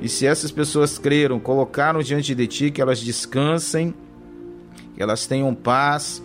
E 0.01 0.09
se 0.09 0.26
essas 0.26 0.51
pessoas 0.51 0.99
creram, 0.99 1.41
colocaram 1.41 2.01
diante 2.01 2.34
de 2.34 2.47
ti 2.47 2.70
que 2.70 2.80
elas 2.80 3.01
descansem, 3.01 3.93
que 4.95 5.03
elas 5.03 5.26
tenham 5.26 5.55
paz, 5.55 6.22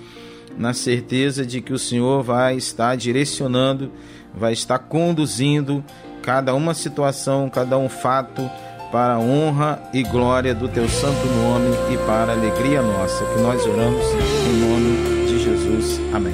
na 0.58 0.74
certeza 0.74 1.46
de 1.46 1.62
que 1.62 1.74
o 1.74 1.80
Senhor 1.80 2.22
vai 2.22 2.56
estar 2.56 2.96
direcionando, 2.96 3.92
vai 4.34 4.54
estar 4.54 4.78
conduzindo 4.78 5.84
cada 6.22 6.54
uma 6.54 6.74
situação, 6.74 7.50
cada 7.50 7.78
um 7.78 7.90
fato 7.90 8.50
para 8.92 9.16
a 9.16 9.20
honra 9.20 9.82
e 9.92 10.04
glória 10.04 10.54
do 10.54 10.68
teu 10.68 10.88
santo 10.88 11.26
nome 11.28 11.76
e 11.92 11.98
para 12.06 12.32
a 12.32 12.36
alegria 12.36 12.82
nossa, 12.82 13.26
que 13.26 13.42
nós 13.42 13.66
oramos 13.66 14.06
em 14.06 14.60
nome 14.60 15.13
Jesus. 15.74 16.00
Amém. 16.14 16.34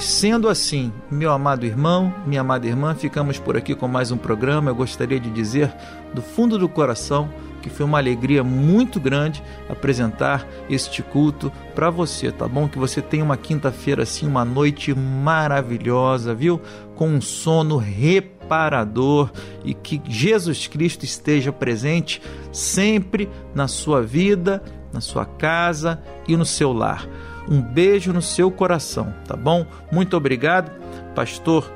Sendo 0.00 0.48
assim, 0.48 0.92
meu 1.10 1.30
amado 1.30 1.66
irmão, 1.66 2.14
minha 2.26 2.40
amada 2.40 2.66
irmã, 2.66 2.94
ficamos 2.94 3.38
por 3.38 3.56
aqui 3.56 3.74
com 3.74 3.86
mais 3.86 4.10
um 4.10 4.16
programa. 4.16 4.70
Eu 4.70 4.74
gostaria 4.74 5.20
de 5.20 5.30
dizer 5.30 5.72
do 6.14 6.22
fundo 6.22 6.58
do 6.58 6.68
coração 6.68 7.28
que 7.66 7.70
foi 7.70 7.84
uma 7.84 7.98
alegria 7.98 8.44
muito 8.44 9.00
grande 9.00 9.42
apresentar 9.68 10.46
este 10.70 11.02
culto 11.02 11.52
para 11.74 11.90
você, 11.90 12.30
tá 12.30 12.46
bom? 12.46 12.68
Que 12.68 12.78
você 12.78 13.02
tenha 13.02 13.24
uma 13.24 13.36
quinta-feira 13.36 14.04
assim, 14.04 14.26
uma 14.26 14.44
noite 14.44 14.94
maravilhosa, 14.94 16.32
viu? 16.32 16.60
Com 16.94 17.08
um 17.08 17.20
sono 17.20 17.76
reparador 17.76 19.32
e 19.64 19.74
que 19.74 20.00
Jesus 20.06 20.68
Cristo 20.68 21.04
esteja 21.04 21.52
presente 21.52 22.22
sempre 22.52 23.28
na 23.52 23.66
sua 23.66 24.00
vida, 24.00 24.62
na 24.92 25.00
sua 25.00 25.24
casa 25.24 26.00
e 26.28 26.36
no 26.36 26.46
seu 26.46 26.72
lar. 26.72 27.08
Um 27.48 27.60
beijo 27.60 28.12
no 28.12 28.22
seu 28.22 28.50
coração, 28.50 29.14
tá 29.26 29.36
bom? 29.36 29.66
Muito 29.92 30.16
obrigado, 30.16 30.70
pastor 31.14 31.70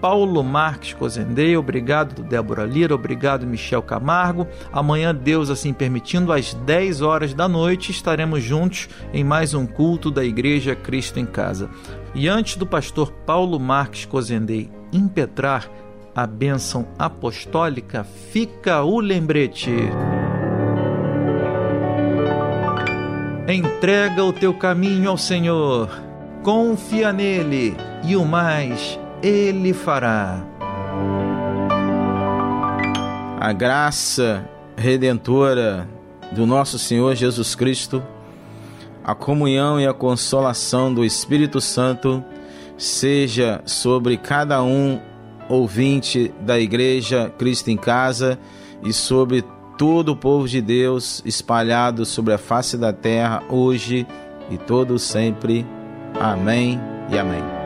Paulo 0.00 0.44
Marques 0.44 0.94
Cozendei, 0.94 1.56
obrigado 1.56 2.22
Débora 2.22 2.64
Lira, 2.64 2.94
obrigado 2.94 3.46
Michel 3.46 3.82
Camargo. 3.82 4.46
Amanhã, 4.72 5.14
Deus 5.14 5.50
assim 5.50 5.72
permitindo, 5.72 6.32
às 6.32 6.54
10 6.54 7.02
horas 7.02 7.34
da 7.34 7.48
noite, 7.48 7.90
estaremos 7.90 8.42
juntos 8.42 8.88
em 9.12 9.24
mais 9.24 9.54
um 9.54 9.66
culto 9.66 10.10
da 10.10 10.24
Igreja 10.24 10.74
Cristo 10.74 11.18
em 11.18 11.26
Casa. 11.26 11.68
E 12.14 12.28
antes 12.28 12.56
do 12.56 12.66
pastor 12.66 13.12
Paulo 13.26 13.58
Marques 13.58 14.04
Cozendei 14.04 14.70
impetrar 14.92 15.68
a 16.14 16.26
bênção 16.26 16.88
apostólica, 16.98 18.04
fica 18.04 18.82
o 18.82 19.00
lembrete. 19.00 19.72
Entrega 23.50 24.22
o 24.22 24.30
teu 24.30 24.52
caminho 24.52 25.08
ao 25.08 25.16
Senhor, 25.16 25.88
confia 26.42 27.14
nele 27.14 27.74
e 28.04 28.14
o 28.14 28.22
mais 28.22 29.00
ele 29.22 29.72
fará. 29.72 30.44
A 33.40 33.50
graça 33.54 34.46
redentora 34.76 35.88
do 36.30 36.44
nosso 36.44 36.78
Senhor 36.78 37.14
Jesus 37.14 37.54
Cristo, 37.54 38.02
a 39.02 39.14
comunhão 39.14 39.80
e 39.80 39.86
a 39.86 39.94
consolação 39.94 40.92
do 40.92 41.02
Espírito 41.02 41.58
Santo 41.58 42.22
seja 42.76 43.62
sobre 43.64 44.18
cada 44.18 44.62
um 44.62 45.00
ouvinte 45.48 46.34
da 46.42 46.60
Igreja 46.60 47.32
Cristo 47.38 47.70
em 47.70 47.78
Casa 47.78 48.38
e 48.84 48.92
sobre 48.92 49.42
todo 49.78 50.10
o 50.10 50.16
povo 50.16 50.48
de 50.48 50.60
Deus 50.60 51.22
espalhado 51.24 52.04
sobre 52.04 52.34
a 52.34 52.38
face 52.38 52.76
da 52.76 52.92
terra, 52.92 53.42
hoje 53.48 54.06
e 54.50 54.58
todo 54.58 54.98
sempre. 54.98 55.64
Amém 56.20 56.78
e 57.08 57.16
amém. 57.16 57.57